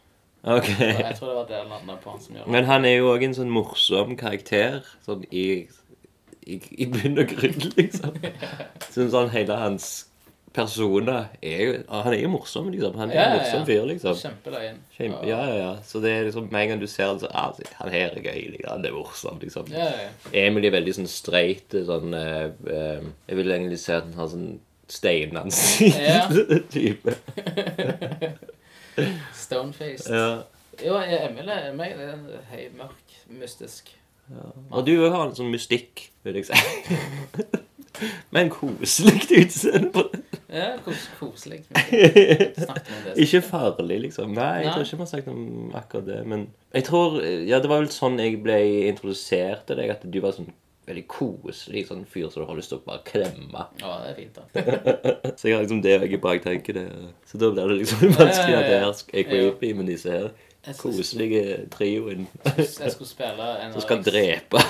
[0.46, 0.68] Ok.
[0.70, 2.18] Og Jeg tror det var det han landa på.
[2.22, 2.52] som gjør det.
[2.52, 4.84] Men han er jo òg en sånn morsom karakter.
[5.06, 5.66] Sånn i,
[6.46, 8.14] i, i bunn og grunn, liksom.
[8.94, 9.88] Sånn, sånn hele hans
[10.56, 12.94] persona er jo Han er jo morsom, liksom.
[13.00, 13.66] Han er Ja, en morsom ja.
[13.68, 14.16] fyr, liksom.
[14.22, 14.78] Kjempeløyen.
[14.98, 15.74] Kjempe, ja, ja, ja.
[15.84, 18.22] Så det er liksom med en gang du ser han så ah, Han her er
[18.22, 18.72] gøy, liksom.
[18.72, 19.66] Han er morsom, liksom.
[19.74, 20.10] Ja, ja.
[20.46, 24.28] Emil er veldig sånn streit, sånn eh, eh, Jeg vil egentlig si at han har
[24.32, 27.12] sånn steinansikt-type.
[29.44, 30.14] Stonefaced.
[30.14, 30.42] Ja.
[30.86, 31.96] Jo, Emil er meg.
[32.52, 33.92] Høy, mørk, mystisk.
[34.72, 36.56] Og du har en sånn mystikk, vil jeg si.
[38.36, 40.35] Men koselig utseende på det.
[40.52, 41.64] Ja, kos koselig.
[41.70, 43.16] Snakket om det.
[43.24, 44.36] Ikke farlig, liksom.
[44.38, 46.20] Nei, jeg tror ikke vi har sagt om akkurat det.
[46.30, 48.60] Men jeg tror Ja, det var vel sånn jeg ble
[48.92, 50.52] introdusert til deg, at du var sånn
[50.86, 53.64] veldig koselig sånn fyr som du har lyst til å bare klemme.
[53.82, 54.66] Ja, det er fint, da.
[55.40, 56.86] Så jeg har liksom det jeg bare tenker det.
[57.26, 60.30] Så da blir det liksom vanskelig at det her er creepy med disse her
[60.74, 62.28] Skulle, koselige trioen
[62.90, 64.58] skulle spille en som skal drepe.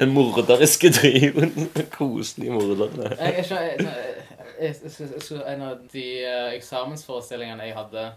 [0.00, 1.70] Den morderiske trioen.
[1.90, 3.16] Koselige mordere.
[3.18, 3.78] Jeg, jeg,
[4.60, 4.74] jeg,
[5.54, 8.12] En av de eh, eksamensforestillingene jeg hadde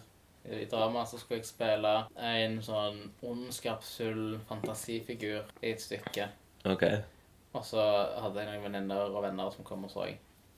[0.61, 6.27] i drama, så skulle jeg spille en sånn ondskapsfull fantasifigur i et stykke.
[6.69, 6.83] Ok.
[7.55, 7.81] Og så
[8.21, 10.11] hadde jeg noen venninner og venner som kom og så.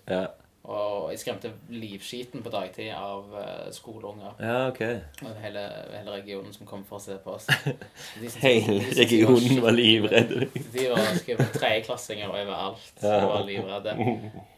[0.07, 0.25] Ja,
[0.67, 4.33] Og jeg skremte livskiten på dagtid av uh, skoleunger.
[4.43, 4.81] ja ok.
[5.23, 5.61] Og hele,
[5.93, 7.45] hele regionen som kom for å se på oss.
[8.33, 10.49] Som- Hele regionen var livredde.
[10.73, 11.07] De var
[11.55, 13.21] tredjeklassinger overalt og Ja.
[13.31, 13.93] var livredde.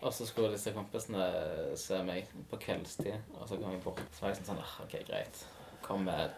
[0.02, 1.28] Og så skulle disse kompisene
[1.78, 4.02] se meg på kveldstid, og så kom jeg bort.
[4.18, 5.44] Så var jeg sånn sånn ah, OK, greit.
[5.86, 6.34] Kom med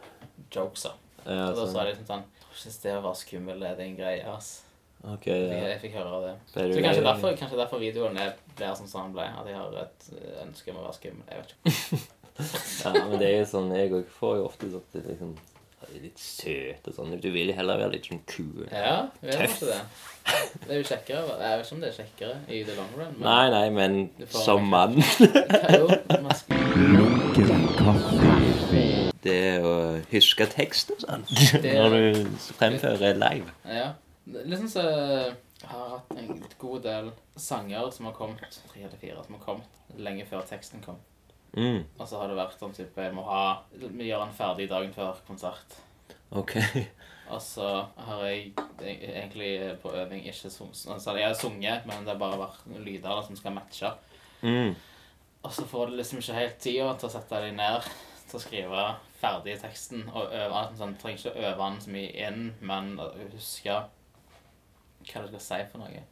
[0.54, 0.92] jokes, da.
[1.26, 1.72] Ja, Og da sånn.
[1.78, 4.52] sa de sånn sånn Tror ikke det å være skummel er din greie, ass.
[5.02, 5.36] Ok, ja.
[5.72, 6.34] jeg fikk høre det.
[6.54, 9.26] Peru, Så kanskje derfor, kanskje derfor videoen er, blir sånn som den ble.
[9.26, 11.26] At jeg har et eh, ønske om å være skummel.
[11.32, 12.02] Jeg vet ikke.
[12.42, 15.34] Ja, men det er jo sånn, jeg òg får jo ofte sånn at det liksom
[15.82, 17.12] er litt søt og sånn.
[17.22, 18.64] Du vil heller være litt sånn kul.
[18.72, 19.60] Ja, jeg vet Tøff.
[19.60, 19.82] kanskje det.
[20.62, 21.22] Det er jo kjekkere.
[21.42, 23.14] Jeg vet ikke om det er kjekkere i the long run.
[23.18, 23.92] Men Nei, nei, men
[24.32, 24.96] som mann
[26.96, 28.32] Lunken kaffe.
[29.22, 29.74] Det å
[30.10, 31.28] huske tekst og sånn
[31.62, 33.54] når du fremfører live.
[33.70, 33.92] Ja.
[34.32, 34.82] Liksom så
[35.62, 39.44] jeg har hatt en god del sanger som har kommet, tre eller fire som har
[39.46, 40.98] kommet, lenge før teksten kom.
[41.54, 44.70] Mm, Og så har det vært sånn type Jeg må ha Vi gjør den ferdig
[44.72, 45.74] dagen før konsert.
[46.32, 46.54] ok.
[47.32, 47.66] Og så
[47.98, 52.40] har jeg egentlig på øving ikke sunget Altså, jeg har sunget, men det har bare
[52.40, 53.92] vært lyder som skal matche.
[54.42, 54.76] Mm,
[55.44, 57.88] Og så får du liksom ikke helt tida til å sette deg ned
[58.30, 58.84] til å skrive
[59.22, 60.04] ferdig teksten.
[60.14, 62.94] Og øve den sånn, trenger ikke øve den så mye inn, men
[63.34, 63.82] huske
[65.08, 66.04] hva du skal si for noe.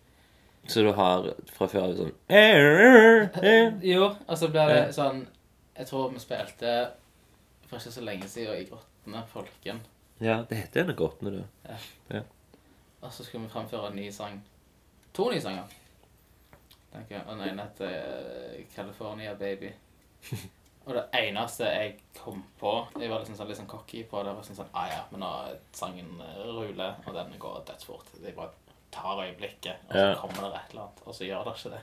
[0.68, 3.78] så du har fra før av sånn eh, eh.
[3.86, 5.24] Jo, og så blir det sånn
[5.78, 6.74] Jeg tror vi spilte
[7.70, 9.80] for ikke så lenge siden i Grottene, Folken.
[10.20, 11.44] Ja, det heter gjerne Grottene,
[12.10, 12.24] det.
[13.02, 14.40] Og så skulle vi fremføre en ny sang.
[15.14, 15.76] To nye sanger.
[16.92, 17.26] tenker jeg.
[17.28, 19.70] Og den ene heter eh, California Baby.
[20.90, 24.34] Og det eneste jeg kom på Jeg var liksom sånn, litt sånn cocky på det.
[24.34, 25.30] var sånn sånn, ah ja, men nå
[25.76, 28.10] sangen eh, ruller, og den går dødsfort.
[28.24, 30.14] er bare tar øyeblikket, og så Ja.
[30.16, 31.82] kommer det et eller annet, og så gjør det ikke det.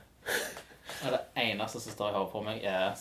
[1.04, 2.94] Og det eneste som står i hodet på meg, er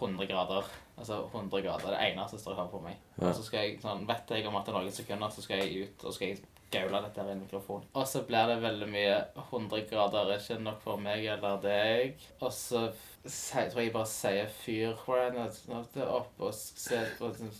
[0.00, 0.62] 100 grader.
[0.98, 1.90] Altså 100 grader.
[1.90, 2.96] Det eneste som står i hodet på meg.
[3.18, 5.58] Og så skal jeg, sånn, vet jeg om at det er noen sekunder, så skal
[5.64, 6.38] jeg ut og skal jeg
[6.70, 7.84] gaule dette her i en mikrofon.
[7.94, 9.14] Og så blir det veldig mye
[9.50, 12.26] 100 grader er ikke nok for meg eller deg.
[12.40, 12.86] Og så
[13.26, 17.50] tror jeg bare sier fyr opp og ser på hva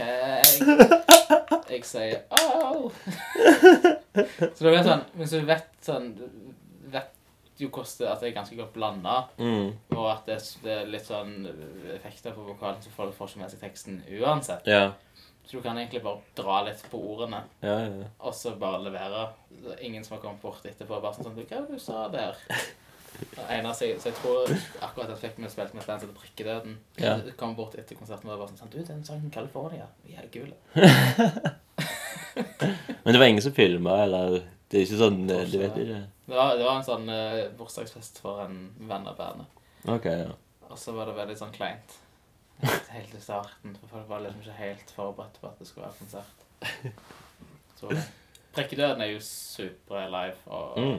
[0.00, 0.46] jeg
[1.70, 2.90] Jeg sier au.
[4.10, 6.08] Så det blir sånn Hvis du vet sånn
[6.90, 7.16] vet
[7.60, 11.04] jo hvordan at det er ganske godt blanda, Mm, og at det, det er litt
[11.04, 11.34] sånn
[11.94, 14.86] effekter på vokalen, så folk får ikke med seg teksten uansett, ja.
[15.50, 18.04] Så du kan egentlig bare dra litt på ordene, Ja, ja.
[18.22, 19.24] og så bare levere.
[19.72, 22.36] Er ingen som har kommet bort etterpå bare sånn Hva du sa der?
[23.50, 24.52] Eneste så jeg tror
[24.86, 26.76] akkurat jeg fikk meg spilt med et band som heter Prikkedøden.
[27.02, 27.16] Ja.
[27.18, 30.54] Så kom bort etter konserten og bare sånn Du, den sangen California, vi er gule'.
[33.02, 35.98] Men det var ingen som filma, eller Det er ikke sånn Du vet ikke?
[36.30, 39.50] Det var, det var en sånn uh, bursdagsfest for en venn av bandet.
[39.90, 40.30] OK, ja.
[40.70, 41.96] Og så var det veldig sånn kleint.
[42.90, 43.76] Helt, i starten.
[43.80, 46.46] For folk var liksom ikke helt forberedt på at det skulle være konsert.
[47.80, 47.90] Så
[48.54, 50.98] Prekkedøden er jo super live, og Mm.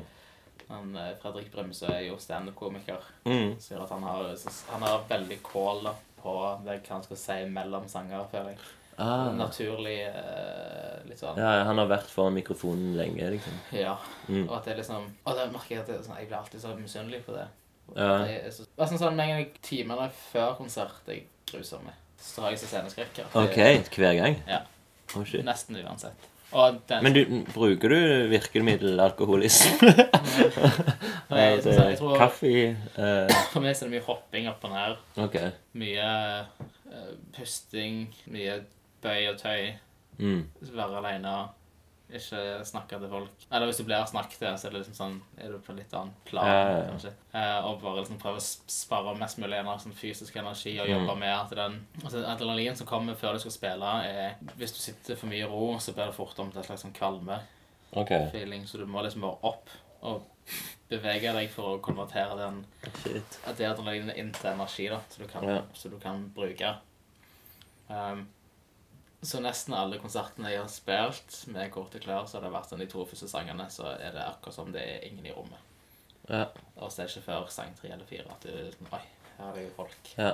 [0.69, 3.03] han, eh, Fredrik Bremsø er jo standup-komiker.
[3.25, 3.59] Mm.
[3.59, 4.35] Sier at han har,
[4.71, 6.35] han har veldig kål da, på
[6.65, 8.59] det han skal si mellom sanger, føler jeg.
[9.01, 9.31] Ah.
[9.33, 13.53] Naturlig eh, litt sånn Ja, han har vært foran mikrofonen lenge, liksom.
[13.73, 13.95] Ja.
[14.27, 14.43] Mm.
[14.49, 16.73] Og at det liksom Og det merker jeg at det, sånn, jeg blir alltid så
[16.77, 17.47] misunnelig på det.
[17.95, 18.17] Ja.
[18.23, 21.25] Det er så, sånn sånn, gang timene før konsert er jeg
[22.59, 23.23] så sceneskrekk.
[23.23, 23.57] at OK,
[23.95, 24.37] hver gang?
[24.47, 24.63] Ja.
[25.15, 25.43] Oh, shit.
[25.45, 26.27] Nesten uansett.
[26.51, 27.21] Den, Men du,
[27.53, 29.87] bruker du virkemiddel alkoholisme?
[31.31, 32.51] Nei, sånn, jeg tror, Kaffe
[32.99, 33.31] uh...
[33.53, 34.97] For meg så er det mye hopping opp og ned.
[35.23, 35.37] OK.
[35.79, 36.09] Mye
[36.91, 38.59] uh, pusting, mye
[39.03, 39.71] bøy og tøy.
[40.19, 40.43] Mm.
[40.73, 41.37] Være alene.
[42.11, 43.45] Ikke snakke til folk.
[43.51, 45.93] Eller hvis du blir snakket til, så er det liksom sånn Er du på litt
[45.93, 46.89] annen plan, Ja, ja, ja.
[46.89, 47.11] kanskje.
[47.33, 51.13] Eh, og bare liksom prøve å spare mest mulig energi, sånn fysisk energi og jobbe
[51.15, 51.19] Mm.
[51.19, 55.15] med at den altså Adrenalin som kommer før du skal spille, er Hvis du sitter
[55.15, 57.41] for mye i ro, så blir det fort om til en slags sånn kvalme-feeling.
[57.93, 58.65] okay.
[58.65, 59.69] Så du må liksom bare opp
[60.03, 60.23] og
[60.89, 62.65] bevege deg for å konvertere den
[63.03, 63.39] Shit.
[63.47, 66.75] adrenalinet inn til energi, da, så du kan, så du kan bruke.
[67.89, 68.27] Um,
[69.23, 72.79] så nesten alle konsertene jeg har spilt med korte klær, så har det vært sånn
[72.81, 75.59] de to første sangene, så er det akkurat som det er ingen i rommet.
[76.29, 76.45] Ja.
[76.77, 79.01] Og så er det ikke før sang tre eller fire at du Oi,
[79.37, 80.11] her er det jo folk.
[80.17, 80.31] Ja.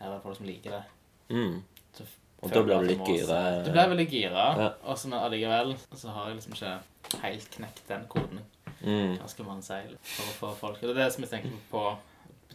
[0.00, 0.82] Her er det folk som liker det.
[1.30, 1.62] Mm.
[1.96, 2.06] Så
[2.42, 3.40] Og da blir du litt gira.
[3.64, 4.68] Du blir veldig gira, Ja.
[4.82, 8.40] og så allikevel så har jeg liksom ikke helt knekt den koden.
[8.80, 9.18] Mm.
[9.18, 11.50] Hva skal man si for å få folk Og det er det som jeg tenker
[11.70, 11.82] på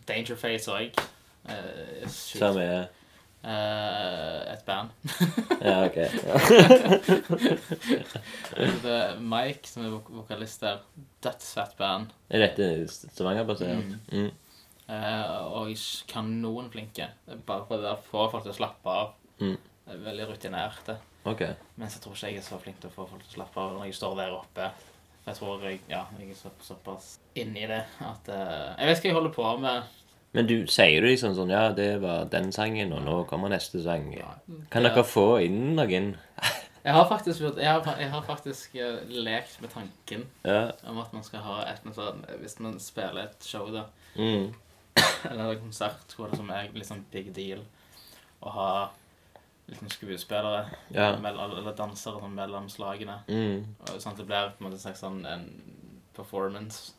[0.07, 0.97] Dangerface òg.
[1.47, 2.87] Eh, Som er
[3.45, 4.89] et band.
[5.61, 5.99] Ja, OK.
[8.55, 10.81] Det er Mike, som er vok vokalist der.
[11.25, 12.13] Dødsfett band.
[12.29, 13.95] Er dette Stavanger-basert?
[14.11, 14.31] Mm.
[14.85, 15.71] Eh, og
[16.09, 17.09] kanonflinke.
[17.45, 19.13] Bare for det å få folk til å slappe av.
[19.41, 19.57] Mm.
[20.05, 20.97] Veldig rutinerte.
[21.25, 21.41] OK.
[21.81, 23.61] Mens jeg tror ikke jeg er så flink til å få folk til å slappe
[23.61, 24.69] av når jeg står der oppe.
[25.25, 28.99] For jeg tror jeg, ja, jeg er så, såpass inni det at uh, Jeg vet
[29.01, 29.95] hva jeg holder på med.
[30.35, 33.81] Men du sier du liksom sånn Ja, det var den sangen, og nå kommer neste
[33.83, 34.09] sang.
[34.69, 34.89] Kan Ja.
[34.89, 36.15] dere få inn noen?
[36.85, 40.71] Jeg har faktisk, jeg har, jeg har faktisk eh, lekt med tanken Ja.
[40.85, 43.85] om at man skal ha et eller annet sånn Hvis man spiller et show, da,
[44.15, 44.53] Mm.
[45.31, 47.63] eller en konsert hvor det som er liksom big deal
[48.43, 48.89] å ha
[49.67, 51.15] liksom skuespillere Ja.
[51.15, 53.17] eller, eller dansere sånn mellom slagene.
[53.27, 53.65] Mm.
[53.81, 55.49] Og sånn at det blir på en måte en slags sånn en
[56.13, 56.91] performance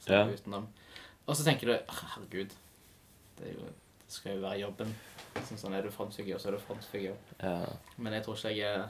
[0.00, 0.24] som Ja.
[0.24, 0.66] utenom.
[1.28, 2.50] Og så tenker du «Ah, herregud,
[3.38, 4.94] det, jo, det skal jo være jobben.
[5.36, 7.16] Sånn, sånn Er du frontfigur, så er du frontfigur.
[7.42, 7.58] ja.
[7.98, 8.88] Men jeg tror ikke jeg er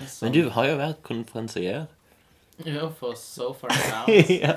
[0.00, 1.86] sånn- Men du har jo vært konferansier.
[2.66, 4.06] Jo, for so far now.
[4.42, 4.56] ja.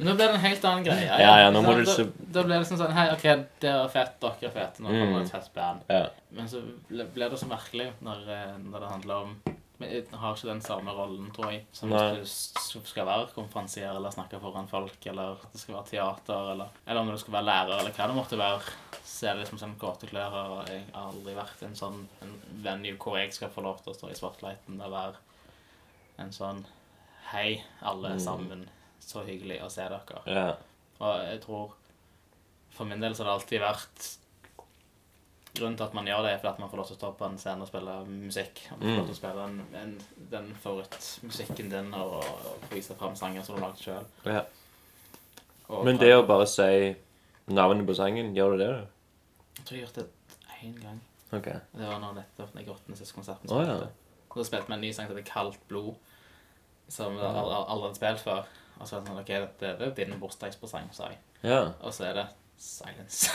[0.00, 1.04] Nå blir det en helt annen greie.
[1.08, 3.22] Ja, ja, nå må da, du så- da blir det sånn sånn Hei, OK,
[3.60, 5.24] det er fett, dere er fete, nå kommer Mm.
[5.24, 5.80] et fett band.
[5.88, 6.06] ja.
[6.32, 9.36] Men så blir det så merkelig når, eh, når det handler om
[9.78, 12.14] Men jeg har ikke den samme rollen, tror jeg, som Nei.
[12.16, 16.68] hvis du skal være konferansier eller snakke foran folk, eller det skal være teater, eller,
[16.86, 18.62] eller om du skal være lærer, eller hva det måtte være.
[19.04, 22.32] Så er det liksom sånn korte og jeg har aldri vært en sånn en
[22.64, 25.14] venue hvor jeg skal få lov til å stå i spotlighten og være
[26.24, 26.64] en sånn
[27.32, 28.20] Hei, alle Mm.
[28.20, 28.68] sammen.
[29.00, 30.22] Så hyggelig å se dere.
[30.26, 30.54] ja.
[31.00, 31.72] Og jeg tror
[32.70, 34.16] For min del så har det alltid vært
[35.56, 37.10] Grunnen til at man gjør det, er fordi at man får lov til å stå
[37.16, 38.60] på en scene og spille musikk.
[38.72, 38.96] Og man får Mm.
[38.98, 39.94] lov til å spille en, en,
[40.30, 44.04] den favorittmusikken din og, og vise fram sanger som du har lagd sjøl.
[44.24, 44.42] ja.
[45.84, 46.94] Men det å bare si
[47.50, 48.68] navnet på sangen, gjør du det?
[48.68, 48.82] da?
[49.56, 50.08] Jeg tror jeg har gjort det
[50.62, 51.00] én gang.
[51.32, 51.48] OK.
[51.74, 53.50] Det var når nettopp den grottende siste konserten.
[53.50, 53.78] Å, ja.
[54.36, 55.96] Da spilte vi en ny sang som heter 'Kaldt blod',
[56.88, 58.44] som jeg aldri hadde spilt før.
[58.78, 59.26] Og så er det sånn OK,
[59.60, 61.18] det, det er din bursdagspresang, sa jeg.
[61.42, 61.72] Ja.
[61.80, 62.26] Og så er det
[62.58, 63.30] silence.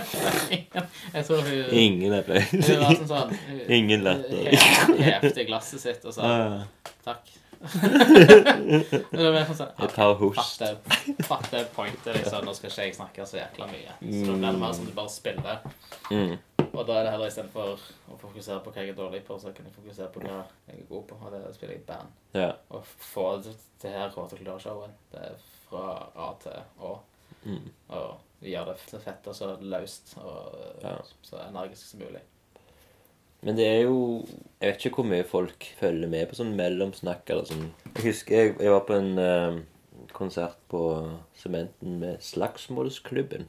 [1.14, 2.50] jeg tror hun Ingen applaus.
[2.50, 5.36] Hun var sånn sånn hun- Ingen latter.
[5.42, 6.30] i glasset sitt og sa
[7.04, 7.36] takk.
[7.60, 10.62] det var sånn sånn Jeg tar host.
[11.28, 12.46] Fatte, pointet, liksom.
[12.46, 13.96] Nå skal ikke jeg snakke så jækla mye.
[14.00, 15.66] Så da blir det mer sånn at du bare spiller.
[16.08, 16.38] Mm.
[16.70, 19.52] Og da er det heller istedenfor å fokusere på hva jeg er dårlig på, så
[19.52, 20.38] kan jeg fokusere på hva
[20.70, 22.16] jeg er god på, og det er å spille i band.
[22.38, 22.50] Ja.
[22.70, 23.54] Og få det,
[23.90, 24.94] her Kåtekulturshowet.
[25.12, 25.86] Det er fra
[26.16, 26.94] A til Å.
[27.44, 27.70] Mm.
[27.96, 30.96] Og gjøre det så fett og så løst og Ja.
[31.22, 32.20] så energisk som mulig.
[33.42, 34.26] Men det er jo
[34.60, 37.70] Jeg vet ikke hvor mye folk følger med på sånn mellomsnakk eller sånn.
[37.96, 39.60] Jeg husker jeg, jeg var på en eh,
[40.12, 40.82] konsert på
[41.40, 43.48] Sementen med Slagsmålsklubben.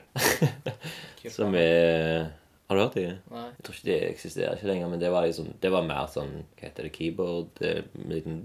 [1.29, 2.31] Som er
[2.71, 3.01] Har du hørt det?
[3.27, 3.41] Nei.
[3.51, 6.29] Jeg tror ikke det eksisterer ikke lenger, men det var, liksom, det var mer sånn
[6.55, 6.91] Hva heter det?
[6.95, 8.37] Keyboard eh, med liten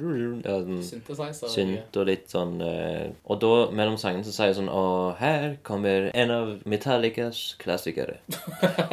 [0.43, 1.53] sånn, Synthesizer.
[1.53, 5.47] Synt og litt sånn eh, Og da, mellom sangene, så sier jeg sånn Og her
[5.69, 8.19] kommer en av Metallicas klassikere.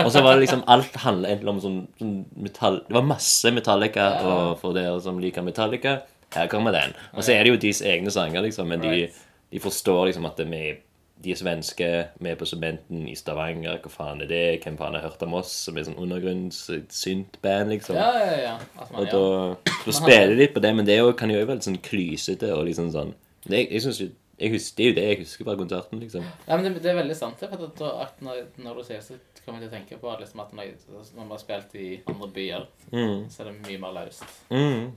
[0.05, 2.15] og så var det liksom Alt handla egentlig om sånn, sånn
[2.45, 2.83] metall...
[2.87, 5.97] Det var masse Metallica, og for dere som liker Metallica,
[6.37, 6.93] her kommer den.
[7.17, 9.21] Og så er det jo deres egne sanger, liksom, men de, Right.
[9.53, 10.61] de forstår liksom at vi
[11.23, 11.87] de er svenske,
[12.27, 13.77] er på Sementen i Stavanger.
[13.83, 14.41] Hva faen er det?
[14.65, 15.51] Hvem faen har hørt om oss?
[15.67, 17.95] Som er sånn undergrunns-synt-band, liksom.
[17.95, 18.55] Ja, ja, ja.
[18.91, 21.59] Man Og da, da spiller de litt på det, men det jo, kan jo være
[21.59, 23.13] litt sånn klysete og liksom sånn
[23.43, 24.05] det, jeg synes jo,
[24.39, 26.23] jeg husker, det er jo det jeg husker fra konserten, liksom.
[26.47, 27.39] Ja, men det, det er veldig sant.
[27.43, 30.13] det, For at, at når, når du sier så kommer jeg til å tenke på
[30.21, 33.23] liksom, at når, når man har spilt i andre byer, Mm.
[33.33, 34.23] så er det mye mer løst.
[34.53, 34.91] Mm.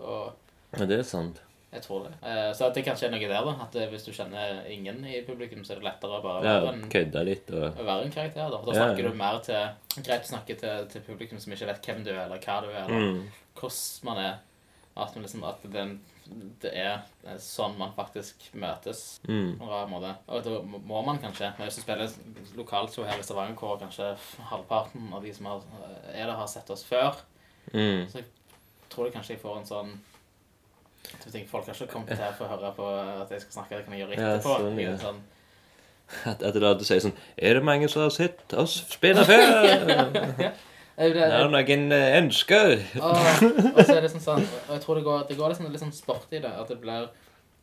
[0.00, 0.32] Og
[0.78, 1.38] Ja, det er sant.
[1.74, 2.12] Jeg tror det.
[2.22, 3.54] Eh, så at det kanskje er noe der, da.
[3.66, 6.56] At eh, hvis du kjenner ingen i publikum, så er det lettere å bare Ja,
[6.62, 8.48] være en, kødda litt og være en karakter.
[8.48, 8.60] da.
[8.62, 9.10] For da snakker ja.
[9.10, 12.24] du mer til Greit å snakke til, til publikum som ikke vet hvem du er,
[12.24, 13.22] eller hva du er, eller mm.
[13.60, 14.34] hvordan man er.
[14.94, 15.84] At, man liksom, at det,
[16.62, 16.92] det er
[17.26, 19.04] eh, sånn man faktisk møtes.
[19.26, 19.56] Mm.
[19.58, 20.14] på en rar måte.
[20.30, 24.12] Og da må man kanskje, men hvis du spiller lokalshow her i Stavanger, hvor kanskje
[24.52, 25.66] halvparten av de som har,
[26.14, 27.22] er der, har sett oss før,
[27.72, 28.04] Mm.
[28.12, 28.20] så
[28.92, 29.92] tror jeg kanskje jeg får en sånn
[31.12, 32.88] jeg tenker Folk har ikke kommet her for å høre på
[33.22, 34.54] at jeg skal snakke, det kan jeg gjøre Ja, etterpå.
[34.60, 34.92] sånn, Jeg ja.
[34.92, 35.22] er sånn,
[36.30, 39.42] At, at da du sier sånn Er det mange som har sett oss spille før?
[40.44, 42.74] ja, det, Er det noen eh, ønsker?
[43.00, 43.16] og,
[43.74, 45.82] og så er det sånn sånn Og jeg tror det går, det går liksom litt
[45.82, 46.52] sånn sport i det.
[46.54, 47.08] At det blir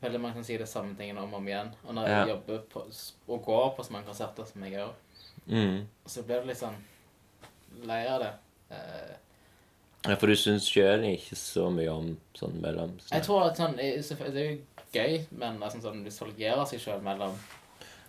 [0.01, 1.67] veldig mange som sier det samme tingene om og om igjen.
[1.85, 2.81] Og når jeg jobber på,
[3.29, 4.91] og går på så mange konserter som jeg gjør,
[5.51, 5.87] Mm.
[6.05, 6.75] så blir du litt sånn
[7.89, 8.31] lei av det.
[8.75, 9.13] Eh,
[10.07, 13.77] Ja, for du syns sjøl ikke så mye om sånn mellom Jeg tror at sånn
[13.77, 14.55] eh, Det er jo
[14.95, 17.35] gøy, men altså, sånn, hvis solgerer seg sjøl mellom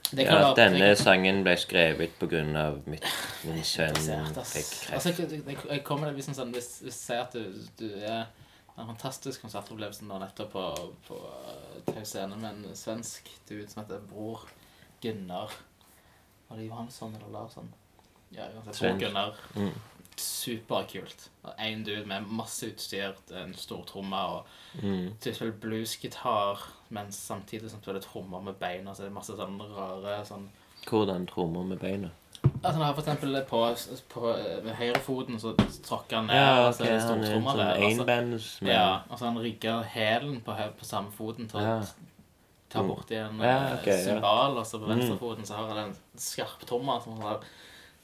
[0.09, 3.05] Det Ja, at denne jeg, sangen ble skrevet på av mitt,
[3.45, 4.95] min sønn fikk kreft.
[4.97, 8.24] Altså, jeg, kommer det liksom sånn Hvis jeg sier at du, du er
[8.72, 10.66] en fantastisk konsertopplevelse nå nettopp på,
[11.11, 14.49] på uh, Tau Scene med en svensk dude som heter Bror
[15.05, 15.53] Gunnar
[16.49, 17.68] Var det Johansson eller Larsson?
[18.32, 18.80] Ja, uansett.
[18.80, 19.36] Bror Gunnar.
[19.55, 19.74] Mm.
[20.16, 21.30] Superkult.
[21.58, 24.46] En dude med masse utstyr, en stor tromme og
[24.82, 25.12] Mm.
[25.20, 26.58] å bluesgitar,
[26.90, 30.48] men samtidig som spiller trommer med beina, så det er masse sånn rare sånn
[30.86, 32.10] Hvordan trommer med beina?
[32.64, 33.76] Altså, han har for eksempel på,
[34.08, 34.20] på
[34.64, 35.52] med høyrefoten så
[35.84, 37.76] tråkker han ned, Ja, okay, så ok, det han er sånn der.
[37.76, 41.60] og så- enbands med Ja, og så han rigger hælen på, på samme foten til
[41.60, 41.82] å Ja.
[42.70, 44.20] ta borti en Ja, okay, ok, ja.
[44.58, 44.98] og så på Mm.
[44.98, 47.40] venstrefoten så har han en skarp trommer som han har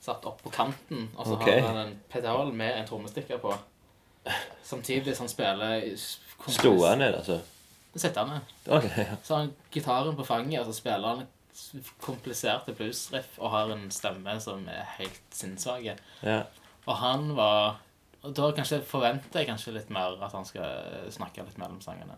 [0.00, 1.60] satt opp på kanten, og så okay.
[1.60, 3.54] har han en pedal med en trommestikker på.
[4.62, 7.40] Samtidig som han spiller han ned, altså?
[7.94, 8.40] Sittende.
[8.66, 9.16] Ok, ja.
[9.22, 11.26] Så har han gitaren på fanget, og så spiller han
[12.00, 15.90] kompliserte bluesriff og har en stemme som er helt sinnssvak.
[16.22, 16.42] ja.
[16.86, 17.80] Og han var
[18.22, 22.16] Og da kanskje forventer jeg kanskje litt mer at han skal snakke litt mellom sangene.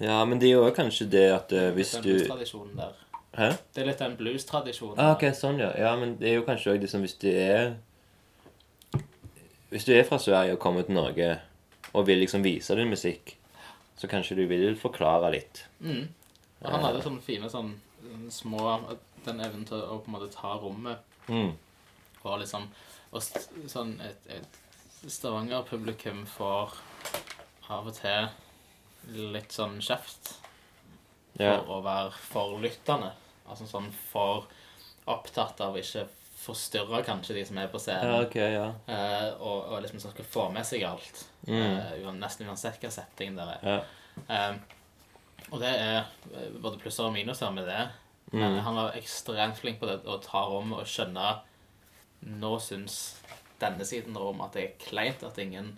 [0.00, 2.96] Ja, men det er jo kanskje det at uh, hvis Den du blues-tradisjonen der.
[3.36, 3.50] Hæ?
[3.74, 4.98] Det er litt den blues-tradisjonen.
[4.98, 5.70] Ah, ok, sånn, ja.
[5.78, 7.76] Ja, men det er jo kanskje òg liksom hvis du er
[9.70, 11.28] Hvis du er fra Sverige og kommer til Norge
[11.94, 13.36] og vil liksom vise din musikk,
[13.98, 15.64] så kanskje du vil forklare litt.
[15.80, 16.08] Mm.
[16.64, 17.72] Han hadde sånne fine sånn
[18.30, 18.74] små
[19.24, 21.52] Den evnen til å på en måte ta rommet Mm.
[22.24, 22.64] og liksom
[23.12, 23.22] Og
[23.68, 26.72] sånn et, et Stavanger-publikum får
[27.70, 28.28] av og til
[29.32, 30.39] litt sånn kjeft
[31.38, 31.56] Ja.
[31.62, 33.12] for å være for lyttende.
[33.48, 34.46] Altså sånn for
[35.10, 36.06] opptatt av ikke
[36.40, 38.08] forstyrre kanskje de som er på scenen.
[38.14, 38.66] ja, okay, ja.
[38.88, 41.24] Eh, og, og liksom skal få med seg alt.
[41.46, 41.54] Mm.
[41.56, 43.66] Eh, nesten uansett hva settingen der er.
[43.66, 43.80] Ja.
[44.28, 44.56] Eh,
[45.50, 46.06] og det er
[46.62, 47.88] både plusser og minuser med det.
[48.32, 48.58] Men Mm.
[48.62, 51.40] han var ekstremt flink på det å ta rom og skjønne
[52.22, 53.16] Nå syns
[53.58, 55.72] denne siden av rommet at det er kleint at ingen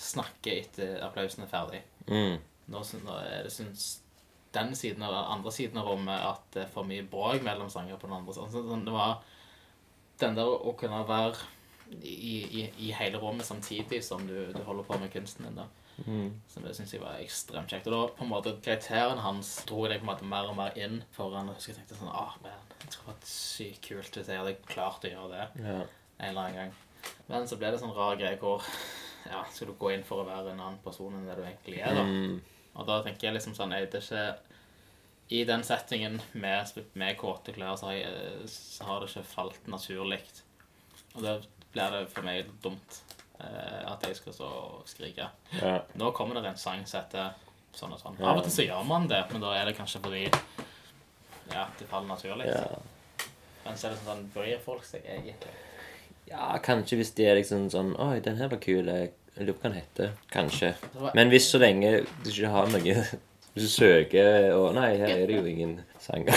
[0.00, 1.80] snakker etter applausen er ferdig.
[2.08, 2.38] Mm.
[2.72, 2.82] Nå
[3.20, 4.00] er det syns
[4.54, 8.00] den siden av andre siden av rommet at det er for mye bråk mellom sanger
[8.00, 8.52] på den andre siden.
[8.54, 9.18] Sånn, det var
[10.22, 11.36] den der å kunne være
[12.02, 15.60] i, i, i hele rommet samtidig som du, du holder på med kunsten din.
[15.60, 15.68] da.
[16.06, 16.40] Mm.
[16.48, 17.88] Så det syns jeg var ekstremt kjekt.
[17.90, 20.76] Og da på en måte karakteren hans dro jeg på en måte mer og mer
[20.78, 21.50] inn foran.
[21.54, 25.06] Husker jeg tenkte sånn ah, man, Det skulle vært sykt kult hvis jeg hadde klart
[25.06, 25.80] å gjøre det ja.
[25.80, 26.76] en eller annen gang.
[27.28, 28.64] Men så ble det sånn rar greie hvor
[29.28, 31.82] ja, skal du gå inn for å være en annen person enn det du egentlig
[31.82, 31.98] er.
[31.98, 32.04] da.
[32.06, 32.38] Mm.
[32.78, 34.24] Og da tenker jeg liksom sånn er det ikke
[35.34, 39.66] I den settingen med, med kåte klær så har, jeg, så har det ikke falt
[39.68, 40.20] naturlig.
[41.16, 41.36] Og da
[41.74, 43.00] blir det for meg dumt.
[43.40, 45.28] eh, at jeg skal stå og skrike.
[45.60, 45.76] Ja.
[46.00, 47.36] Nå kommer det en sang som heter
[47.76, 48.16] sånn og sånn.
[48.24, 50.24] Av og til så gjør man det, men da er det kanskje fordi
[51.52, 52.48] ja, det faller naturlig.
[52.50, 52.80] ja.
[53.64, 55.52] Men så er det sånn, bryr folk seg egentlig?
[56.28, 58.88] Ja, kanskje hvis de er liksom sånn Oi, den her var kul.
[58.88, 60.12] Jeg jeg lurer på hva den heter.
[60.34, 60.74] Kanskje.
[61.14, 62.94] Men hvis så lenge du ikke har noe
[63.54, 66.34] Hvis du søker og Nei, her er det jo ingen sanger.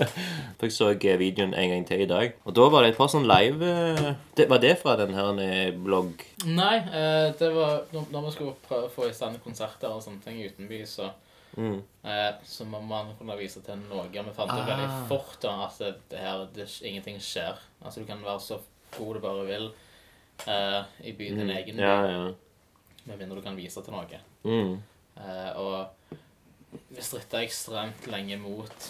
[0.58, 3.08] For jeg så videoen en gang til i dag, og da var det et par
[3.08, 6.24] sånn live eh, det, Var det fra den her eh, blogg...
[6.44, 10.20] Nei, eh, det var når vi skulle prøve å få i stand konserter og sånne
[10.26, 11.12] ting utenbys, så,
[11.58, 11.78] Mm.
[12.04, 14.04] eh, så må man kunne vise til noe.
[14.12, 14.98] Vi fant ut veldig Ah.
[15.08, 17.56] fort da, at det, det her, det, ingenting skjer.
[17.82, 18.58] Altså, du kan være så
[18.98, 19.70] god du bare vil
[20.46, 22.22] eh, i byen din egen by, Ja, ja.
[23.04, 24.22] med mindre du kan vise til noe.
[24.44, 24.78] Mm.
[25.18, 26.14] Uh, og
[26.94, 28.88] vi stritta ekstremt lenge mot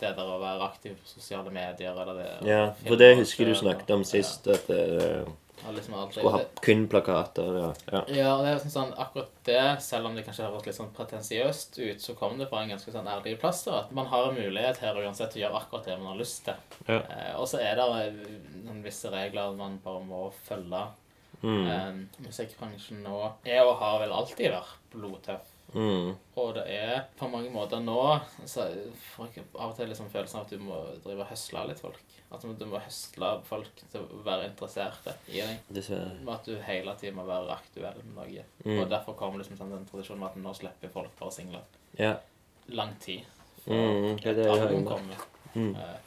[0.00, 2.60] det der å være aktiv på sosiale medier eller det ja.
[2.86, 4.84] For det husker du snakket om sist, at det
[5.26, 5.34] og
[5.72, 7.58] liksom skulle ha kun plakater.
[7.58, 7.68] Ja.
[7.92, 8.02] ja.
[8.08, 10.92] Ja, og det er sånn, sånn, akkurat det, selv om det kanskje høres litt sånn
[10.96, 13.62] pretensiøst ut, så kommer det fra en ganske sånn ærlig plass.
[13.68, 16.20] da, At man har en mulighet her uansett til å gjøre akkurat det man har
[16.20, 16.76] lyst til.
[16.88, 17.00] Ja.
[17.00, 17.88] Eh, og så er det
[18.66, 20.84] noen visse regler man bare må følge.
[21.44, 21.64] Mm.
[21.68, 21.90] Eh,
[22.24, 25.53] musikkbransjen nå er og har vel alltid vært blodtøff.
[25.74, 26.10] Mm.
[26.40, 27.98] Og det er på mange måter nå
[28.46, 28.66] så
[29.14, 31.82] får jeg av og til liksom følelsen av at du må drive og høsle litt
[31.82, 32.14] folk.
[32.34, 35.60] At du må høsle folk til å være interesserte i deg.
[36.22, 38.46] Med At du hele tiden må være aktuell med noe.
[38.64, 38.78] Mm.
[38.78, 41.66] Og derfor kommer liksom sånn den tradisjonen med at nå slipper folk bare singler.
[41.98, 42.16] Ja.
[42.74, 43.26] Lang tid.
[43.66, 45.28] Mm, det er det jeg gjort.
[45.54, 45.74] Mm.
[45.76, 46.00] Eh,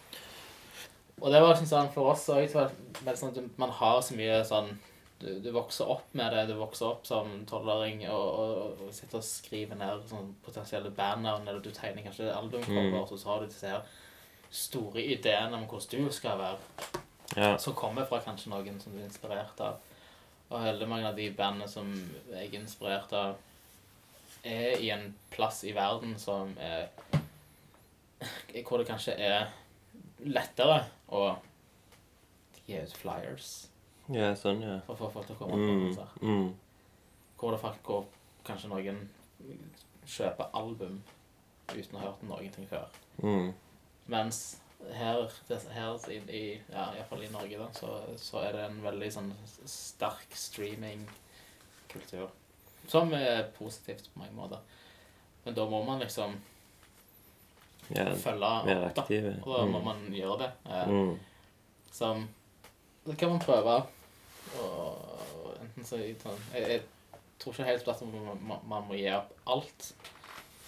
[1.22, 4.68] Og det var liksom sånn for oss òg sånn man har så mye sånn
[5.20, 6.44] du, du vokser opp med det.
[6.52, 11.48] Du vokser opp som tolvåring og, og, og sitter og skriver ned sånn potensielle bandnavn,
[11.48, 13.08] eller du tegner kanskje albumcover, Mm.
[13.10, 13.82] så, så har du disse her
[14.54, 16.58] store ideene om hvordan du skal være
[17.36, 17.58] Ja.
[17.60, 19.80] som kommer fra kanskje noen som du er inspirert av.
[20.50, 21.90] Og veldig mange av de bandene som
[22.32, 23.36] jeg er inspirert av,
[24.48, 26.88] er i en plass i verden som er
[28.64, 29.50] Hvor det kanskje er
[30.26, 30.80] lettere
[31.14, 31.36] å
[32.68, 33.50] gi ut flyers
[34.10, 34.80] ja, sånn, ja.
[34.86, 35.86] for å få folk til å komme på Mm.
[35.88, 36.22] konsert.
[36.22, 36.56] Mm.
[37.38, 38.06] Hvor det faktisk går
[38.46, 39.10] kanskje noen
[40.08, 41.02] kjøper album
[41.76, 42.88] uten å ha hørt noen ting før.
[43.24, 43.54] Mm.
[44.08, 44.62] Mens
[44.94, 48.52] her, det, her i, i, ja, i hvert fall i Norge, da, så, så er
[48.54, 49.34] det en veldig sånn
[49.66, 52.30] sterk streaming-kultur.
[52.88, 54.60] Som er positivt på mange måter.
[55.46, 56.38] Men da må man liksom
[57.90, 58.04] Ja.
[58.16, 59.02] følge Mer opp, da.
[59.02, 59.36] aktive.
[59.46, 59.84] Og da må Mm.
[59.86, 60.52] man gjøre det.
[60.66, 61.20] Eh, Mm.
[61.92, 62.28] Som
[63.08, 63.88] Det kan man prøve.
[64.64, 66.16] Og enten så jeg,
[66.54, 66.82] jeg, jeg
[67.40, 69.92] tror ikke helt at man, man, man må gi opp alt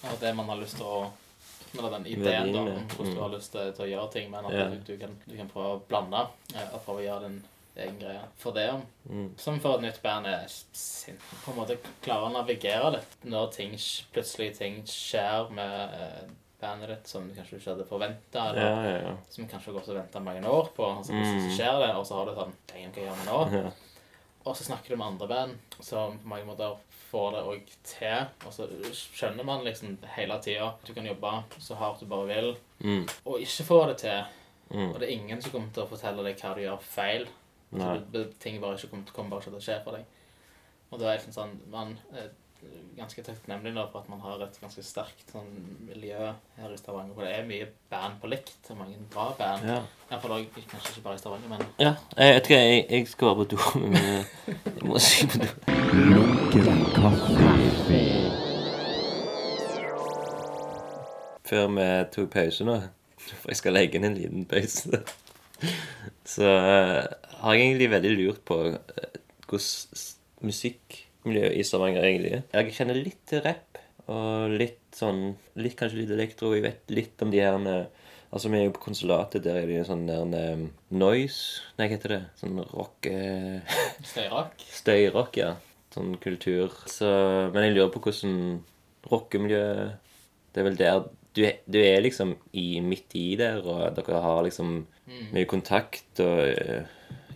[0.08, 1.00] av det man har lyst til å
[1.78, 3.22] Eller den ideen da, om hvordan du mm.
[3.22, 4.64] har lyst til, til å gjøre ting, men at Ja.
[4.72, 6.24] du, du, kan, du kan prøve å blande
[6.56, 7.36] eh, og prøve å gjøre din
[7.76, 8.22] egen greie.
[8.42, 8.64] For det
[9.10, 9.28] Mm.
[9.38, 11.20] som for et nytt band er sint.
[11.44, 13.76] på en måte klare å navigere litt når ting,
[14.12, 16.26] plutselig ting skjer med eh,
[16.60, 19.16] bandet ditt som du kanskje ikke hadde forventa, eller Ja, ja, ja.
[19.30, 20.84] som kanskje har gått og venta mange år på.
[20.84, 21.50] Og så plutselig Mm.
[21.50, 23.72] så skjer det, og så har du sånn Damn, hva gjør vi nå?
[24.46, 26.76] Og så snakker du med andre band som på mange måter
[27.10, 28.26] får det òg til.
[28.46, 32.56] Og så skjønner man liksom hele tida du kan jobbe så hardt du bare vil,
[32.80, 33.06] Mm.
[33.26, 34.24] og ikke få det til.
[34.70, 34.94] Mm.
[34.94, 37.26] Og det er ingen som kommer til å fortelle deg hva du gjør feil.
[38.40, 40.04] Ting bare ikke kommer, kommer bare ikke til å skje for deg.
[40.90, 42.30] Og det er liksom sånn Man er
[42.96, 45.48] ganske takknemlig nå for at man har et ganske sterkt sånn
[45.88, 46.18] miljø
[46.58, 47.14] her i Stavanger.
[47.16, 49.64] For det er mye band på likt, mange bra band.
[49.70, 49.78] Ja.
[50.10, 51.94] Iallfall også, kanskje ikke bare i Stavanger, men ja.
[52.18, 54.24] Jeg vet ikke, jeg, jeg skal være på do, men eh,
[54.76, 55.50] jeg må si på do.
[61.50, 62.76] Før vi tok pause nå,
[63.20, 65.00] for jeg skal legge inn en liten pause,
[66.30, 67.00] så uh,
[67.42, 70.16] har jeg egentlig veldig lurt på eh, hvordan s-
[71.20, 72.42] musikkmiljøet i Stavanger egentlig.
[72.52, 76.54] Jeg kjenner litt til rapp, og litt sånn, litt, kanskje litt elektro.
[76.54, 77.88] Jeg vet litt om de her
[78.30, 80.60] Altså, vi er jo på konsulatet, der er det jo sånn der eh,
[80.94, 82.18] noise Nei, hva heter det?
[82.38, 83.14] Sånn rocke...
[84.06, 84.52] støyrock.
[84.70, 85.48] Støyrock, ja.
[85.90, 86.70] Sånn kultur.
[86.86, 87.08] Så,
[87.50, 88.60] men jeg lurer på hvordan
[89.10, 89.64] rockemiljø
[90.54, 91.02] Det er vel der
[91.34, 94.78] du, du er liksom i, midt i der, og dere har liksom
[95.34, 96.86] mye kontakt og uh,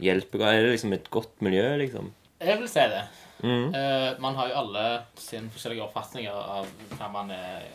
[0.02, 2.14] hjelper Er det liksom et godt miljø, liksom?
[2.38, 3.02] Jeg vil si det.
[3.44, 3.74] Mm.
[3.76, 4.84] Eh, man har jo alle
[5.20, 6.66] sine forskjellige oppfatninger av
[6.96, 7.66] hva man er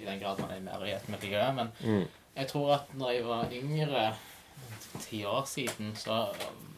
[0.00, 1.42] i den grad man er mer i et miljø.
[1.54, 2.08] Men Mm.
[2.36, 4.14] jeg tror at når jeg var yngre,
[5.00, 6.26] ti år siden, så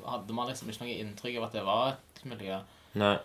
[0.06, 2.58] hadde man liksom ikke noe inntrykk av at det var et miljø.
[2.94, 3.16] Nei.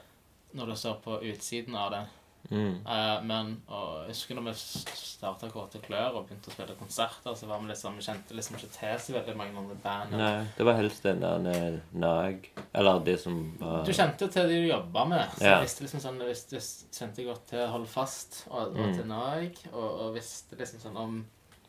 [0.53, 2.05] Når du ser på utsiden av det.
[2.49, 2.79] Mm.
[2.85, 7.35] Uh, men og, jeg husker når vi starta Kåte klør og begynte å spille konserter,
[7.37, 10.15] så var vi liksom, vi kjente liksom ikke til så veldig mange andre band.
[10.17, 14.49] Nei, det var helst den der eh, Nag Eller det som var Du kjente til
[14.49, 15.25] de du jobba med.
[15.37, 15.55] Så Ja.
[15.59, 16.63] jeg visste liksom sånn, jeg visste,
[16.97, 18.93] kjente godt til Hold Fast og, og Mm.
[18.97, 19.61] til Nag.
[19.73, 21.19] Og, og visste liksom sånn om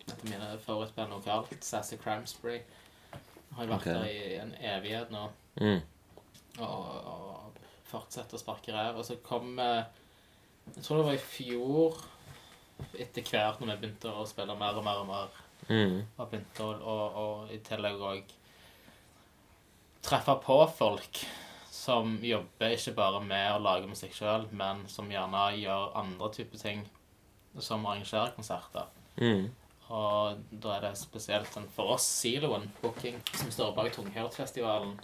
[0.06, 2.62] et av mine favorittband lokalt, Sassy Cramsbury.
[3.56, 3.92] Har jeg vært okay.
[3.92, 5.26] der i en evighet nå.
[5.60, 5.80] mm.
[6.60, 7.58] Og, og
[7.90, 8.96] fortsetter å sparke ræv.
[9.00, 9.84] Og så kom eh,
[10.76, 12.00] Jeg tror det var i fjor,
[12.98, 16.00] etter hvert når vi begynte å spille mer og mer og mer Mm.
[16.16, 18.30] og begynte å og, og i tillegg òg
[20.02, 21.20] treffe på folk
[21.70, 26.60] som jobber ikke bare med å lage musikk sjøl, men som gjerne gjør andre typer
[26.60, 26.82] ting,
[27.58, 28.88] som arrangerer konserter.
[29.20, 29.48] Mm.
[29.90, 34.94] Og da er det spesielt sånn for oss Siloen Booking, som står bak Tunghørtfestivalen.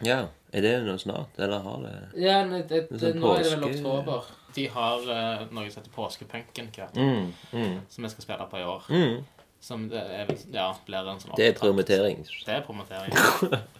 [0.00, 0.28] Ja.
[0.52, 3.52] Er det nå snart, eller har det Ja, det, det, Det sånn nå er det
[3.54, 4.26] vel oktober.
[4.52, 7.30] De har uh, noe som heter Påskepunken, mm.
[7.52, 7.78] Mm.
[7.88, 8.90] som vi skal spille på i år.
[8.92, 9.22] Mm.
[9.62, 12.20] Som det er, ja, blir en sånn Det er promotering.
[12.26, 13.14] Det er promotering.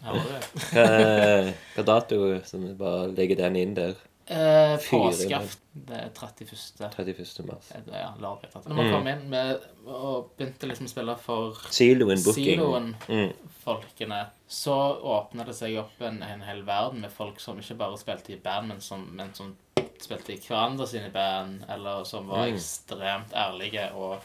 [0.07, 0.31] Hører
[1.51, 1.53] du?
[1.75, 3.99] Hva dato som bare legger den inn der?
[4.27, 5.59] Eh, Påskeaften.
[5.75, 6.91] Det er 31.
[6.97, 7.47] 31.
[7.47, 7.73] mars.
[7.89, 8.51] Ja, lørdag.
[8.67, 12.61] Når man kom inn med, og begynte liksom å spille for Siloen Booking.
[12.61, 14.31] Siloen-folkene, Mm.
[14.49, 18.33] så åpna det seg opp en, en hel verden med folk som ikke bare spilte
[18.33, 19.57] i band, men som, men som
[20.03, 22.55] spilte i hverandre sine band, eller som var Mm.
[22.55, 24.21] ekstremt ærlige og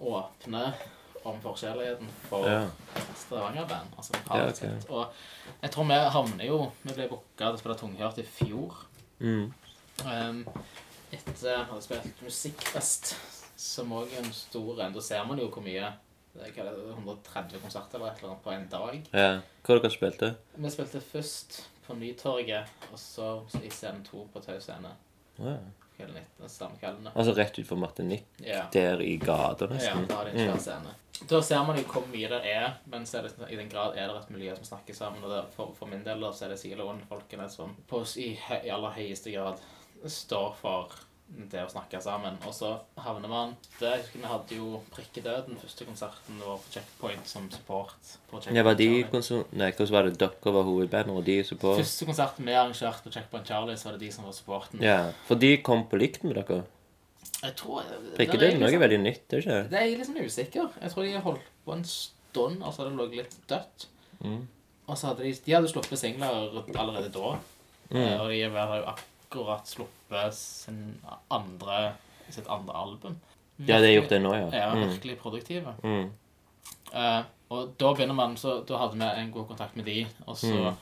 [0.00, 0.74] åpne
[1.24, 2.66] om forskjelligheten for Ja.
[3.16, 3.88] Stavanger-band.
[3.96, 4.70] Altså, Ja, okay.
[4.88, 5.08] Og
[5.62, 8.74] jeg tror vi havner jo Vi ble booka til å spille tunghørt i fjor.
[9.20, 9.52] Mm.
[10.04, 10.42] Um,
[11.12, 13.14] etter jeg hadde spilt musikkfest,
[13.56, 14.92] som òg er en stor en.
[14.96, 15.94] Da ser man jo hvor mye
[16.36, 18.98] det er, hva er det, 130 konserter eller et eller annet på en dag.
[19.16, 19.30] Ja.
[19.64, 20.28] Hva dere spilte?
[20.56, 23.30] Vi spilte først på Nytorget, og så
[23.62, 24.92] i scene to på Tau scene.
[25.38, 25.56] Ja.
[25.96, 26.76] Hele 19, samme.
[27.14, 28.66] Altså rett ut for Martinique, Ja.
[28.72, 30.02] der i gata nesten?
[30.04, 30.92] Ja, da er det en svær scene.
[31.24, 33.96] Da ser man jo hvor mye det er, men så det, sånn i den grad
[33.96, 35.24] er det et miljø som snakker sammen.
[35.24, 38.72] Og det, for, for min del da, så er det siloen-folkene som på, i, i
[38.74, 39.62] aller høyeste grad
[40.06, 40.92] står for
[41.26, 42.36] det å snakke sammen.
[42.46, 42.68] Og så
[43.02, 47.48] havner man det, Jeg husker vi hadde jo Prikkedøden, første konserten vår på Checkpoint som
[47.50, 48.12] support.
[48.52, 48.88] Ja, var de.
[49.02, 51.80] Nei, hvordan var det dere var hovedband, og de support?
[51.80, 54.84] Første konserten vi arrangerte på Checkpoint Charlie, så var det de som var supporten.
[54.84, 56.62] Ja, for de kom på likt med dere.
[57.46, 57.82] Jeg tror
[58.16, 59.58] Prikkedøden er liksom- noe veldig nytt, er ikke?
[59.70, 60.70] Det er jeg litt sånn usikker.
[60.82, 63.86] Jeg tror de har holdt på en stund, og så hadde det ligget litt dødt.
[64.24, 64.46] Mm.
[64.88, 66.26] Og så hadde de, de hadde sluppet singler
[66.78, 67.36] allerede da.
[67.90, 67.96] Mm.
[68.02, 70.80] Eh, Og de har jo akkurat sluppet sin
[71.30, 71.94] andre,
[72.30, 73.16] sitt andre album.
[73.60, 74.50] Ja, de har gjort det nå, ja.
[74.58, 74.88] Ja, Mm.
[74.90, 75.74] virkelig produktive.
[75.82, 76.10] Mm.
[76.94, 80.36] Uh, og da begynner man, så da hadde vi en god kontakt med de, og
[80.36, 80.76] så Mm.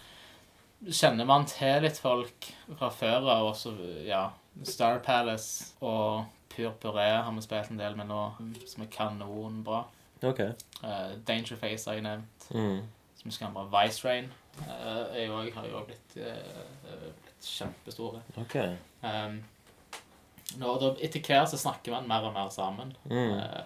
[0.90, 2.48] kjenner man til litt folk
[2.78, 3.72] fra før av, og så,
[4.06, 4.30] ja,
[4.64, 6.24] Star Palace og
[6.54, 8.20] Pur Puré har vi spilt en del med nå,
[8.70, 9.84] som er kanonbra.
[10.24, 10.52] Okay.
[10.80, 12.82] Uh, Danger Face har jeg nevnt, Mm.
[13.20, 14.30] som skal være Vice Rain.
[14.60, 18.22] Uh, jeg òg har jo blitt, uh, blitt kjempestore.
[18.44, 18.76] Okay.
[19.02, 19.40] Um,
[20.60, 22.92] nå, da, etter hvert så snakker man mer og mer sammen.
[23.10, 23.38] Mm.
[23.38, 23.62] Eh,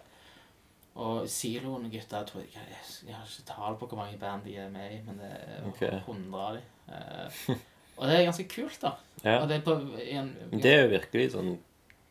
[0.99, 4.57] og siloen gutta jeg, jeg, jeg, jeg har ikke tall på hvor mange band de
[4.59, 5.99] er med i, men det er okay.
[6.01, 7.59] 100 av dem.
[7.99, 8.95] og det er ganske kult, da.
[9.23, 9.37] Ja.
[9.43, 11.53] Og det er på en, en, Det er jo virkelig sånn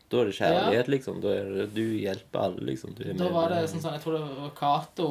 [0.08, 1.18] Da er det kjærlighet, liksom.
[1.20, 2.94] Da er det, du hjelper alle, liksom.
[2.96, 5.08] Du er Da med var det sånn, sånn Jeg tror det var Cato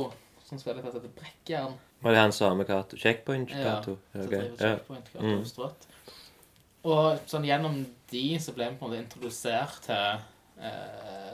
[0.47, 1.73] som spiller dette til Brekkjern.
[2.01, 2.97] Var det han samme Cato?
[2.97, 3.97] Checkpoint Ja, Cato?
[4.15, 4.25] Ja.
[4.57, 5.43] Checkpoint, Kato, Mm.
[5.45, 5.87] Strått.
[6.87, 7.81] Og sånn gjennom
[8.11, 10.21] de så ble vi på en måte introdusert til
[10.63, 11.33] eh,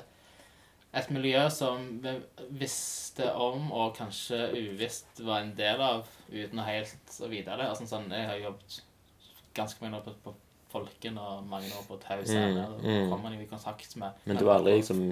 [0.93, 2.13] et miljø som vi
[2.59, 7.67] visste om og kanskje uvisst var en del av uten helt å vite det.
[7.69, 8.79] Altså, sånn, jeg har jobbet
[9.53, 10.33] ganske mye nå på, på
[10.73, 12.65] Folken og mange år på Tau scene.
[12.79, 13.11] Mm, mm.
[13.13, 15.05] kommer jo i kontakt med Men du var aldri liksom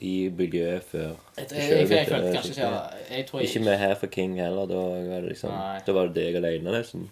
[0.00, 1.16] i miljøet før?
[1.36, 2.68] Jeg, jeg, jeg, jeg, følte kanskje ikke.
[3.10, 4.68] Jeg tror Ikke med her for King heller.
[4.70, 5.80] Da var det liksom Nei.
[5.86, 7.08] Da var det deg alene, liksom.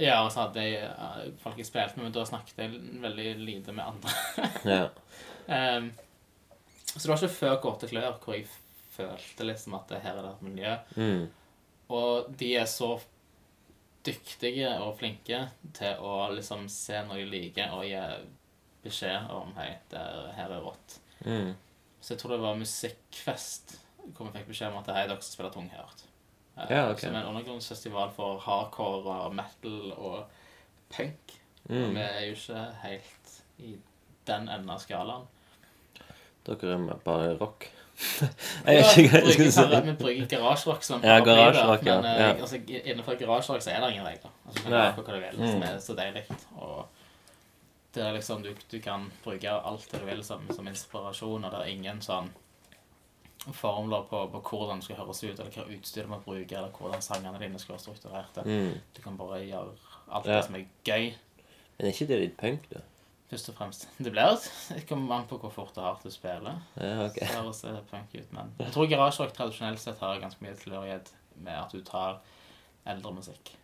[0.00, 3.28] Ja, og så hadde jeg eh, folk jeg spilte med, men da snakket jeg veldig
[3.44, 4.16] lite med andre.
[4.74, 4.82] Ja.
[5.78, 5.92] um,
[6.92, 8.46] så det var ikke før Gåte klør hvor jeg
[8.92, 10.74] følte liksom at det her er det et miljø.
[10.96, 11.22] Mm.
[11.92, 12.94] Og de er så
[14.06, 15.44] dyktige og flinke
[15.76, 18.00] til å liksom se når de liker, og gi
[18.82, 20.96] beskjed om hei, det er, her er rått.
[21.24, 21.52] Mm.
[22.02, 25.36] Så jeg tror det var musikkfest hvor vi fikk beskjed om at hei, dere skal
[25.36, 26.02] spille tunghørt.
[26.56, 27.06] Eh, Ja, okay.
[27.06, 30.24] Som en undergrunnsfestival for hardcore og metal og
[30.92, 31.38] punk.
[31.70, 31.94] Mm.
[31.94, 33.76] vi er jo ikke helt i
[34.26, 35.28] den enden av skalaen.
[36.42, 37.68] Dere er bare rock.
[38.66, 39.80] Jeg vet ikke hva jeg skal si.
[39.86, 42.00] vi bruker garasjerock som Ja, garasjerock, ja.
[42.00, 42.32] Men eh, Ja.
[42.40, 44.30] altså, innenfor garasjerock så er det ingen regler.
[44.46, 45.62] Altså, du kan gjøre hva du vil, som Mm.
[45.68, 46.24] er så deilig.
[46.58, 46.86] Og
[47.94, 51.60] Der liksom du, du kan bruke alt det du vil som, som inspirasjon, og det
[51.60, 52.30] er ingen sånn
[53.52, 56.70] formler på, på hvordan det skal høres ut, eller hva utstyr du må bruke, eller
[56.70, 58.44] hvordan sangene dine skal være strukturerte.
[58.46, 58.76] Mm.
[58.96, 59.74] Du kan bare gjøre
[60.12, 60.36] alt Ja.
[60.36, 61.12] det som er gøy,
[61.78, 62.80] Men er ikke det litt punk, da?
[63.32, 63.88] Først og fremst.
[64.04, 64.36] Det blir
[64.68, 66.60] Det kommer an på hvor fort og hardt du spiller.
[66.76, 67.24] Ja, okay.
[67.24, 71.10] Det høres det punk ut, men jeg tror garasjerock tradisjonelt sett har ganske mye tilhørighet
[71.42, 72.20] med at du tar
[72.86, 73.54] eldre musikk.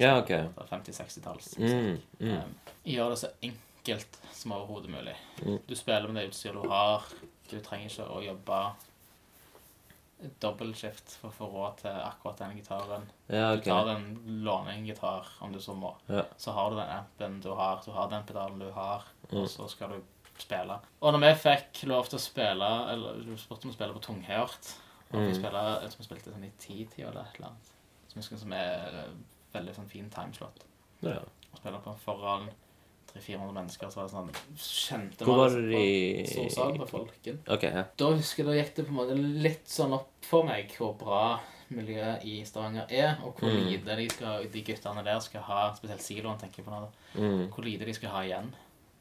[0.00, 0.30] Ja, ok.
[0.70, 2.06] 50-60-talls Mm, musikk.
[2.20, 2.32] mm.
[2.32, 2.54] Um,
[2.88, 5.14] gjør det så enkelt som overhodet mulig.
[5.44, 5.58] Mm.
[5.68, 7.04] Du spiller med det utstyret du har.
[7.50, 8.60] Du trenger ikke å jobbe
[10.40, 13.04] dobbeltskift for å få råd til akkurat den gitaren.
[13.28, 14.06] Ja, Du tar en
[14.44, 15.94] låne en gitar om du så må.
[16.08, 16.22] Ja.
[16.36, 19.42] Så har du den ampen du har, du har den pedalen du har, Mm.
[19.42, 20.02] og så skal du
[20.38, 20.78] spille.
[21.00, 24.00] Og når vi fikk lov til å spille, eller du spurte om å spille på
[24.00, 24.74] tunghørt,
[25.12, 25.34] og vi Mm.
[25.34, 27.72] spille, jeg tror vi spilte sånn i ti-tida eller et eller annet,
[28.08, 29.12] som, som er eh,
[29.54, 30.64] veldig sånn fin timeslot.
[31.02, 31.18] ja.
[31.52, 32.48] Og spille på foran
[33.14, 37.38] 300-400 mennesker, så var det sånn Kjente Hvor var liksom det de Storsalen på Folken.
[37.46, 37.84] Okay, ja.
[37.96, 40.94] Da husker jeg, da gikk det på en måte litt sånn opp for meg hvor
[41.00, 41.40] bra
[41.72, 43.68] miljøet i Stavanger er, og hvor Mm.
[43.70, 47.48] lite de, skal, de guttene der skal ha, spesielt siloen, tenker jeg på nå, Mm.
[47.50, 48.52] hvor lite de skal ha igjen.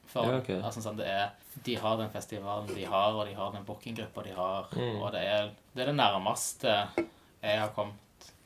[0.08, 0.56] For Ja, okay.
[0.62, 1.30] altså, sånn, det er,
[1.64, 5.02] de har den festivalen de har, og de har den bookinggruppa de har, Mm.
[5.02, 6.88] og det er, det er det nærmeste
[7.44, 7.96] jeg har kommet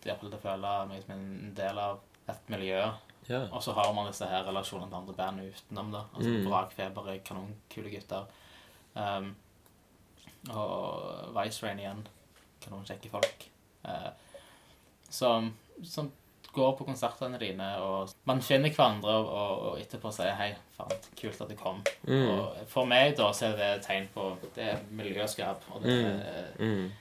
[0.02, 2.00] til å føle meg som en del av
[2.30, 2.82] et miljø
[3.30, 3.48] Ja.
[3.52, 6.02] og så har man disse her relasjonene til andre band utenom, da.
[6.16, 6.46] Altså Mm.
[6.50, 8.26] Brakfeber er kanonkule gutter.
[8.96, 9.36] Um,
[10.50, 12.08] og Vice Rain igjen.
[12.62, 13.48] Kanonkjekke folk.
[13.86, 14.12] Uh,
[15.10, 15.52] som,
[15.84, 16.12] som
[16.56, 21.02] går på konsertene dine, og man finner hverandre og, og, og etterpå sier 'hei, faen,
[21.20, 21.82] kult at du kom'.
[22.08, 22.30] Mm.
[22.32, 25.64] Og for meg da så er det et tegn på det er miljøskap.
[25.72, 26.20] Og, det, Mm.
[26.20, 26.92] er- Mm.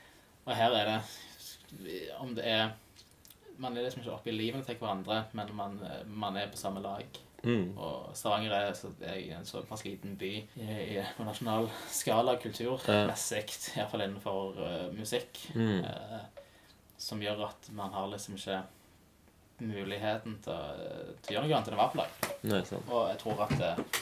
[0.45, 1.01] og her er det
[2.19, 2.69] Om det er
[3.57, 6.81] Man er liksom ikke oppe i livet til hverandre, men man, man er på samme
[6.83, 7.05] lag.
[7.45, 7.77] Mm.
[7.77, 12.39] Og Stavanger er, så, er en såpass liten by i, i, på nasjonal skala Ja.
[12.41, 13.43] kulturmessig,
[13.77, 15.83] iallfall innenfor uh, musikk, Mm.
[15.85, 16.23] uh,
[16.97, 18.61] som gjør at man har liksom ikke
[19.59, 20.81] muligheten til,
[21.23, 22.81] til å gjøre noe annet enn å være på lag.
[22.89, 24.01] Og jeg tror at uh,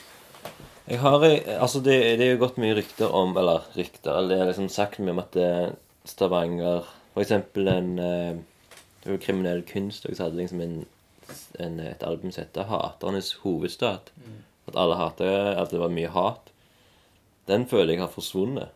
[0.88, 1.26] Jeg har
[1.60, 4.68] Altså, det, det er jo gått mye rykter om Eller rykter, eller det er liksom
[4.70, 5.38] sagt mye om at
[6.10, 6.84] Stavanger
[7.14, 7.94] For eksempel en
[9.04, 10.86] Det var kriminell kunst og så hadde liksom en,
[11.60, 14.12] en, et album som heter 'Haternes hovedstad'.
[14.68, 16.52] At alle hater At det var mye hat.
[17.48, 18.68] Den føler jeg har forsvunnet.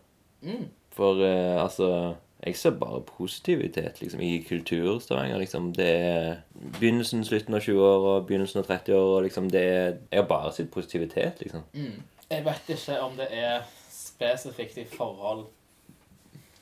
[0.41, 2.15] mm, For eh, altså
[2.45, 5.37] Jeg ser bare positivitet liksom, i kultur-Stavanger.
[5.37, 5.73] Liksom.
[5.73, 6.35] Det er
[6.79, 9.23] begynnelsen, slutten av 20-åra, begynnelsen av 30-åra.
[9.23, 11.61] Liksom, det er, jeg har bare sett positivitet, liksom.
[11.73, 12.03] mm.
[12.29, 15.45] Jeg vet ikke om det er spesifikt i forhold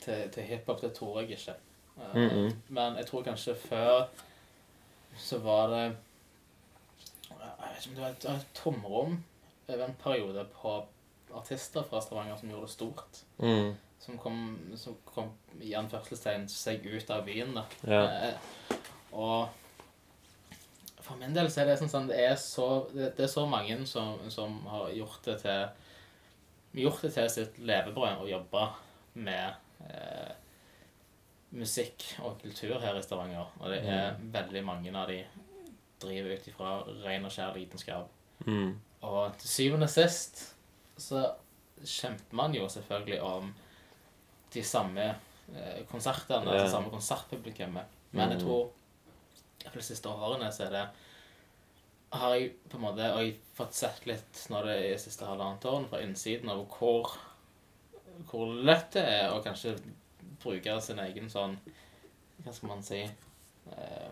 [0.06, 0.82] til, til hiphop.
[0.82, 1.54] Det tror jeg ikke.
[1.98, 2.56] Eh, Mm -mm.
[2.68, 4.08] Men jeg tror kanskje før
[5.18, 5.96] så var det
[7.30, 9.24] Jeg vet ikke om det var et, et tomrom
[9.68, 10.86] over en periode på
[11.34, 13.24] artister fra Stavanger som gjorde det stort.
[13.38, 13.76] Mm.
[14.00, 15.32] Som kom, som kom
[15.62, 17.54] i anførselstegn seg ut av byen.
[17.56, 17.64] da.
[17.88, 18.28] Ja.
[18.28, 18.34] Eh,
[19.12, 19.48] og
[21.02, 23.46] for min del så er det sånn sånn, det er så, det, det er så
[23.46, 25.68] mange som, som har gjort det til
[26.84, 28.66] gjort det til sitt levebrød å jobbe
[29.14, 29.54] med
[29.90, 30.34] eh,
[31.56, 33.48] musikk og kultur her i Stavanger.
[33.62, 35.22] Og det er veldig mange av de
[36.04, 36.74] driver ut ifra
[37.06, 38.10] ren og skjær lidenskap.
[38.46, 38.74] Mm.
[39.08, 40.42] Og til syvende og sist
[41.00, 41.24] så
[41.86, 43.54] kjemper man jo selvfølgelig om
[44.56, 45.06] de samme
[45.56, 46.64] eh, konsertene, yeah.
[46.64, 47.96] det samme konsertpublikummet.
[48.12, 48.46] Men jeg Mm.
[48.46, 48.72] tror
[49.66, 50.86] for de siste årene så er det
[52.16, 55.00] har jeg på en måte og jeg har fått sett litt når det er i
[55.02, 57.12] siste halvannet årene fra innsiden av hvor,
[58.30, 59.74] hvor lett det er å kanskje
[60.46, 61.58] bruke sin egen sånn
[62.46, 64.10] Hva skal man si eh,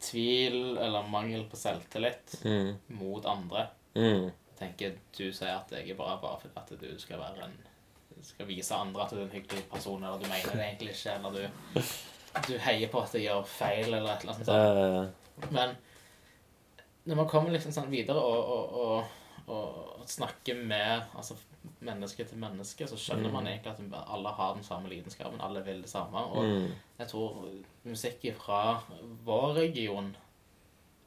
[0.00, 2.74] Tvil eller mangel på selvtillit Mm.
[3.00, 3.66] mot andre.
[3.98, 4.28] Mm.
[4.58, 7.56] tenker du sier at jeg er bra bare fordi at du skal være en
[8.22, 11.12] skal vise andre at du er en hyggelig person, eller du mener det egentlig ikke,
[11.14, 11.82] eller du,
[12.48, 15.12] du heier på at jeg gjør feil, eller et eller annet sånt.
[15.38, 15.76] Eh, Men
[17.06, 19.04] når man kommer liksom sånn videre og, og,
[19.46, 19.54] og,
[20.00, 21.36] og snakker med altså,
[21.80, 25.82] menneske til menneske, så skjønner man egentlig at alle har den samme lidenskapen, alle vil
[25.82, 26.18] det samme.
[26.18, 26.72] Og mm.
[26.98, 27.36] jeg tror
[27.84, 28.60] musikk fra
[29.24, 30.10] vår region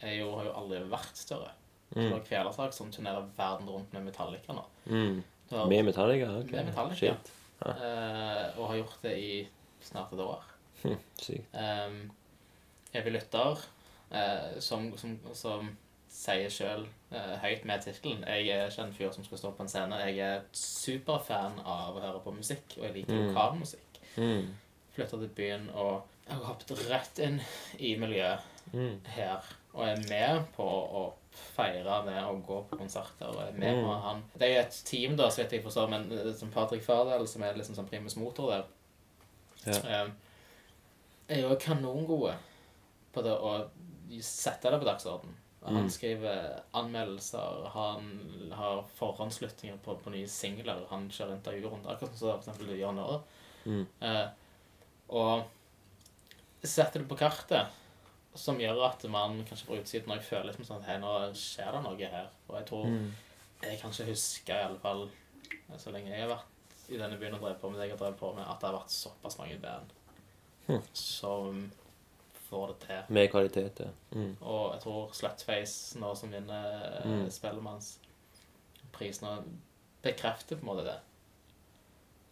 [0.02, 1.52] er jo, har jo aldri vært større.
[1.94, 2.12] Du Mm.
[2.14, 4.62] har Kvelertak som turnerer verden rundt med Metallica nå.
[4.86, 5.24] Mm.
[5.52, 6.30] Har, Med Metallica?
[6.40, 6.52] ok.
[6.52, 6.96] Med Metallica.
[6.96, 7.32] Shit.
[7.66, 9.48] eh, og har gjort det i
[9.82, 10.44] snart et år.
[10.84, 11.54] Hm, Sykt.
[11.54, 12.12] Um,
[12.94, 13.60] Evig lytter,
[14.12, 15.70] uh, som, som, som
[16.10, 19.68] sier sjøl høyt med tittelen 'Jeg er ikke en fyr som skal stå på en
[19.68, 20.06] scene'.
[20.06, 23.28] Jeg er superfan av å høre på musikk, og jeg liker Mm.
[23.34, 24.00] lokalmusikk.
[24.18, 24.48] Mm.
[24.96, 27.42] Flytta til byen og jeg har hoppet rett inn
[27.80, 28.40] i miljøet
[28.74, 29.00] Mm.
[29.06, 29.42] her
[29.74, 33.26] og er med på å feire det å gå på konserter.
[33.28, 33.84] og er Med Mm.
[33.86, 34.24] på han.
[34.38, 37.28] Det er jo et team, da, så vet jeg forstår, men eh, som Patrick Fardal,
[37.28, 38.64] som er liksom sånn primus motor der,
[39.68, 40.04] Ja.
[40.06, 40.10] eh,
[41.30, 42.36] er jo kanongode
[43.14, 43.70] på det å
[44.22, 45.36] sette det på dagsordenen.
[45.64, 45.90] Han Mm.
[45.90, 52.40] skriver anmeldelser, han har forhåndslyttinger på, på nye singler, han kjører intervjurunder, akkurat som for
[52.40, 53.22] eksempel du gjør nå.
[53.66, 53.84] Mm.
[54.02, 54.30] Eh,
[55.10, 55.44] og
[56.64, 57.68] setter det på kartet,
[58.36, 61.72] som gjør at man kanskje på utsiden også føler liksom sånn at hei, nå skjer
[61.76, 62.30] det noe her.
[62.50, 63.12] Og jeg tror Mm.
[63.62, 65.10] Jeg kan ikke huske, i alle fall
[65.78, 68.00] så lenge jeg har vært i denne byen og drevet på med det jeg har
[68.00, 69.92] drevet på med, at det har vært såpass mange band
[70.68, 70.82] mm.
[70.94, 71.72] som
[72.52, 73.02] får det til.
[73.18, 73.90] Med kvalitet, ja.
[74.14, 74.34] Mm.
[74.42, 76.64] Og jeg tror Slutface, nå som vinner
[77.00, 77.26] eh, Mm.
[77.32, 79.48] Spellemannsprisen,
[80.04, 81.00] bekrefter på en måte det.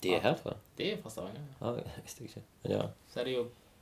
[0.03, 0.53] De er herfra?
[0.77, 1.41] De er fra Stavanger.
[1.61, 2.41] Ja, jeg visste ikke.
[2.71, 2.81] Ja.
[3.11, 3.41] Så er de jo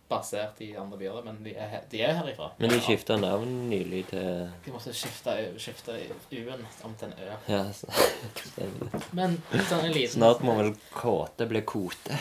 [0.10, 2.48] basert i andre byer, men de er, de er herifra.
[2.58, 5.98] Men de skifta navn nylig til De måtte skifte, skifte
[6.32, 7.36] U-en om til en Ø.
[7.52, 9.04] Ja, stemmer.
[9.20, 9.36] Men
[9.68, 12.18] sånn en liten Snart må vel kåte bli kote.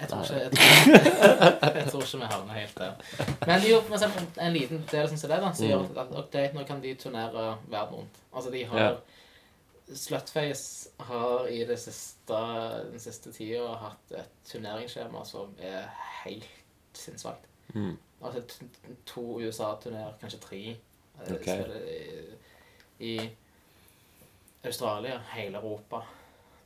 [0.00, 2.92] Jeg tror ikke, jeg tror, jeg tror ikke vi havner helt der.
[3.46, 6.64] Men de gjør for en liten del som det, da, som gjør at okay, nå
[6.68, 8.20] kan de turnere verden rundt.
[8.34, 9.00] Altså, de har.
[9.94, 12.38] Slutface har i det siste,
[12.92, 15.88] den siste tida hatt et turneringsskjema som er
[16.24, 16.44] helt
[16.92, 17.48] sinnssvakt.
[17.72, 17.96] Mm.
[18.20, 18.42] Altså
[19.06, 20.76] to USA-turneer, kanskje tre.
[21.30, 21.64] okay.
[23.00, 23.30] I, I
[24.64, 26.02] Australia, hele Europa,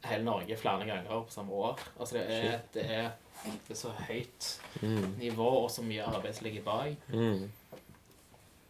[0.04, 1.78] hele Norge flere ganger på samme år.
[2.00, 3.10] Altså det er, det er,
[3.44, 4.48] det er så høyt
[4.82, 5.14] Mm.
[5.18, 6.96] nivå og så mye arbeid som ligger bak.
[7.08, 7.50] Mm.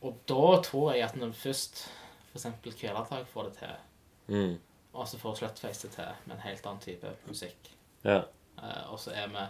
[0.02, 1.84] Og da tror jeg at når først
[2.32, 2.46] f.eks.
[2.80, 3.74] Kvelertak får det til,
[4.28, 4.58] Mm.
[4.94, 7.70] og så får Slutface det til med en helt annen type musikk
[8.04, 8.18] Ja.
[8.62, 9.46] uh, og så er vi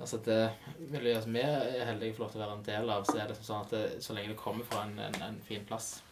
[0.00, 0.50] Altså det
[0.90, 3.28] miljøet som vi er heldige for lov til å være en del av, så er
[3.28, 6.02] det sånn at det, så lenge det kommer fra en, en, en fin plass,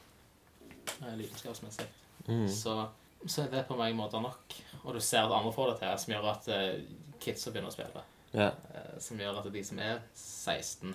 [1.02, 1.86] uh, lidenskapsmessig,
[2.26, 2.48] Mm.
[2.48, 2.88] så,
[3.26, 4.54] så er det på mange måter nok.
[4.84, 7.74] Og du ser at andre får det til, som gjør at uh, kidsa begynner å
[7.76, 8.02] spille.
[8.34, 8.50] Ja.
[8.74, 10.94] Uh, som gjør at de som er 16,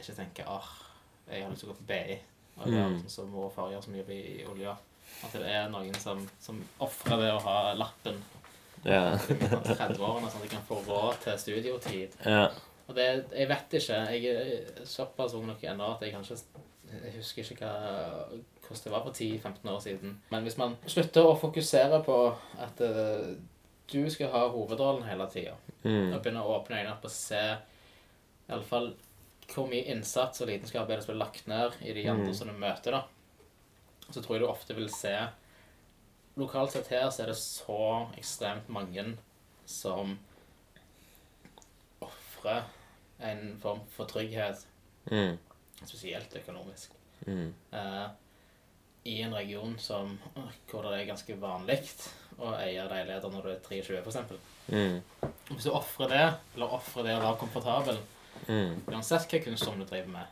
[0.00, 0.70] ikke tenker åh,
[1.30, 2.18] jeg har lyst til å gå på BI.
[2.56, 3.00] Og gjøre Mm.
[3.02, 4.76] sånn som mor og far gjør så mye i, olja.
[5.24, 8.16] At det er noen som, som ofrer det å ha lappen
[8.84, 9.12] Ja.
[9.16, 12.16] i midten 30-årene, sånn at de kan få råd til studiotid.
[12.24, 12.48] ja.
[12.86, 13.04] Og det,
[13.34, 13.96] jeg vet ikke.
[14.14, 16.36] Jeg er såpass ung nok ennå at jeg kanskje
[17.04, 18.26] jeg husker ikke hva,
[18.66, 20.16] hvordan det var for 10-15 år siden.
[20.30, 22.16] Men hvis man slutter å fokusere på
[22.58, 23.34] at uh,
[23.92, 25.54] du skal ha hovedrollen hele tida,
[25.86, 26.12] Mm.
[26.16, 28.88] og begynner å åpne øynene opp og se i alle fall
[29.52, 32.34] hvor mye innsats og lidenskap er det som blir lagt ned i de andre Mm.
[32.34, 33.04] som du møter, da,
[34.10, 35.12] så tror jeg du ofte vil se
[36.36, 39.16] Lokalt sett her så er det så ekstremt mange
[39.66, 40.18] som
[42.00, 42.62] ofrer
[43.20, 44.66] en form for trygghet,
[45.10, 45.38] Mm.
[45.84, 46.90] Spesielt økonomisk,
[47.26, 47.54] Mm.
[47.72, 48.08] Uh,
[49.04, 50.18] i en region som,
[50.70, 51.78] hvor det er ganske vanlig
[52.38, 54.16] å eie leiligheter når du er 23, f.eks.
[54.68, 55.00] Mm.
[55.48, 57.98] Hvis du ofrer det, eller ofrer det å være komfortabel,
[58.48, 58.82] Mm.
[58.88, 60.26] uansett hva kunstform du driver med,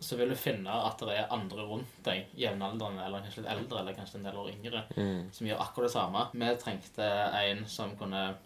[0.00, 3.78] så vil du finne at det er andre rundt deg, jevnaldrende eller kanskje litt eldre,
[3.80, 5.32] eller kanskje en del år yngre, Mm.
[5.32, 6.28] som gjør akkurat det samme.
[6.32, 7.02] Vi trengte
[7.34, 8.36] en som kunne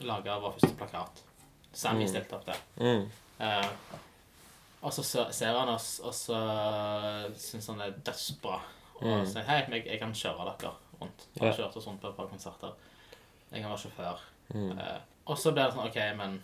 [0.00, 1.22] lage vår første plakat.
[1.72, 2.08] Sammy Mm.
[2.08, 2.56] stilte opp der.
[2.80, 3.08] Mm.
[3.40, 3.70] Eh,
[4.82, 5.02] og så
[5.32, 6.38] ser han oss, og så
[7.36, 8.60] syns han det er dødsbra.
[9.00, 9.26] Og Mm.
[9.26, 11.26] sier hei, jeg, jeg kan kjøre dere rundt.
[11.38, 11.52] Han Ja.
[11.54, 12.72] kjørte oss rundt på et par konserter.
[13.52, 14.18] Jeg kan være sjåfør.
[14.54, 14.70] Mm.
[14.78, 16.42] Uh, og så blir det sånn OK, men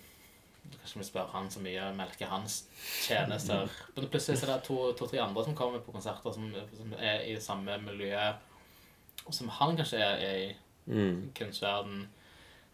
[0.81, 2.65] kanskje vi spør han så mye, melker hans
[3.07, 3.69] tjenester.
[3.97, 7.21] Men plutselig så er det to- to-tre andre som kommer på konserter som, som er
[7.21, 8.33] i samme miljø
[9.31, 10.57] som han kanskje er, er i
[10.87, 11.33] Mm.
[11.35, 12.09] kunstverden,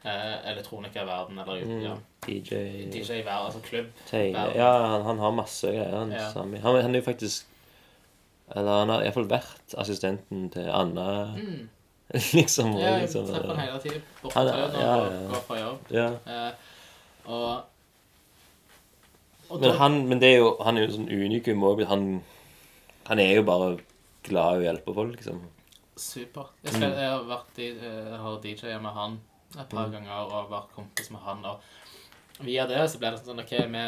[0.04, 1.82] eh, elektronikerverden eller Mm.
[1.82, 2.54] ja, DJ
[2.92, 3.86] DJ hver, altså klubb.
[4.12, 5.94] Ja, han, han har masse greier.
[5.98, 6.26] Han, Ja.
[6.32, 6.58] Sami.
[6.60, 7.46] han, han er jo faktisk
[8.56, 11.68] Eller han har iallfall vært assistenten til Anna, Mm.
[12.34, 12.72] liksom.
[12.74, 14.02] Ja, jeg liksom treffer han hele tiden.
[14.22, 15.28] Borte Han når han ja, ja.
[15.30, 15.92] går fra jobb.
[15.94, 16.06] ja.
[16.26, 16.52] Eh,
[17.30, 17.62] og,
[19.50, 21.84] og Men han, men det er jo, han er jo sånn unikum òg.
[21.90, 22.04] Han,
[23.06, 23.68] han er jo bare
[24.26, 25.40] glad i å hjelpe folk, liksom.
[26.00, 26.50] Super.
[26.64, 29.18] Jeg, skal, jeg har vært jeg har DJ-a med han
[29.58, 31.42] et par ganger og vært kompis med han.
[31.46, 31.62] Og
[32.44, 33.84] via det så ble det sånn OK, vi,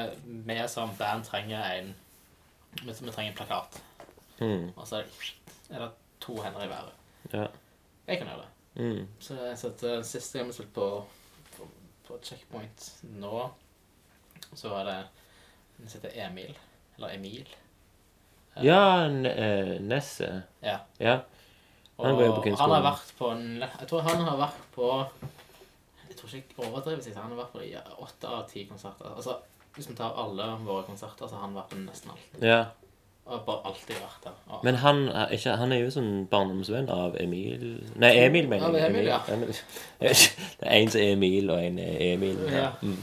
[0.48, 1.94] vi som band trenger en
[2.82, 3.82] vi, vi trenger en plakat.
[4.40, 4.70] Mm.
[4.76, 5.90] Og så er det,
[6.22, 6.92] to hender i været.
[7.32, 7.46] Ja.
[8.06, 8.50] Jeg kan gjøre det.
[8.82, 9.08] Mm.
[9.20, 10.86] Så jeg satt uh, Siste gang vi spilte på,
[11.56, 11.66] på,
[12.06, 12.86] på Checkpoint
[13.20, 13.42] nå,
[14.56, 14.96] så var det
[15.76, 16.56] Den heter Emil.
[16.96, 17.52] Eller Emil.
[18.56, 20.42] Eh, Ja, eh, Nesse.
[20.62, 20.78] ja.
[20.98, 21.20] Ja.
[22.02, 24.88] Han går jo på han har vært på Jeg tror han har vært på
[26.22, 29.10] tror ikke jeg overdriver sier han har vært på ja, åtte av ti konserter.
[29.16, 29.36] Altså,
[29.74, 32.40] Hvis vi tar alle våre konserter, så har han vært på nesten alt.
[32.44, 32.58] Ja.
[33.24, 34.34] Og bare alltid vært der.
[34.50, 37.62] Og, Men han er, ikke, han er jo sånn barndomsvenn av Emil
[38.02, 38.90] Nei, Emil, mener Av jeg.
[38.90, 39.20] Emil, ja.
[39.30, 39.52] Emil.
[40.02, 40.48] Vet ikke.
[40.60, 42.40] Det er en som er Emil, og en er Emil.
[42.52, 42.72] Ja.
[42.82, 42.98] Mm.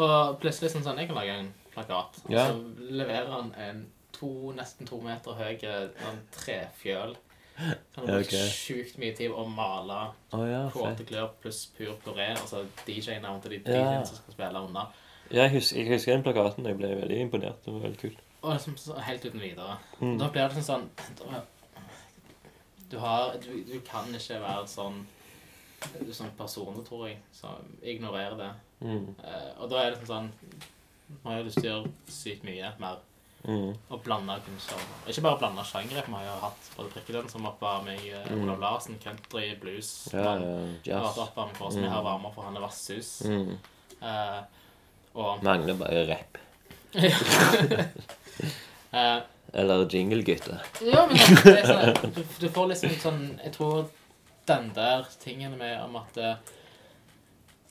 [0.00, 2.18] og plutselig sånn sånn, jeg kan lage en plakat.
[2.24, 2.46] Og Ja.
[2.50, 3.84] så leverer han en
[4.16, 7.14] to, nesten to meter høy sånn trefjøl.
[7.56, 8.50] Han har brukt okay.
[8.50, 9.98] sjukt mye tid å male
[10.34, 12.32] oh, ja, kåte klør pluss pur puré.
[12.34, 13.78] Altså DJ-navn til de Ja.
[13.78, 14.88] DJ-ene som skal spille unna.
[15.30, 16.66] Ja, jeg husker, jeg husker den plakaten.
[16.66, 17.64] Jeg ble veldig imponert.
[17.64, 18.22] Det var veldig kult.
[18.42, 19.78] Og liksom så helt uten videre.
[20.00, 20.18] Mm.
[20.20, 21.44] Da blir det sånn sånn da-
[22.90, 25.06] Du har Du, du kan ikke være sånn
[26.12, 28.52] sånn personer, tror jeg, som ignorerer det.
[28.80, 29.14] Mm.
[29.18, 30.32] Uh, og da er det sånn sånn
[31.22, 33.02] Nå har jeg lyst til å gjøre sykt mye mer.
[33.44, 33.74] Mm.
[33.92, 34.84] Og blande kunstnere.
[35.10, 36.04] Ikke bare blande sjangere.
[36.06, 37.44] Vi har jo hatt både Prikkelønn, som
[37.92, 38.42] i eh, Mm.
[38.44, 40.08] Olav Larsen, country, blues.
[40.12, 40.54] Ja, ja,
[40.84, 41.02] jazz.
[41.04, 41.82] vært oppe med Kåsen.
[41.84, 43.10] Vi har varmer for han er Vasshus.
[43.28, 43.58] Mm.
[44.00, 44.40] Eh,
[45.14, 46.38] og Mangler bare rapp.
[48.92, 49.18] eh,
[49.52, 50.58] Eller jinglegutter.
[50.82, 53.84] Ja, men det er sånn, du, du får liksom sånn Jeg tror
[54.48, 56.18] den der tingen med om at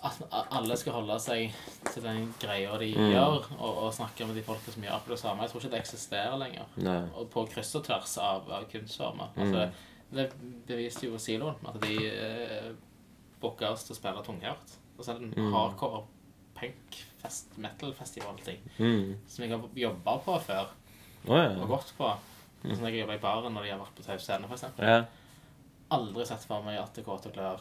[0.03, 0.17] at
[0.51, 1.53] alle skal holde seg
[1.93, 3.11] til den greia de Mm.
[3.13, 5.41] gjør, og, og snakke med de folka som gjør akkurat det samme.
[5.43, 6.65] Jeg tror ikke det eksisterer lenger.
[6.77, 6.97] Nei.
[7.15, 9.30] Og på kryss og tvers av, av kunstformer.
[9.35, 9.41] Mm.
[9.43, 9.69] Altså,
[10.13, 10.25] det
[10.67, 12.73] beviste jo Siloen, at de eh,
[13.41, 14.75] booka oss til å spille tunghørt.
[14.97, 15.53] Og så er det en Mm.
[15.53, 16.03] hardcore
[16.59, 19.17] punk fest, metal-festival-ting Mm.
[19.27, 20.67] som jeg har jobba på før
[21.27, 21.49] oh, ja.
[21.61, 22.11] og gått på.
[22.63, 24.65] Sånn jeg jobba i baren når de har vært på Taus Scene, f.eks.
[24.80, 25.05] ja.
[25.91, 27.59] Aldri sett for meg at Kåte Klør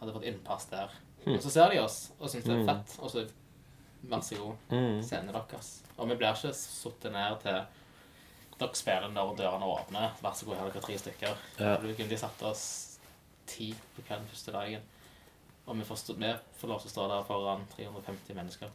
[0.00, 0.90] hadde fått innpass der.
[1.26, 2.66] Og så ser de oss og syns det er Mm.
[2.68, 3.26] fett, og så
[4.06, 5.02] vær så god, Mm.
[5.02, 5.82] scenen deres.
[5.98, 7.66] Og vi blir ikke satt ned til
[8.58, 10.10] dere spiller når dørene åpner.
[10.22, 11.36] Vær så god, her er dere tre stykker.
[11.58, 11.76] Ja.
[12.08, 12.98] De satte oss
[13.46, 14.80] ti på kvelden første dagen.
[15.66, 18.68] Og vi får, stå, vi får lov til å stå der foran 350 mennesker.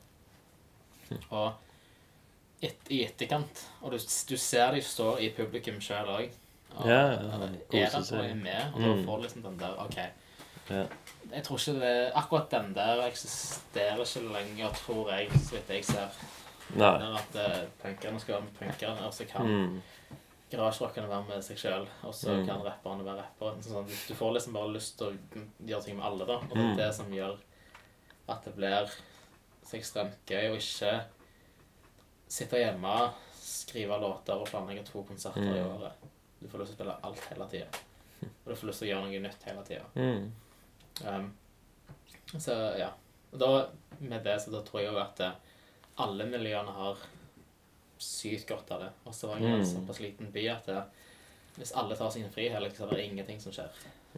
[1.31, 1.53] Og
[2.61, 6.29] et, i etterkant Og du, du ser de står i publikum sjøl òg.
[6.77, 8.73] Og Ja, ja, er koser der og er med.
[8.73, 8.85] Og Mm.
[9.05, 9.97] da får du liksom den der OK.
[10.71, 10.85] Ja.
[11.31, 15.85] Jeg tror ikke det Akkurat den der eksisterer ikke lenger, tror jeg, så vidt jeg
[15.85, 16.09] ser.
[16.75, 16.91] Nei.
[16.99, 19.81] Der at uh, punkerne skal være med punkerne, og så kan Mm.
[20.51, 22.45] garasjerockerne være med seg sjøl, og så Mm.
[22.47, 23.61] kan rapperne være rappere.
[23.63, 26.33] Sånn, du, du får liksom bare lyst til å gjøre ting med alle, da.
[26.33, 26.71] Og det Mm.
[26.71, 27.37] er det som gjør
[28.29, 28.91] at det blir
[29.65, 31.03] så ekstremt gøy å ikke
[32.27, 33.11] sitte hjemme,
[33.41, 35.75] skrive låter og planlegge to konserter i Mm.
[35.75, 35.91] året.
[36.41, 37.67] Du får lyst til å spille alt hele tida.
[38.23, 39.85] Og du får lyst til å gjøre noe nytt hele tida.
[39.95, 40.31] Mm.
[41.05, 41.33] Um,
[42.39, 42.89] så ja.
[43.31, 43.65] Og da,
[43.99, 45.31] med det, så da tror jeg jo at eh,
[46.03, 46.97] alle miljøene har
[48.01, 48.89] sykt godt av det.
[49.05, 49.59] Og så var jeg Mm.
[49.59, 50.83] en såpass liten by at det,
[51.57, 53.69] hvis alle tar sin friheter, så er det ingenting som skjer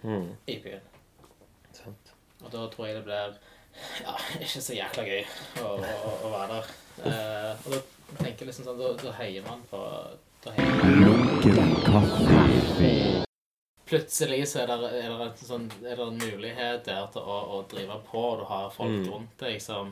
[0.04, 0.30] Mm.
[0.48, 0.82] i byen.
[1.74, 2.12] Sant.
[2.44, 3.34] Og da tror jeg det blir
[4.04, 5.24] ja, ikke så jækla gøy
[5.64, 5.80] å, å,
[6.26, 6.64] å være der.
[7.06, 7.80] Eh, og da
[8.24, 9.80] tenker jeg liksom sånn, da, da heier man på
[10.44, 10.94] da heier man.
[13.86, 17.40] Plutselig så er det, er det, en sånn, er det en mulighet der til å,
[17.58, 19.10] å drive på, og du har folk Mm.
[19.12, 19.92] rundt deg som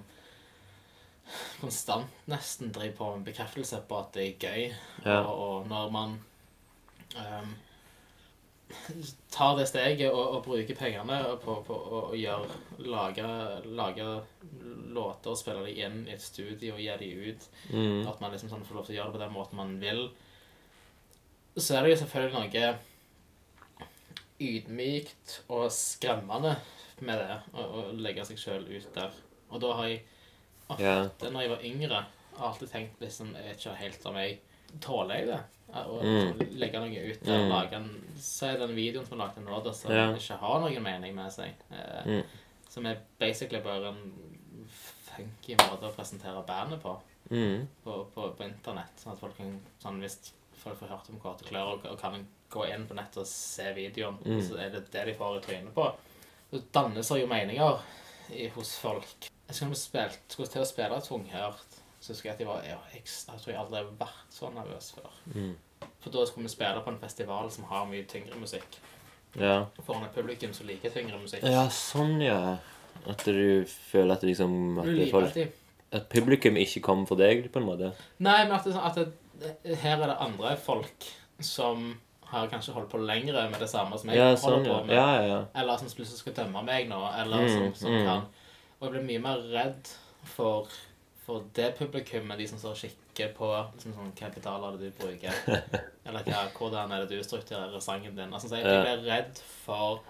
[1.61, 4.63] konstant nesten driver på med bekreftelse på at det er gøy.
[5.05, 5.19] Ja.
[5.21, 6.15] Og, og når man
[7.19, 7.51] um,
[9.31, 12.47] tar det steget og, og bruker pengene på, på å gjøre,
[12.87, 13.27] lage,
[13.75, 14.07] lage
[14.95, 18.07] låter og spille dem inn i et studio og gi dem ut Mm.
[18.07, 20.01] at man liksom sånn får lov til å gjøre det på den måten man vil.
[21.59, 22.71] Så er det jo selvfølgelig noe
[24.41, 26.55] ydmykt og skremmende
[27.01, 29.13] med det, å, å legge seg sjøl ut der.
[29.51, 30.01] Og da har jeg
[30.67, 31.07] ofte, yeah.
[31.31, 32.01] når jeg var yngre,
[32.41, 34.37] alltid tenkt liksom Jeg vet ikke helt om jeg
[34.81, 35.41] tåler jeg det.
[35.71, 36.39] Å Mm.
[36.59, 37.37] legge noe ut der.
[37.45, 37.49] Mm.
[37.51, 37.89] Lage en
[38.19, 40.11] Se den videoen som er lagd nå, da, som yeah.
[40.15, 41.53] ikke har noen mening med seg.
[41.71, 42.23] Eh, Mm.
[42.71, 44.13] Som er basically bare en
[45.11, 46.97] funky måte å presentere bandet på
[47.31, 47.67] Mm.
[47.83, 48.91] på, på, på internett.
[48.99, 52.21] Sånn at folk kan sånn, Hvis folk får hørt om korte klør og, og kan
[52.51, 54.41] gå inn på nettet og se videoen, Mm.
[54.45, 55.87] så er det det de får i trynet på.
[56.51, 57.79] Så dannes det jo meninger
[58.35, 59.07] i, hos folk.
[59.47, 62.77] Jeg skulle, spilt, skulle til å spille tunghørt, så husker jeg at jeg var ja,
[62.93, 65.11] jeg, jeg tror jeg aldri har vært så nervøs før.
[65.35, 65.53] Mm.
[66.01, 68.77] For da skulle vi spille på en festival som har mye tyngre musikk.
[69.39, 69.65] Ja.
[69.85, 71.43] Foran et publikum som liker tyngre musikk.
[71.47, 72.57] ja, sånn, ja.
[73.07, 75.37] At du føler at, liksom, at, folk,
[75.95, 77.93] at publikum ikke kommer for deg, på en måte.
[78.19, 79.07] Nei, men at, det, sånn at det,
[79.41, 81.07] her er det andre folk
[81.41, 81.91] som
[82.31, 84.95] har kanskje holdt på lengre med det samme som jeg Ja, holder sånn, på med.
[84.95, 85.39] Ja, ja.
[85.61, 88.05] Eller som plutselig skal dømme meg nå, eller Mm, som, som mm.
[88.07, 88.23] kan
[88.79, 89.91] Og jeg blir mye mer redd
[90.23, 90.71] for,
[91.25, 94.89] for det publikummet, de som står og kikker på liksom sånn, Hva pedal er det
[94.93, 95.43] du bruker?
[96.07, 98.31] Eller hva, hvordan er det du strukturerer sangen din?
[98.33, 100.01] Altså, så jeg, jeg blir redd for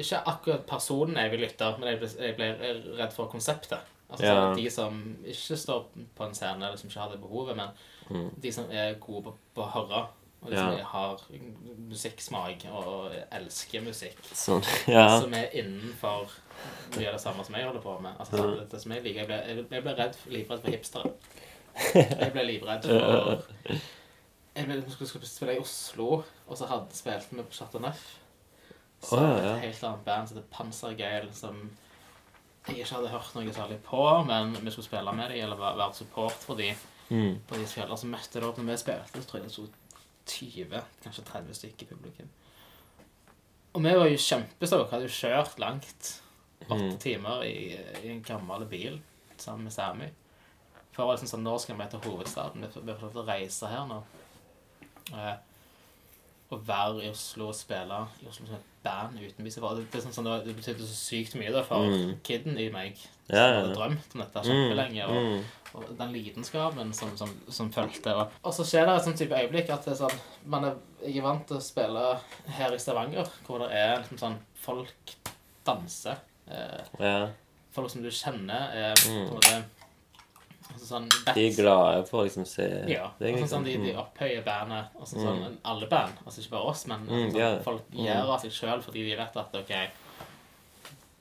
[0.00, 2.62] Ikke akkurat personen jeg vil lytte, men jeg blir, jeg blir
[2.96, 3.91] redd for konseptet.
[4.12, 4.54] Altså Ja.
[4.54, 5.86] de som ikke står
[6.16, 9.36] på en scene, eller som ikke har det behovet, men de som er gode på,
[9.56, 10.02] på å høre,
[10.42, 11.20] og de som har
[11.88, 15.20] musikksmak og elsker musikk, Sånn, ja.
[15.22, 16.32] som er innenfor
[16.96, 18.16] mye av det samme som jeg holder på med.
[18.18, 18.56] Altså, mm.
[18.72, 21.14] det, som jeg liker, jeg ble, jeg, jeg ble redd, livredd for hipstere.
[21.96, 23.46] Jeg ble livredd for
[24.52, 28.02] Jeg ble, skulle, skulle spille i Oslo, og så hadde spilte vi på Chateau Neuf.
[29.00, 29.54] Så oh, ja, ja.
[29.54, 31.62] et helt annet band som heter Pansergeil, som
[32.66, 35.94] jeg ikke hadde hørt noe særlig på, men vi skulle spille med dem, eller være,
[35.94, 36.74] support for dem
[37.10, 37.40] Mm.
[37.48, 39.66] på de spillene som møtte det opp når vi spilte, så tror jeg det sto
[40.26, 42.28] 20, kanskje 30 stykker i publikum.
[43.74, 46.22] Og vi var jo kjempestokk, hadde jo kjørt langt,
[46.68, 46.98] åtte Mm.
[46.98, 49.00] timer i, i en gammel bil
[49.36, 50.08] sammen med Sami.
[50.92, 53.66] For å liksom sånn, nå skal vi til hovedstaden, vi får lov til å reise
[53.68, 54.02] her nå.
[55.12, 55.34] Eh,
[56.52, 59.54] og være i Oslo og spille i Oslo som et band utenbys.
[59.56, 62.14] Det, var- det, sånn, sånn, det betydde så sykt mye da, for Mm.
[62.24, 65.06] kiden i meg, som Ja, ja, hadde drømt om dette Mm, kjempelenge.
[65.06, 65.44] Og, mm.
[65.74, 68.14] og den lidenskapen som, som, som fulgte.
[68.14, 70.74] Og, og så skjer det et sånn type øyeblikk at sånn, man er,
[71.06, 72.18] jeg er vant til å spille
[72.58, 75.14] her i Stavanger, hvor det er liksom sånn folk
[75.64, 76.16] danser.
[76.50, 77.28] Eh, ja.
[77.72, 79.28] folk som du kjenner, er Mm.
[79.28, 79.64] på en måte
[80.72, 83.10] altså sånn, De er glade for å liksom se Ja.
[83.18, 83.64] deg, Og sånn, liksom.
[83.64, 83.98] de, de Mm.
[84.02, 84.88] opphøyer bandet.
[85.00, 85.56] Altså, sånn, Mm.
[85.64, 87.62] alle band, altså ikke bare oss, men Mm, sånn, yeah.
[87.62, 88.04] folk Mm.
[88.06, 89.90] gjør av seg sjøl fordi de vet at OK,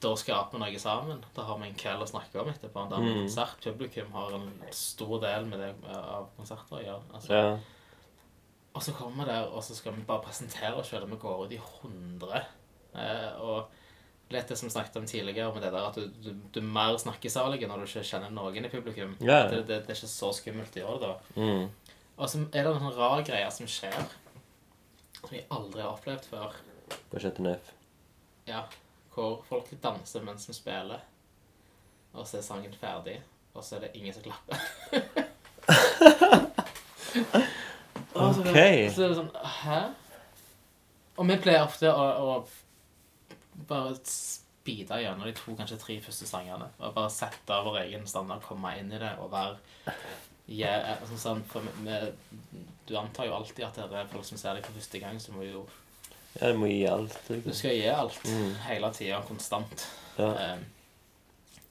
[0.02, 1.24] da skaper vi noe sammen.
[1.36, 2.90] Da har vi en kveld å snakke om etterpå.
[2.90, 3.28] Da har vi Mm.
[3.28, 3.62] konsert.
[3.62, 7.02] Publikum har en stor del med det eh, av konserter å gjøre.
[7.14, 7.58] Altså, Ja.
[8.74, 11.06] Og så kommer vi der, og så skal vi bare presentere oss sjøl.
[11.10, 12.46] Vi går ut i 100.
[12.96, 13.68] Eh, og
[14.36, 16.68] litt det som vi snakket om tidligere, med det der at du, du, du er
[16.78, 19.16] mer snakkesalig når du ikke kjenner noen i publikum.
[19.22, 19.44] Ja.
[19.52, 21.16] Det, det, det er ikke så skummelt å gjøre det da.
[21.42, 21.66] Mm.
[22.22, 24.02] Og så er det noen rar greier som skjer,
[25.22, 26.56] som jeg aldri har opplevd før.
[27.12, 27.72] På Chateau Neuf.
[28.50, 28.64] Ja,
[29.16, 31.02] hvor folk danser mens de spiller,
[32.14, 33.18] og så er sangen ferdig,
[33.56, 34.58] og så er det ingen som klapper.
[38.14, 39.80] Og så er det- Så er det sånn Hæ?
[41.18, 42.06] Og vi pleier ofte å,
[42.40, 42.48] å
[43.72, 46.68] bare speede gjennom de to, kanskje tre første sangene.
[46.80, 49.58] Og bare sette vår egen standard, komme inn i det og være
[50.52, 52.00] yeah, sånn, sånn, for vi,
[52.90, 55.32] Du antar jo alltid at det er folk som ser deg for første gang, så
[55.36, 55.66] må jo
[56.40, 57.16] Ja, du må gi alt.
[57.28, 57.54] Du Liksom.
[57.54, 58.54] skal gi alt Mm.
[58.68, 59.88] hele tida, konstant.
[60.18, 60.30] Ja.
[60.32, 60.58] Eh,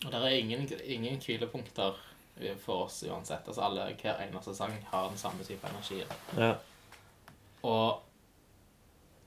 [0.04, 1.94] og det er ingen, ingen hvilepunkter
[2.64, 3.46] for oss uansett.
[3.48, 6.04] Altså alle, Hver eneste sang har den samme type energi.
[6.36, 6.54] Ja.
[7.62, 8.00] Og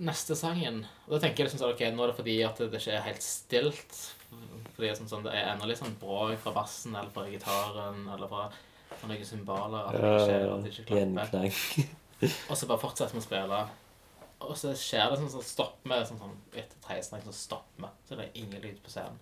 [0.04, 2.80] neste sangen Og da tenker jeg liksom sånn, ok, nå er det fordi at det
[2.82, 3.98] ikke er helt stilt.
[4.74, 8.08] Fordi det sånn, sånn, det er enda litt sånn bråk fra bassen eller fra gitaren
[8.16, 8.48] eller fra,
[8.94, 9.90] fra noen symboler.
[9.90, 11.92] At det ikke, at det ikke klapper.
[12.50, 13.62] Og så bare fortsetter vi å spille.
[14.44, 17.86] Og så skjer det sånn sånn stopper vi sånn, sånn etter tredje snakk, så stopper
[17.86, 17.92] vi.
[18.08, 19.20] Så det er ingen lyd på scenen.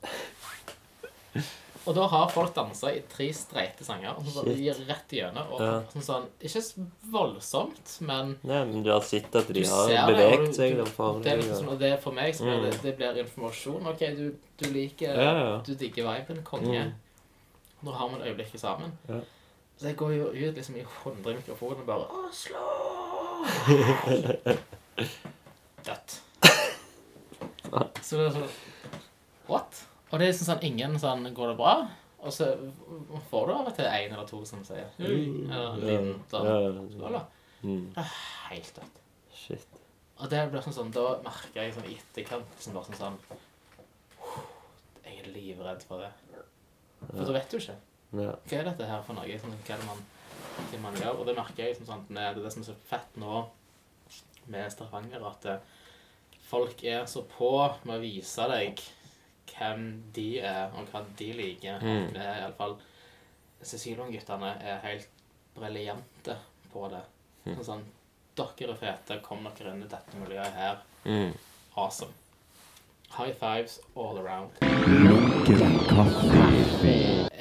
[1.88, 4.14] Og da har folk dansa i tre streite sanger.
[4.18, 5.48] Og så gir rett igjennom.
[5.56, 5.82] Og Ja.
[5.94, 10.56] sånn, sånn, ikke så voldsomt, men Nei, men du har sett at de har beveget
[10.56, 10.76] seg.
[10.78, 12.72] det er deg, liksom, og- det for meg så blir Mm.
[12.72, 13.88] det, det blir informasjon.
[13.88, 15.58] OK, du, du liker Ja, ja.
[15.66, 16.44] Du digger viben.
[16.44, 16.84] Konge.
[16.86, 16.94] Mm.
[17.84, 18.91] Nå har vi et øyeblikk sammen.
[19.10, 19.20] Ja.
[19.80, 22.58] Så jeg går jo ut liksom i 100 mikrofoner og bare Oslo!
[25.86, 26.22] Dødt.
[28.03, 28.49] Så det er sånn
[29.49, 29.82] What?
[30.11, 31.75] Og det er liksom sånn ingen sånn Går det bra?
[32.21, 32.51] Og så
[33.31, 37.15] får du av og til en eller to som sier Hui, eller en liten sånn.
[37.61, 37.88] Mm.
[37.95, 38.11] Det er
[38.51, 38.99] helt dødt.
[39.33, 39.79] Shit.
[40.21, 43.17] Og det blir sånn sånn, da merker jeg sånn i etterkant liksom bare sånn sånn
[45.07, 46.11] Jeg er livredd for det.
[47.07, 47.77] For da vet du ikke.
[48.21, 48.35] Ja.
[48.45, 49.41] Hva er dette her for noe?
[49.41, 50.05] Sånn, hva er det man,
[50.59, 51.17] hva man gjør?
[51.17, 53.43] Og det merker jeg liksom sånn, med, det det som er så fett nå
[54.51, 55.61] med Stavanger, at eh,
[56.51, 57.53] folk er så på
[57.88, 58.81] med å vise deg
[59.51, 61.80] hvem de er, og hva de liker.
[61.81, 62.13] Mm.
[62.13, 62.76] Det er i alle fall
[63.61, 65.09] Cecilion-guttene er helt
[65.55, 66.35] briljante
[66.73, 67.01] på det.
[67.45, 67.59] Mm.
[67.65, 67.84] Sånn,
[68.38, 70.81] dere er fete, kom dere inn i dette miljøet her.
[71.05, 71.34] Mm.
[71.77, 72.13] Awesome.
[73.11, 74.49] High fives all around.
[74.61, 75.11] Jeg ville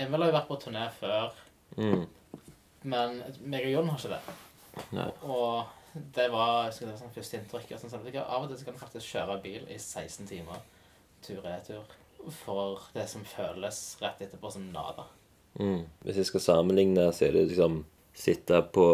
[0.00, 1.30] Emil har jo vært på turné før,
[1.76, 2.06] Mm.
[2.82, 4.20] men meg og Jon har ikke det.
[4.92, 5.10] Nei.
[5.22, 5.66] Og
[6.14, 7.78] det var jeg skulle si, sånn første inntrykk.
[7.78, 10.58] Sånn, sånn, av og til så kan du faktisk kjøre bil i 16 timer
[11.24, 11.84] tur-retur
[12.42, 15.06] for det som føles rett etterpå som nada.
[15.58, 15.86] Mm.
[16.04, 17.82] Hvis jeg skal sammenligne, så er det liksom
[18.16, 18.86] sitte på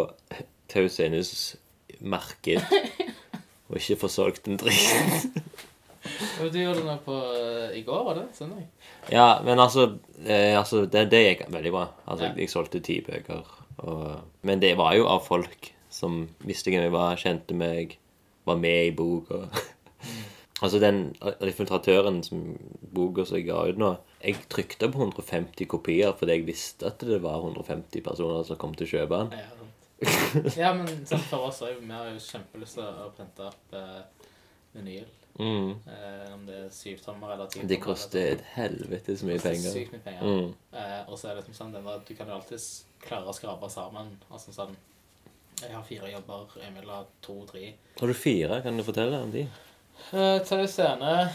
[0.71, 1.57] Tausenes
[2.01, 2.63] marked
[3.69, 5.37] og ikke få solgt en dritt.
[6.39, 8.27] Du gjorde det nå på eh, i går, var det?
[8.37, 8.67] Søndag?
[9.11, 9.89] Ja, men altså,
[10.23, 11.87] eh, altså det, det gikk veldig bra.
[12.07, 12.35] Altså, Ja.
[12.39, 13.43] Jeg solgte ti bøker.
[13.83, 17.97] Og, men det var jo av folk som visste hvem jeg var, kjente meg,
[18.47, 19.49] var med i boka.
[20.65, 21.11] Altså, den
[21.45, 22.45] infiltratøren som
[22.97, 23.91] boka som jeg ga ut nå
[24.23, 28.73] Jeg trykte på 150 kopier fordi jeg visste at det var 150 personer som kom
[28.77, 29.37] til å kjøpe den.
[29.37, 30.57] Ja, sant.
[30.63, 31.77] ja men sånn for oss òg.
[31.83, 34.33] Vi har jo kjempelyst til å printe opp eh,
[34.77, 35.13] vinyl.
[35.37, 35.71] Mm.
[35.71, 37.69] Eh, om det er syvtommer eller titommer.
[37.69, 39.73] Det koster et helvete så mye penger.
[39.75, 40.25] sykt mye penger.
[40.25, 40.51] Mm.
[40.73, 42.65] Eh, og så er det liksom sånn den der, du kan jo alltid
[43.05, 44.15] klare å skrape sammen.
[44.31, 44.77] Altså sånn
[45.61, 46.57] Jeg har fire jobber.
[46.65, 47.71] Emil har to-tre.
[48.01, 48.61] Har du fire?
[48.65, 49.47] Kan du fortelle om de?
[50.13, 51.29] Uh, TV Scene,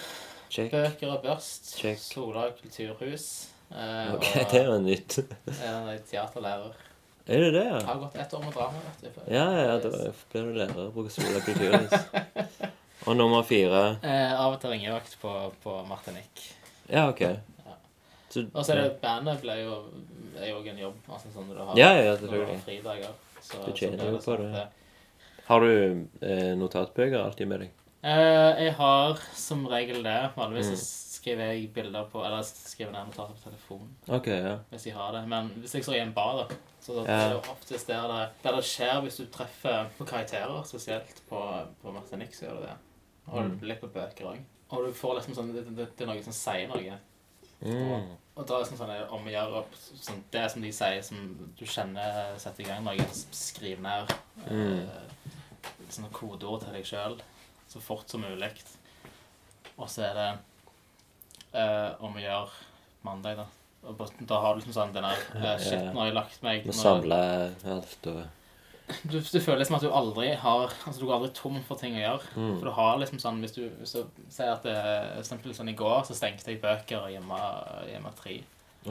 [0.51, 0.71] Check.
[0.71, 1.99] Bøker og Børst, Check.
[1.99, 3.27] Sola kulturhus.
[3.71, 5.17] Uh, Ok, og det er jo nytt.
[5.47, 6.73] en teaterlærer.
[7.27, 7.85] Er det det, Jeg ja?
[7.85, 8.79] har gått ett år med drama.
[9.01, 9.21] vet du.
[9.31, 9.89] Ja, ja, da
[10.31, 11.93] blir du lærer på Sola kulturhus.
[13.07, 15.31] Og nummer fire Uh, av og til ringevakt på,
[15.63, 16.51] på Martinique.
[16.91, 17.21] Ja, OK.
[18.53, 19.77] Og så er det bandet ble jo,
[20.39, 20.99] er jo en jobb.
[21.11, 22.59] Altså sånn du har, Ja, ja, selvfølgelig.
[22.65, 23.15] fridager.
[23.41, 24.67] Så, Du tjener jo på sånn det.
[25.47, 25.71] Har du
[26.21, 27.71] eh, notatbøker alltid med deg?
[28.03, 30.31] Eh, jeg har som regel det.
[30.35, 30.77] Vanligvis Mm.
[31.21, 34.55] skriver jeg bilder på Eller skriver ned notater på telefonen OK, ja.
[34.71, 35.27] hvis jeg har det.
[35.29, 37.19] Men hvis jeg står i en bar, da, så da Ja.
[37.27, 41.65] er det oftest der det, der det skjer hvis du treffer på karakterer, spesielt på,
[41.83, 42.77] på Martinique, så gjør du det.
[43.27, 43.59] Og Mm.
[43.61, 44.39] litt på bøker òg.
[44.71, 46.97] Og du får liksom sånn det, det, det er noe som sier noe.
[47.63, 48.07] Mm.
[48.35, 51.01] Og da er det sånn, sånn om å gjøre opp sånn, Det som de sier,
[51.03, 52.97] som du kjenner setter i gang noe,
[53.31, 54.11] skriv ned
[54.49, 54.79] Mm.
[54.79, 55.31] eh,
[55.89, 57.19] sånne kodeord til deg sjøl
[57.71, 58.51] så fort som mulig.
[59.79, 60.29] Og så er det
[61.53, 62.49] eh, om å gjøre
[63.07, 63.45] mandag, da.
[63.87, 66.43] Og på- da har du liksom sånn den der eh, Shit, nå har jeg lagt
[66.45, 66.75] meg Nå nå-
[67.63, 68.21] jeg alt og
[69.07, 71.95] du, du føler liksom at du aldri har Altså du går aldri tom for ting
[71.95, 72.25] å gjøre.
[72.35, 72.55] Mm.
[72.59, 73.93] For du har liksom sånn Hvis du, hvis
[74.35, 77.39] sier at det, er eksempel sånn i går så stengte jeg bøker hjemme,
[77.89, 78.35] hjemme tre.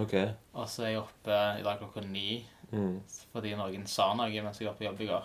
[0.00, 0.14] OK.
[0.54, 2.40] Og så er jeg oppe i dag klokka ni
[2.70, 3.00] Mm.
[3.32, 5.24] fordi noen sa noe mens jeg var på jobb i går.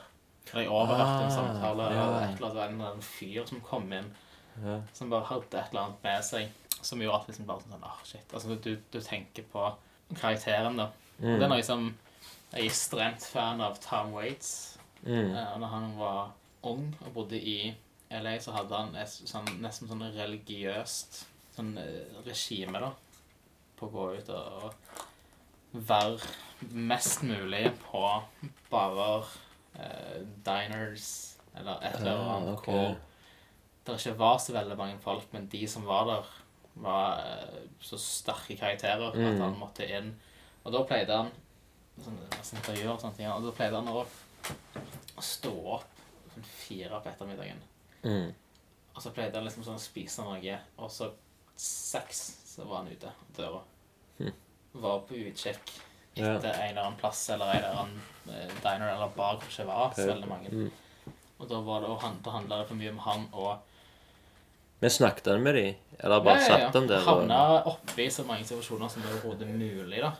[0.54, 2.04] Jeg overhørte en Ah, samtale ja.
[2.04, 4.12] av et eller annet, en eller annen fyr som kom inn,
[4.64, 4.82] Ja.
[4.94, 6.50] som bare hadde et eller annet med seg,
[6.82, 8.34] som gjorde at liksom bare sånn ah, shit.
[8.34, 9.66] Altså, du, du tenker på
[10.16, 10.90] karakteren, da.
[11.20, 11.40] Mm.
[11.40, 11.88] Det er noe som
[12.54, 14.78] Jeg er ekstremt fan av Tom Waits.
[15.04, 15.34] Mm.
[15.36, 16.30] Eh, når han var
[16.64, 17.76] ung og bodde i
[18.12, 22.92] LA, så hadde han et sånn, nesten sånn religiøst sånn eh, regime, da,
[23.80, 24.72] på å gå ut og,
[25.74, 26.20] og være
[26.72, 28.02] mest mulig på
[28.72, 29.26] barer,
[29.80, 32.66] eh, diners eller et eller Ah, annet ok.
[32.66, 32.96] hvor
[33.86, 36.26] det ikke var så veldig mange folk, men de som var der,
[36.76, 39.40] var uh, så sterke karakterer at Mm.
[39.42, 40.20] han måtte inn.
[40.66, 41.30] Og da pleide han
[42.04, 42.18] sånn,
[42.58, 44.06] intervjuer og sånne ting, og da pleide han å
[45.22, 46.02] stå opp
[46.34, 47.62] sånn fire på ettermiddagen.
[48.04, 48.34] Mm.
[48.96, 51.12] Og så pleide han liksom sånn å spise noe, og så
[51.56, 52.26] seks
[52.56, 53.62] så var han ute av døra.
[54.20, 54.34] Mm.
[54.74, 55.72] Var på utkikk
[56.16, 56.36] Ja.
[56.38, 58.02] etter en eller annen plass eller en eller annen
[58.32, 60.52] eh, diner eller bar hvor det ikke var så veldig mange.
[60.52, 61.14] Mm.
[61.38, 63.74] Og da, var det, å handle, handla det for mye om han og
[64.80, 65.66] Men snakket han med de?
[66.00, 67.04] Eller bare satt han der?
[67.04, 67.74] Havna Og...
[67.74, 70.14] oppi så mange situasjoner som overhodet mulig, da.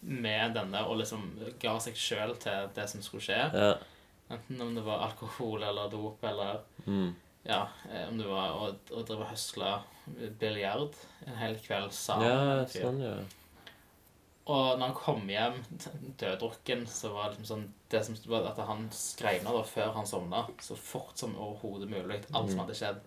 [0.00, 1.26] Med denne, og liksom
[1.60, 3.40] ga seg sjøl til det som skulle skje.
[3.52, 3.74] Ja.
[4.30, 7.10] Enten om det var alkohol eller dop eller Mm.
[7.42, 9.70] Ja, eh, om det var å, å drive og høsle
[10.40, 10.96] biljard
[11.26, 12.28] en hel kveld sammen.
[12.28, 13.14] ja, med sånn, ja.
[14.50, 15.58] Og når han kom hjem
[16.18, 19.92] døddrukken, så var det liksom sånn det som var at han skrev ned da før
[19.94, 23.00] han sovna, så fort som overhodet mulig, alt som hadde skjedd.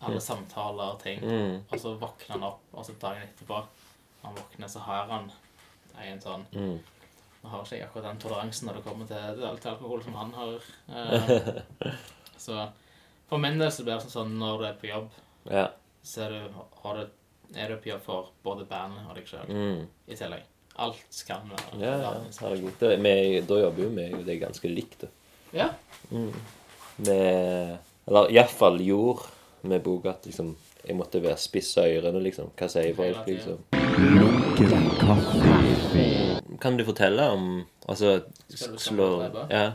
[0.00, 1.20] Alle samtaler og ting.
[1.20, 1.58] Mm.
[1.68, 5.30] Og så våkner han opp, og så dagen etterpå når han våkner, så har han
[6.00, 6.80] en sånn Mm.
[7.40, 10.32] Nå har ikke jeg akkurat den toleransen når det kommer til, til alkohol som han
[10.36, 10.66] har.
[10.90, 11.94] Eh,
[12.36, 12.66] så
[13.30, 15.08] for min del så blir det sånn når du er på jobb,
[16.02, 17.16] så er du, har du,
[17.56, 19.86] er det oppgjør for både bandet og deg sjøl Mm.
[20.08, 20.42] i tillegg.
[20.78, 22.72] Alt kan være Ja, ja, det er herregud.
[22.80, 25.00] Det, vi, da jobber jo vi det er ganske likt.
[25.00, 25.08] da.
[25.52, 25.68] Ja.
[26.10, 27.10] Vi
[28.06, 29.28] Eller iallfall gjorde
[29.62, 30.56] med boka at liksom
[30.86, 32.50] jeg måtte være spisse ørene, liksom.
[32.56, 33.58] Hva sier folk, liksom?
[36.60, 39.66] Kan du fortelle om Altså Skal du slå samle det, Ja.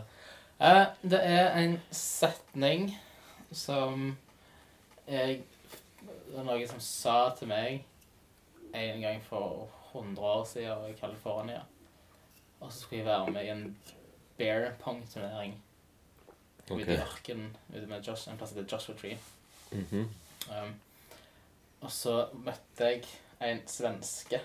[0.61, 2.95] uh, det er en setning
[3.52, 4.18] som
[5.07, 5.41] jeg
[6.36, 7.86] Det var noen som sa til meg
[8.76, 11.62] en gang for 100 år siden i California.
[12.60, 13.78] Og så skulle jeg være med i en
[14.36, 15.56] bear pong-turnering
[16.68, 19.18] ute i ørkenen ute med Josh, en plass som heter Joshua Tree.
[19.72, 20.10] Mhm.
[20.52, 20.76] Um,
[21.82, 23.07] og så møtte jeg
[23.40, 24.44] en svenske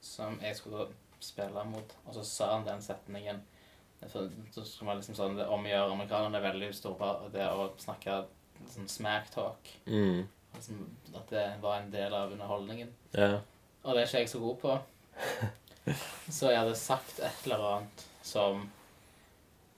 [0.00, 0.86] som jeg skulle
[1.20, 3.42] spille mot, og så sa han den setningen
[4.08, 7.72] for, Så skal man liksom sånn, det omgjør Amerikanerne er veldig store på det å
[7.82, 8.22] snakke
[8.70, 9.78] sånn smack talk.
[9.90, 10.28] Mm.
[10.54, 10.82] Liksom,
[11.14, 12.90] at det var en del av underholdningen.
[13.14, 13.40] Ja.
[13.82, 14.78] Og det er ikke jeg så god på.
[16.30, 18.60] Så jeg hadde sagt et eller annet som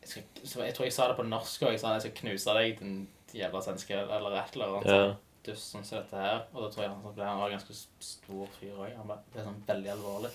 [0.02, 1.76] Jeg, skal, jeg tror jeg sa det på norsk òg.
[1.76, 2.96] Jeg sa jeg skal knuse deg, din
[3.32, 4.90] jævla svenske, eller et eller annet.
[4.90, 5.12] Ja.
[5.46, 6.40] dust sånn som dette her.
[6.52, 8.90] Og da tror jeg han ble han var ganske stor fyr òg.
[8.98, 10.32] Han ble, sånn veldig alvorlig.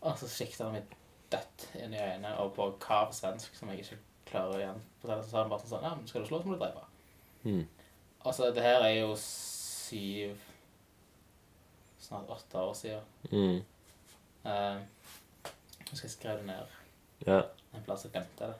[0.00, 0.96] Og så sikta han meg
[1.32, 3.98] dødt inn i øynene, og på kav svensk, som jeg ikke
[4.30, 6.56] klarer igjen fortelle, så sa han bare sånn Ja, men skal du slå, så må
[6.56, 6.84] du drepe.
[7.46, 7.64] Mm.
[8.26, 9.12] Altså, det her er jo
[9.86, 10.36] syv
[12.06, 13.00] Snart åtte år siden.
[13.32, 13.62] Mm.
[14.46, 14.78] Uh,
[15.42, 16.74] jeg husker jeg skrev det ned
[17.26, 17.40] Ja.
[17.74, 18.54] en plass og glemte det.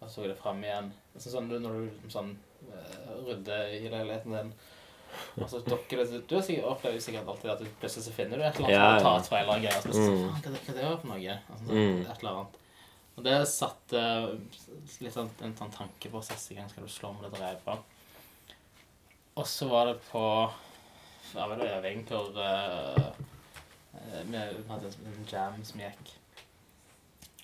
[0.00, 0.88] Og så tok jeg det fram igjen.
[1.16, 2.32] Sånn, sånn når du sånn,
[2.72, 4.50] uh, rydder i leiligheten din,
[5.40, 8.42] og så dukker det Du sikkert, opplever sikkert alltid at du plutselig så finner du
[8.44, 9.02] et eller annet Ja, ja.
[9.04, 9.78] tatt fra en eller annen greie.
[9.78, 10.16] Og så Mm.
[10.26, 11.36] faen, hva, hva det var for noe?
[11.52, 12.00] Altså, Mm.
[12.10, 12.56] Et eller annet.
[13.16, 14.00] Og det satte
[15.00, 16.68] litt sånn en sånn tankeprosess i gang.
[16.68, 17.78] Skal du slå med det drepe?
[19.36, 20.22] Og så var det på
[21.34, 22.46] Ja, vel, øving hvor vi
[24.70, 26.14] hadde en jam som gikk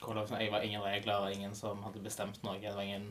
[0.02, 2.56] hvor det var sånn, jeg var ingen regler, ingen som hadde bestemt noe.
[2.58, 3.04] Det var ingen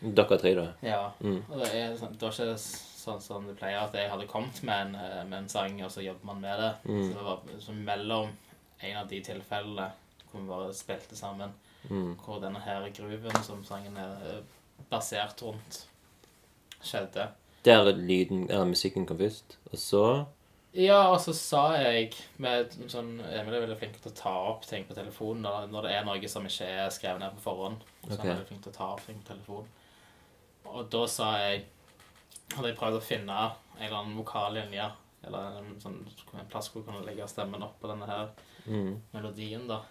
[0.00, 0.64] Dere tre, da.
[0.82, 1.12] Ja.
[1.22, 1.44] Mm.
[1.46, 4.58] Og det, er, sånn- det var ikke sånn som det pleier, at jeg hadde kommet
[4.66, 6.72] med en, eh, med en sang, og så jobber man med det.
[6.90, 7.04] Mm.
[7.04, 8.32] Så det var så mellom
[8.80, 9.86] en av de tilfellene
[10.32, 11.54] hvor vi bare spilte sammen,
[11.88, 12.16] Mm.
[12.24, 14.42] hvor denne her grooven som sangen er eh,
[14.90, 15.84] basert rundt,
[16.82, 17.28] skjedde.
[17.64, 19.58] Der lyden, eller musikken kom først.
[19.72, 20.02] Og så
[20.74, 24.66] Ja, og så sa jeg med sånn Emil er veldig flink til å ta opp
[24.68, 27.82] ting på telefonen når, når det er noe som ikke er skrevet ned på forhånd.
[28.04, 28.18] Så okay.
[28.18, 29.74] han er veldig flink til å ta opp ting på telefonen.
[30.68, 31.66] Og da sa jeg
[32.48, 34.86] Hadde jeg prøvd å finne en eller annen vokallinje,
[35.28, 35.98] eller en, sånn,
[36.32, 38.30] en plass hvor du kunne legge stemmen opp på denne her
[38.64, 38.94] mm.
[39.12, 39.82] melodien, da.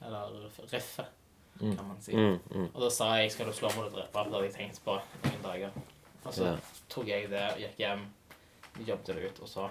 [0.00, 1.12] Eller riffet,
[1.60, 1.76] Mm.
[1.76, 2.12] kan man si.
[2.12, 2.38] Mm.
[2.50, 2.66] Mm.
[2.74, 4.98] Og da sa jeg 'skal du slå mot og drepe', det hadde jeg tenkt på
[5.24, 5.70] noen dager.
[6.26, 6.56] Og så Ja.
[6.88, 8.06] tok jeg det, gikk hjem,
[8.86, 9.70] jobbet det ut, og så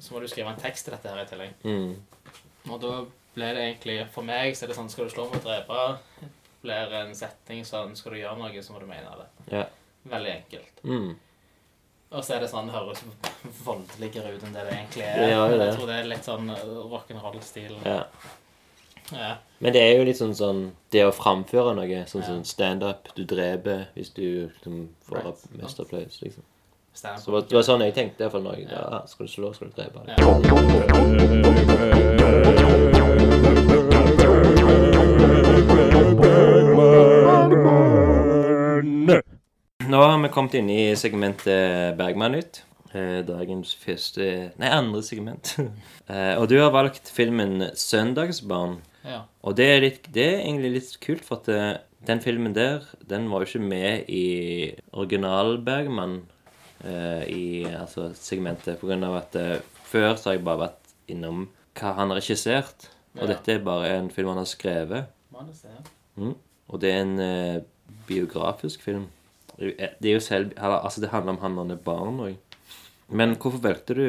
[0.00, 1.54] Så må du skrive en tekst til dette her i tillegg.
[1.64, 1.96] Mm.
[2.70, 3.04] Og da
[3.34, 5.98] ble det egentlig For meg så er det sånn Skal du slå mot drepe,
[6.62, 9.28] blir en setting sånn Skal du gjøre noe, så må du mene det.
[9.52, 9.64] Ja.
[10.08, 10.82] Veldig enkelt.
[10.84, 11.16] Mm.
[12.12, 13.02] Og så er det sånn Det høres
[13.64, 15.28] voldeligere ut enn det det egentlig er.
[15.30, 16.50] Ja, det jeg tror det er litt sånn
[16.90, 17.76] rock'n'roll-stil.
[17.84, 18.04] ja.
[19.12, 19.34] Ja.
[19.60, 22.28] Men det er jo litt sånn sånn Det å framføre noe, sånn Ja.
[22.28, 25.62] sånn standup Du dreper hvis du liksom, får Right.
[25.62, 26.42] mest applaus, liksom.
[26.94, 28.30] Så det var- det var sånn jeg tenkte.
[28.30, 29.06] fall når jeg ja.
[29.06, 30.00] Skal du slå, skal du drepe.
[30.08, 31.30] Ja.
[39.90, 42.60] Nå har vi kommet inn i segmentet Bergman-nytt.
[42.92, 44.26] Eh, dagens første
[44.58, 45.54] Nei, andre segment.
[46.10, 48.78] eh, og du har valgt filmen 'Søndagsbarn'.
[49.04, 49.22] Ja.
[49.42, 52.84] Og det er, litt, det er egentlig litt kult, for at eh, den filmen der,
[53.08, 54.24] den var jo ikke med i
[54.92, 56.18] original Bergman
[56.84, 59.56] eh, i altså, segmentet, på grunn av at eh,
[59.90, 61.46] før så har jeg bare vært innom
[61.80, 63.32] hva han har regissert, og Ja.
[63.34, 65.08] dette er bare en film han har skrevet.
[65.34, 65.80] Manuset, ja.
[66.20, 66.34] Mm.
[66.70, 67.62] Og det er en eh,
[68.06, 69.08] biografisk film.
[69.58, 69.74] Det
[70.08, 72.36] er jo selv Altså, det handler om han og han er barn òg.
[73.10, 74.04] Men hvorfor valgte du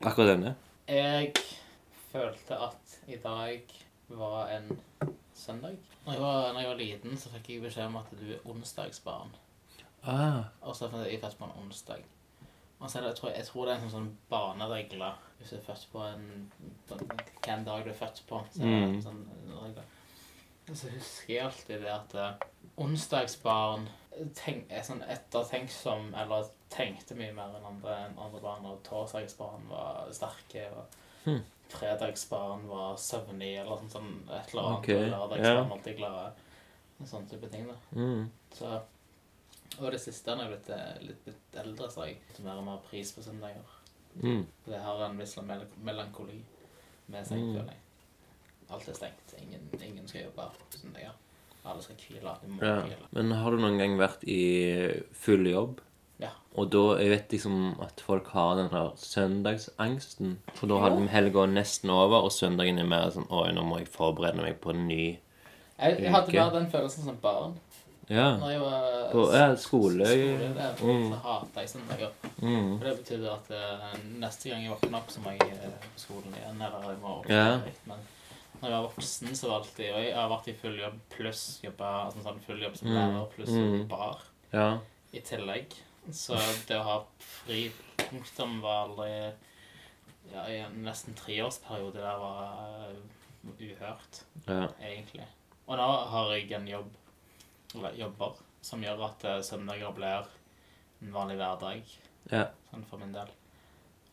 [0.00, 0.54] akkurat denne?
[0.88, 1.32] Jeg
[2.12, 3.74] følte at i dag
[4.08, 4.80] var en
[5.34, 5.76] søndag.
[6.06, 8.44] Når jeg var, når jeg var liten, så fikk jeg beskjed om at du er
[8.50, 9.32] onsdagsbarn.
[10.06, 12.04] Ah, Og så fant jeg født på en onsdag.
[12.78, 15.50] Og så er det, jeg, tror, jeg tror det er en sånn, sånn baneregler hvis
[15.50, 16.52] du er født på en
[16.88, 18.40] Hvilken dag du er født på.
[18.52, 19.02] Så er Mm.
[19.02, 19.24] sånn
[20.74, 22.46] så husker jeg alltid det at eh,
[22.82, 23.88] onsdagsbarn
[24.34, 28.66] tenk, er sånn ettertenksom, eller tenkte mye mer enn andre, enn andre barn.
[28.66, 30.68] Og torsdagsbarn var sterke.
[30.76, 30.84] og
[31.26, 31.42] Hmm.
[31.68, 34.78] Fredagsbarn var søvnig, eller sånn, sånn et eller annet.
[34.78, 35.00] Okay.
[35.02, 35.64] og Lørdagsbarn ja.
[35.76, 36.26] alltid glade.
[37.04, 37.66] Sånne type ting.
[37.68, 37.74] da.
[37.92, 38.28] mm.
[38.56, 38.70] Så,
[39.80, 42.60] og det siste når jeg er blitt, litt, litt eldre, så har jeg fått mer
[42.62, 43.74] og mer pris på søndager.
[44.22, 44.46] Mm.
[44.64, 46.38] Det har en viss mel melankoli
[47.12, 47.52] med seg, Mm.
[47.58, 47.82] føler jeg.
[48.70, 49.34] Alt er stengt.
[49.42, 51.12] Ingen, ingen skal jobbe på søndager.
[51.66, 52.32] Alle skal hvile.
[52.62, 52.78] Ja.
[53.10, 55.80] Men har du noen gang vært i full jobb?
[56.18, 56.30] Ja.
[56.56, 60.38] Og da, jeg vet liksom at folk har den her søndagsangsten.
[60.54, 63.88] For da hadde helga nesten over, og søndagen er mer sånn Oi, nå må jeg
[63.92, 65.02] forberede meg på en ny
[65.78, 66.38] Jeg, jeg hadde Uke.
[66.40, 67.54] mer den følelsen som barn.
[68.08, 68.36] Ja.
[68.38, 70.06] Når jeg var På ja, skole.
[70.06, 71.10] skole der, Mm.
[71.12, 72.10] så hata jeg søndager.
[72.40, 72.78] Mm.
[72.78, 75.98] For det betydde at eh, neste gang jeg våkner opp, så må jeg eh, på
[76.00, 76.62] skolen igjen.
[76.62, 77.58] Eller jeg må opp Ja.
[77.84, 77.98] Men
[78.62, 80.94] når jeg var voksen, så var det alltid Og jeg har vært i full jobb
[81.10, 82.94] pluss jobba altså sånn full jobb som Mm.
[82.94, 83.88] lærer pluss Mm.
[83.88, 84.18] bar
[84.52, 84.78] Ja.
[85.12, 85.66] i tillegg.
[86.12, 86.36] Så
[86.68, 89.10] det å ha fri punktum var aldri
[90.32, 92.96] Ja, i en nesten treårsperiode der var eh,
[93.62, 94.64] uhørt, ja.
[94.82, 95.22] egentlig.
[95.68, 96.88] Og nå har jeg en jobb,
[97.76, 98.32] eller jobber,
[98.66, 100.26] som gjør at eh, søndager blir
[101.02, 101.82] en vanlig hverdag
[102.32, 102.48] Ja.
[102.72, 103.30] sånn for min del.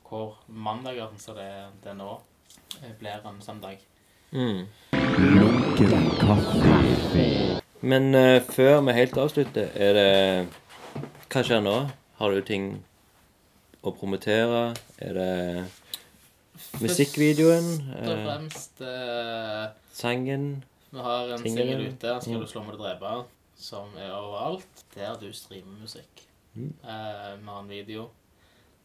[0.06, 2.12] Hvor mandager, som det, er- det er nå,
[2.84, 3.82] eh, blir en søndag.
[4.32, 4.68] Mm.
[7.82, 10.48] Men uh, før vi helt avslutter, er det
[11.34, 11.72] Hva skjer nå?
[12.20, 12.66] Har du ting
[13.82, 14.76] å promotere?
[15.02, 15.64] Er det
[16.78, 17.70] musikkvideoen?
[17.88, 19.64] Først og Eh, fremst eh,
[19.98, 20.44] sangen?
[20.92, 23.26] Vi har en singel ute, 'Skal du slå meg og drepe',
[23.58, 24.84] som er overalt.
[24.94, 26.22] Der du streamer musikk.
[26.54, 26.70] Mm.
[26.84, 28.10] Eh, vi har en video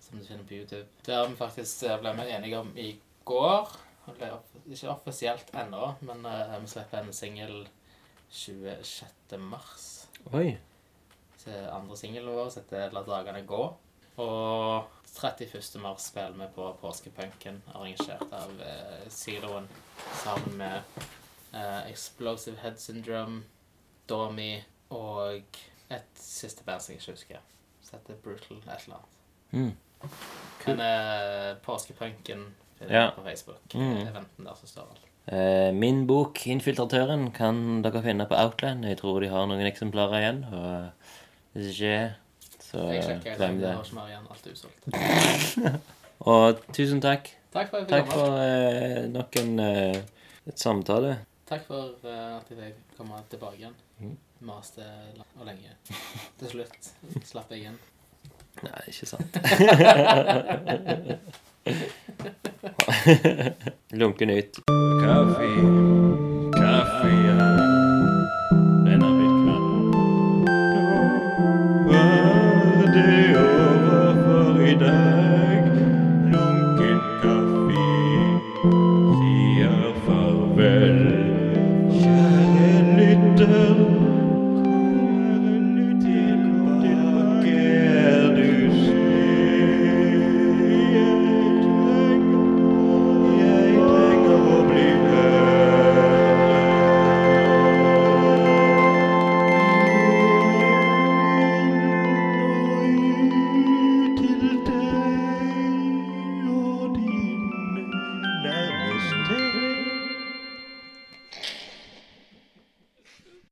[0.00, 0.86] som du finner på YouTube.
[1.04, 3.76] Der vi faktisk eh, ble vi enige om i går.
[4.70, 7.68] Ikke offisielt ennå, men eh, vi slipper en singel
[8.30, 9.38] 26.
[9.38, 10.08] mars.
[10.32, 10.56] Oi.
[11.44, 13.74] Til andre singelen vår, som heter 'La dagene gå'.
[14.18, 14.84] Og
[15.22, 15.78] 31.
[15.80, 19.68] mars spiller vi på Påskepunken, arrangert av eh, Siloen,
[20.24, 20.80] sammen med
[21.54, 23.42] eh, Explosive Head Syndrome,
[24.08, 25.42] Dormy og
[25.90, 27.44] et siste band som jeg ikke husker.
[27.82, 29.14] Som heter Brutal et eller annet.
[29.50, 29.76] Mm.
[30.66, 33.10] Men eh, Påskepunken finner Ja.
[33.16, 33.74] på Facebook.
[33.74, 34.08] Mm.
[34.08, 35.04] Eventen der som står alt.
[35.32, 38.84] Eh, min bok 'Infiltratøren' kan dere finne på Outland.
[38.84, 40.44] Jeg tror de har noen eksemplarer igjen.
[40.44, 40.90] Og
[41.58, 41.98] hvis ikke,
[42.68, 44.26] så Jeg sjekker, glem det har ikke mer igjen.
[44.30, 44.82] Alt er usolgt.
[46.32, 47.24] Og tusen takk.
[47.54, 48.22] Takk for at jeg Takk fikk komme.
[48.22, 49.98] for eh, nok en eh,
[50.48, 51.12] et samtale.
[51.48, 53.76] Takk for eh, at jeg fikk komme tilbake igjen.
[54.00, 54.16] Mhm.
[54.46, 54.84] Maste
[55.40, 55.70] og lenge.
[56.38, 56.82] Til slutt
[57.26, 57.78] slapp jeg inn.
[58.62, 59.32] Nei, ikke sant.
[63.98, 64.52] Lunken ut.
[65.02, 65.48] Kaffe.
[66.58, 67.27] Kaffe.